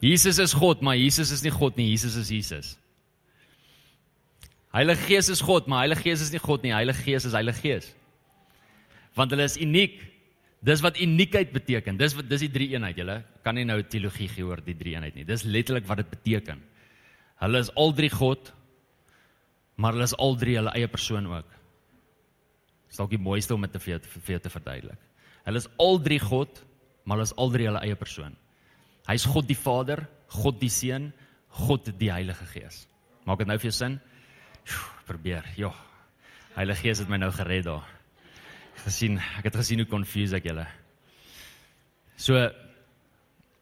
Jesus 0.00 0.40
is 0.40 0.56
God, 0.56 0.80
maar 0.80 0.96
Jesus 0.96 1.30
is 1.30 1.44
nie 1.44 1.52
God 1.52 1.76
nie. 1.76 1.92
Jesus 1.92 2.16
is 2.16 2.32
Jesus. 2.32 2.76
Heilige 4.72 5.04
Gees 5.10 5.28
is 5.28 5.44
God, 5.44 5.68
maar 5.68 5.84
Heilige 5.84 6.08
Gees 6.08 6.24
is 6.24 6.32
nie 6.32 6.40
God 6.40 6.64
nie. 6.64 6.72
Heilige 6.72 7.04
Gees 7.04 7.28
is 7.28 7.36
Heilige 7.36 7.60
Gees 7.60 7.92
want 9.18 9.32
hulle 9.34 9.46
is 9.48 9.58
uniek. 9.60 9.98
Dis 10.62 10.82
wat 10.84 11.00
uniekheid 11.02 11.50
beteken. 11.54 11.98
Dis 11.98 12.14
wat 12.14 12.28
dis 12.30 12.44
die 12.44 12.52
drie 12.54 12.68
eenheid, 12.74 12.98
julle. 12.98 13.18
Kan 13.42 13.58
nie 13.58 13.66
nou 13.66 13.80
teologie 13.82 14.28
gee 14.30 14.46
oor 14.46 14.62
die 14.62 14.76
drie 14.78 14.94
eenheid 14.94 15.16
nie. 15.18 15.26
Dis 15.26 15.44
letterlik 15.44 15.88
wat 15.88 16.04
dit 16.04 16.12
beteken. 16.12 16.62
Hulle 17.42 17.62
is 17.64 17.72
al 17.74 17.90
drie 17.98 18.10
God, 18.12 18.52
maar 19.74 19.96
hulle 19.96 20.06
is 20.06 20.14
al 20.22 20.36
drie 20.38 20.54
hulle 20.60 20.74
eie 20.78 20.90
persoon 20.90 21.26
ook. 21.32 21.56
Dis 22.86 23.00
dalk 23.00 23.10
die 23.10 23.18
mooiste 23.22 23.56
om 23.56 23.66
dit 23.66 23.72
te 23.74 23.80
vir 23.82 24.04
vir 24.28 24.42
te 24.44 24.52
verduidelik. 24.52 25.00
Hulle 25.48 25.58
is 25.58 25.66
al 25.82 25.98
drie 26.04 26.20
God, 26.22 26.62
maar 27.02 27.18
hulle 27.18 27.26
is 27.26 27.34
al 27.42 27.50
drie 27.50 27.66
hulle 27.66 27.82
eie 27.82 27.98
persoon. 27.98 28.36
Hy's 29.08 29.26
God 29.26 29.48
die 29.48 29.58
Vader, 29.58 30.04
God 30.30 30.60
die 30.60 30.70
Seun, 30.70 31.10
God 31.66 31.90
die 31.98 32.12
Heilige 32.12 32.46
Gees. 32.52 32.84
Maak 33.26 33.42
dit 33.42 33.50
nou 33.50 33.58
vir 33.58 33.70
jou 33.72 33.74
sin? 33.74 33.98
Probeer. 35.08 35.48
Ja. 35.58 35.72
Heilige 36.54 36.86
Gees 36.86 37.02
het 37.02 37.10
my 37.10 37.18
nou 37.18 37.32
gered 37.34 37.66
daar 37.66 37.90
gesien, 38.86 39.18
ek 39.38 39.48
het 39.50 39.58
gesien 39.60 39.82
hoe 39.82 39.88
confused 39.90 40.36
ek 40.36 40.48
julle. 40.50 40.66
So 42.16 42.38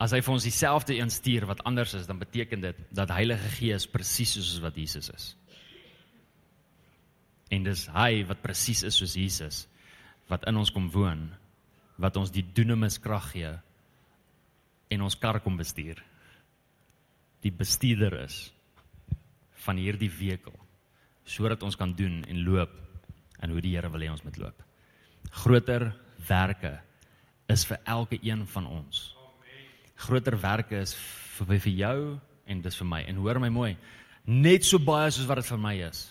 as 0.01 0.15
hy 0.17 0.21
vir 0.25 0.33
ons 0.33 0.47
dieselfde 0.47 0.97
een 0.97 1.13
stuur 1.13 1.47
wat 1.51 1.63
anders 1.69 1.93
is, 1.99 2.07
dan 2.09 2.21
beteken 2.21 2.63
dit 2.65 2.79
dat 2.97 3.13
Heilige 3.13 3.51
Gees 3.59 3.87
presies 3.91 4.33
soos 4.39 4.61
wat 4.65 4.79
Jesus 4.81 5.11
is. 5.13 5.27
En 7.51 7.67
dis 7.67 7.83
hy 7.93 8.23
wat 8.29 8.43
presies 8.45 8.85
is 8.87 8.97
soos 8.97 9.17
Jesus 9.19 9.65
wat 10.31 10.47
in 10.47 10.61
ons 10.61 10.71
kom 10.71 10.87
woon, 10.95 11.27
wat 11.99 12.17
ons 12.17 12.31
die 12.31 12.45
dunamis 12.55 13.01
krag 13.03 13.33
gee 13.33 13.51
en 14.91 15.03
ons 15.03 15.19
kar 15.19 15.41
kom 15.43 15.59
bestuur. 15.59 15.99
Die 17.43 17.53
bestuurder 17.53 18.21
is 18.23 18.39
van 19.67 19.81
hierdie 19.81 20.13
wekel 20.13 20.57
sodat 21.31 21.63
ons 21.63 21.77
kan 21.79 21.93
doen 21.95 22.23
en 22.27 22.43
loop 22.47 22.73
en 23.41 23.53
hoe 23.53 23.63
die 23.63 23.77
Here 23.77 23.91
wil 23.93 24.03
hê 24.03 24.09
ons 24.11 24.25
moet 24.25 24.39
loop. 24.41 24.70
Groter 25.31 25.91
werke 26.29 26.81
is 27.51 27.65
vir 27.67 27.81
elke 27.85 28.19
een 28.23 28.47
van 28.47 28.67
ons. 28.67 29.17
Groter 29.95 30.37
werke 30.41 30.81
is 30.81 30.95
vir 31.39 31.59
vir 31.59 31.73
jou 31.73 31.99
en 32.47 32.63
dis 32.63 32.77
vir 32.81 32.89
my. 32.89 33.03
En 33.09 33.21
hoor 33.23 33.41
my 33.41 33.51
mooi, 33.53 33.75
net 34.25 34.65
so 34.67 34.79
baie 34.83 35.11
soos 35.11 35.29
wat 35.29 35.43
dit 35.43 35.51
vir 35.51 35.61
my 35.61 35.75
is, 35.87 36.05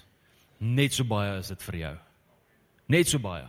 net 0.59 0.95
so 0.95 1.07
baie 1.07 1.37
is 1.39 1.51
dit 1.53 1.65
vir 1.69 1.79
jou. 1.83 1.95
Net 2.89 3.11
so 3.11 3.21
baie. 3.21 3.45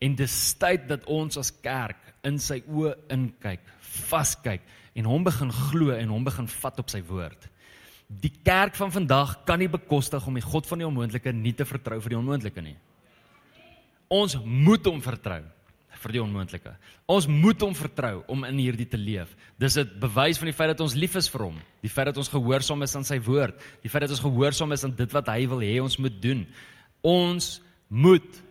En 0.00 0.16
dis 0.16 0.36
tyd 0.60 0.86
dat 0.88 1.06
ons 1.10 1.36
as 1.40 1.52
kerk 1.62 2.10
in 2.24 2.38
sy 2.40 2.60
oë 2.68 2.94
inkyk, 3.12 3.64
vaskyk 4.08 4.64
en 4.96 5.08
hom 5.08 5.24
begin 5.24 5.52
glo 5.54 5.94
en 5.94 6.12
hom 6.12 6.24
begin 6.26 6.48
vat 6.50 6.78
op 6.82 6.92
sy 6.92 7.00
woord. 7.06 7.48
Die 8.10 8.32
kerk 8.44 8.74
van 8.74 8.90
vandag 8.92 9.36
kan 9.46 9.60
nie 9.62 9.70
bekostig 9.70 10.24
om 10.26 10.36
die 10.36 10.44
God 10.44 10.66
van 10.66 10.82
die 10.82 10.88
onmoontlike 10.88 11.32
nie 11.36 11.54
te 11.56 11.66
vertrou 11.68 12.00
vir 12.02 12.14
die 12.14 12.18
onmoontlike 12.18 12.64
nie. 12.64 12.76
Ons 14.10 14.34
moet 14.42 14.86
hom 14.90 14.98
vertrou 15.04 15.40
vir 16.00 16.14
die 16.16 16.22
onmoontlike. 16.22 16.72
Ons 17.12 17.26
moet 17.28 17.60
hom 17.60 17.74
vertrou 17.76 18.22
om 18.32 18.46
in 18.48 18.60
hierdie 18.62 18.88
te 18.88 18.98
leef. 18.98 19.34
Dis 19.60 19.76
'n 19.76 20.00
bewys 20.00 20.38
van 20.38 20.48
die 20.48 20.56
feit 20.56 20.70
dat 20.72 20.80
ons 20.80 20.94
lief 20.94 21.14
is 21.16 21.28
vir 21.28 21.44
hom, 21.44 21.58
die 21.82 21.90
feit 21.90 22.06
dat 22.06 22.16
ons 22.16 22.28
gehoorsaam 22.28 22.82
is 22.82 22.96
aan 22.96 23.04
sy 23.04 23.18
woord, 23.20 23.54
die 23.82 23.90
feit 23.90 24.02
dat 24.02 24.10
ons 24.10 24.24
gehoorsaam 24.24 24.72
is 24.72 24.84
aan 24.84 24.96
dit 24.96 25.12
wat 25.12 25.26
hy 25.28 25.46
wil 25.46 25.60
hê 25.60 25.80
ons 25.80 25.98
moet 25.98 26.22
doen. 26.22 26.46
Ons 27.02 27.60
moet 27.88 28.42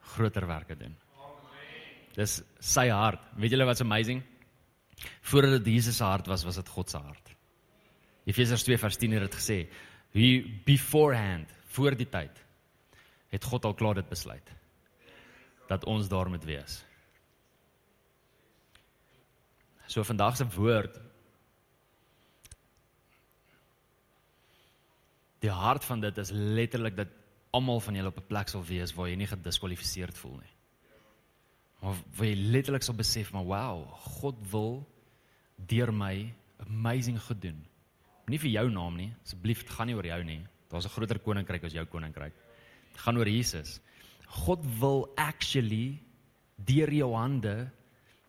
groter 0.00 0.46
werke 0.46 0.76
doen. 0.76 0.96
Dis 2.14 2.42
sy 2.60 2.88
hart. 2.88 3.20
Weet 3.36 3.50
julle 3.50 3.66
wat's 3.66 3.80
amazing? 3.80 4.22
Voordat 5.22 5.64
dit 5.64 5.74
Jesus 5.74 5.96
se 5.96 6.04
hart 6.04 6.26
was, 6.26 6.44
was 6.44 6.56
dit 6.56 6.68
God 6.68 6.90
se 6.90 6.98
hart. 6.98 7.36
Efesiërs 8.24 8.64
2 8.64 8.78
vers 8.78 8.96
10 8.96 9.12
het 9.12 9.30
dit 9.30 9.34
gesê, 9.34 9.68
"He 10.12 10.62
beforehand, 10.64 11.48
voor 11.68 11.94
die 11.94 12.08
tyd, 12.08 12.32
het 13.28 13.44
God 13.44 13.64
al 13.64 13.74
klaar 13.74 13.94
dit 13.94 14.08
besluit 14.08 14.56
dat 15.68 15.84
ons 15.84 16.08
daar 16.08 16.28
moet 16.28 16.44
wees." 16.44 16.84
So 19.86 20.02
vandag 20.02 20.36
se 20.36 20.48
woord 20.48 21.00
Die 25.46 25.52
hart 25.52 25.84
van 25.84 26.00
dit 26.00 26.18
is 26.18 26.32
letterlik 26.32 26.96
dat 26.96 27.12
almal 27.54 27.80
van 27.80 27.94
julle 27.94 28.08
op 28.08 28.18
'n 28.18 28.26
plek 28.26 28.48
sal 28.48 28.64
wees 28.64 28.94
waar 28.94 29.08
jy 29.08 29.16
nie 29.16 29.26
gediskwalifiseerd 29.26 30.18
voel 30.18 30.36
nie. 30.36 30.54
Maar 31.80 31.94
waar 32.16 32.26
jy 32.26 32.36
letterlik 32.36 32.82
sal 32.82 32.94
besef 32.94 33.32
maar 33.32 33.44
wow, 33.44 33.92
God 33.92 34.36
wil 34.50 34.86
deur 35.56 35.92
my 35.92 36.34
amazing 36.58 37.20
goed 37.20 37.42
doen. 37.42 37.66
Nie 38.26 38.38
vir 38.38 38.50
jou 38.50 38.70
naam 38.70 38.96
nie, 38.96 39.14
asseblief, 39.22 39.60
dit 39.60 39.70
gaan 39.70 39.86
nie 39.86 39.94
oor 39.94 40.06
jou 40.06 40.24
nie. 40.24 40.46
Daar's 40.68 40.86
'n 40.86 40.90
groter 40.90 41.18
koninkryk 41.18 41.64
as 41.64 41.72
jou 41.72 41.84
koninkryk. 41.84 42.32
Dit 42.92 43.00
gaan 43.00 43.16
oor 43.16 43.28
Jesus. 43.28 43.80
God 44.26 44.64
wil 44.80 45.08
actually 45.14 45.98
deur 46.56 46.92
jou 46.92 47.12
hande 47.14 47.70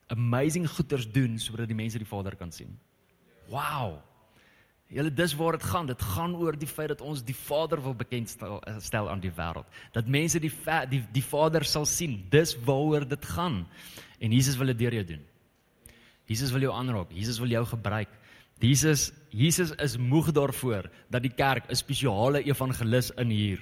amazing 0.08 0.68
goeders 0.70 1.08
doen 1.12 1.40
sodat 1.40 1.68
die 1.68 1.76
mense 1.76 2.00
die 2.00 2.08
Vader 2.08 2.36
kan 2.36 2.52
sien. 2.52 2.78
Wow. 3.52 3.98
Julle 4.88 5.12
dis 5.12 5.34
waar 5.36 5.58
dit 5.58 5.64
gaan. 5.68 5.88
Dit 5.90 6.02
gaan 6.02 6.36
oor 6.36 6.56
die 6.56 6.68
feit 6.68 6.94
dat 6.94 7.02
ons 7.04 7.24
die 7.24 7.36
Vader 7.36 7.82
wil 7.84 7.96
bekendstel 7.96 8.62
stel 8.84 9.10
aan 9.12 9.24
die 9.24 9.32
wêreld. 9.36 9.68
Dat 9.96 10.08
mense 10.08 10.40
die 10.40 10.52
die 10.92 11.02
die 11.12 11.24
Vader 11.24 11.66
sal 11.68 11.86
sien. 11.86 12.22
Dis 12.32 12.56
waaroor 12.68 13.08
dit 13.08 13.26
gaan. 13.26 13.66
En 14.20 14.32
Jesus 14.32 14.58
wil 14.58 14.72
dit 14.72 14.80
deur 14.80 14.94
jou 14.94 15.04
doen. 15.16 15.26
Jesus 16.28 16.52
wil 16.52 16.68
jou 16.68 16.74
aanraak. 16.76 17.12
Jesus 17.12 17.40
wil 17.40 17.52
jou 17.52 17.66
gebruik. 17.66 18.10
Jesus 18.60 19.12
Jesus 19.30 19.72
is 19.76 19.98
moeg 19.98 20.32
daarvoor 20.32 20.90
dat 21.12 21.22
die 21.22 21.34
kerk 21.36 21.70
'n 21.70 21.76
spesiale 21.76 22.44
evangelis 22.44 23.12
inhuur 23.12 23.60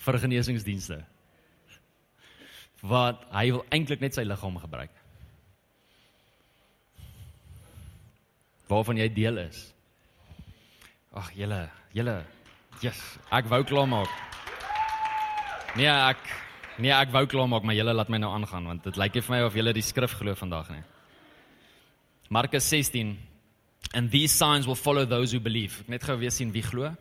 vir 0.00 0.18
genesingsdienste. 0.22 1.00
Wat 2.80 3.26
hy 3.34 3.50
wil 3.52 3.64
eintlik 3.74 4.00
net 4.00 4.16
sy 4.16 4.24
liggaam 4.24 4.56
gebruik. 4.62 4.92
Waarvan 8.70 9.00
jy 9.02 9.08
deel 9.12 9.42
is. 9.42 9.64
Ag 11.12 11.32
julle, 11.36 11.64
julle. 11.96 12.20
Yes, 12.84 13.00
ek 13.34 13.50
wou 13.50 13.64
klaar 13.66 13.88
maak. 13.90 14.12
Nee, 15.76 15.90
ek 15.90 16.22
nee, 16.80 16.92
ek 16.94 17.10
wou 17.12 17.24
klaar 17.28 17.50
maak, 17.50 17.66
maar 17.66 17.76
julle 17.76 17.94
laat 17.94 18.08
my 18.10 18.20
nou 18.22 18.30
aangaan 18.32 18.70
want 18.70 18.86
dit 18.86 19.00
lyk 19.00 19.18
vir 19.20 19.34
my 19.34 19.40
of 19.44 19.58
julle 19.58 19.74
die 19.76 19.84
skrif 19.84 20.16
glo 20.18 20.36
vandag 20.38 20.70
nie. 20.72 20.84
Markus 22.30 22.68
16 22.70 23.18
and 23.92 24.10
these 24.10 24.32
signs 24.32 24.66
will 24.70 24.78
follow 24.78 25.04
those 25.04 25.34
who 25.34 25.42
believe. 25.42 25.82
Net 25.88 26.06
gou 26.06 26.16
weer 26.16 26.30
sien 26.30 26.54
wie 26.54 26.62
glo. 26.62 26.94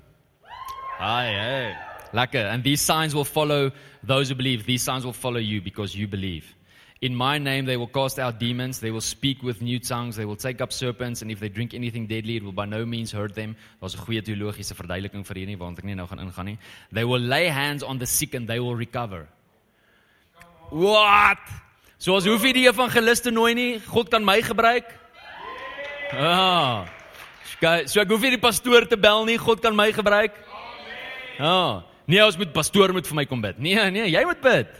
Ai, 0.99 1.29
hey. 1.29 1.88
Lekker. 2.13 2.51
And 2.51 2.63
these 2.63 2.81
signs 2.81 3.13
will 3.13 3.25
follow 3.25 3.71
those 4.03 4.29
who 4.29 4.35
believe. 4.35 4.65
These 4.65 4.83
signs 4.83 5.05
will 5.05 5.13
follow 5.13 5.39
you 5.39 5.61
because 5.61 5.95
you 5.95 6.07
believe. 6.07 6.55
In 7.01 7.15
my 7.15 7.37
name 7.37 7.65
they 7.65 7.77
will 7.77 7.87
cast 7.87 8.19
out 8.19 8.39
demons, 8.39 8.81
they 8.81 8.91
will 8.91 8.99
speak 8.99 9.41
with 9.41 9.61
new 9.61 9.79
tongues, 9.79 10.17
they 10.17 10.25
will 10.25 10.35
take 10.35 10.59
up 10.59 10.73
serpents 10.73 11.21
and 11.21 11.31
if 11.31 11.39
they 11.39 11.47
drink 11.47 11.73
anything 11.73 12.07
deadly 12.07 12.35
it 12.35 12.43
will 12.43 12.51
by 12.51 12.65
no 12.65 12.85
means 12.85 13.13
hurt 13.13 13.35
them. 13.35 13.55
Daar's 13.81 13.95
'n 13.95 14.03
goeie 14.03 14.21
teologiese 14.21 14.75
verduideliking 14.75 15.23
vir 15.23 15.35
hierdie 15.35 15.57
want 15.57 15.79
ek 15.79 15.85
nie 15.85 15.95
nou 15.95 16.07
gaan 16.07 16.19
ingaan 16.19 16.45
nie. 16.45 16.57
They 16.91 17.05
will 17.05 17.21
lay 17.21 17.47
hands 17.47 17.83
on 17.83 17.99
the 17.99 18.05
sick 18.05 18.33
and 18.33 18.47
they 18.47 18.59
will 18.59 18.75
recover. 18.75 19.29
What? 20.71 21.39
So 21.97 22.17
as 22.17 22.25
hoef 22.25 22.43
jy 22.43 22.51
die 22.53 22.67
evangeliste 22.67 23.31
nooi 23.31 23.55
nie, 23.55 23.79
God 23.79 24.11
kan 24.11 24.25
my 24.25 24.41
gebruik. 24.41 24.83
Ah. 26.11 26.85
So 27.85 28.01
ek 28.01 28.09
hoef 28.09 28.21
nie 28.21 28.31
die 28.31 28.43
pastoor 28.43 28.89
te 28.89 28.97
bel 28.97 29.25
nie, 29.25 29.37
God 29.37 29.61
kan 29.61 29.73
my 29.73 29.91
gebruik. 29.91 30.35
Amen. 30.35 31.39
Ah. 31.39 31.88
Nee, 32.09 32.21
ons 32.25 32.37
moet 32.41 32.49
pastoor 32.49 32.89
moet 32.95 33.05
vir 33.05 33.17
my 33.19 33.25
kom 33.29 33.41
bid. 33.43 33.59
Nee, 33.61 33.77
nee, 33.93 34.07
jy 34.09 34.23
moet 34.25 34.41
bid. 34.41 34.71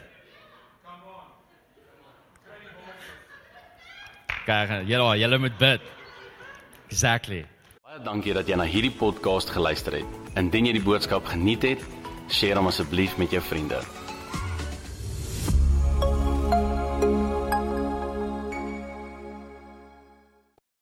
Kyk, 4.48 4.74
julle 4.90 5.12
julle 5.22 5.38
moet 5.44 5.60
bid. 5.62 5.86
Exactly. 6.90 7.44
Baie 7.86 8.02
dankie 8.02 8.34
dat 8.34 8.50
jy 8.50 8.58
na 8.58 8.66
hierdie 8.66 8.94
podcast 8.98 9.54
geluister 9.54 10.00
het. 10.00 10.18
Indien 10.42 10.72
jy 10.72 10.74
die 10.80 10.86
boodskap 10.86 11.30
geniet 11.30 11.68
het, 11.70 11.86
deel 12.34 12.58
hom 12.58 12.72
asseblief 12.72 13.18
met 13.22 13.38
jou 13.38 13.44
vriende. 13.46 13.78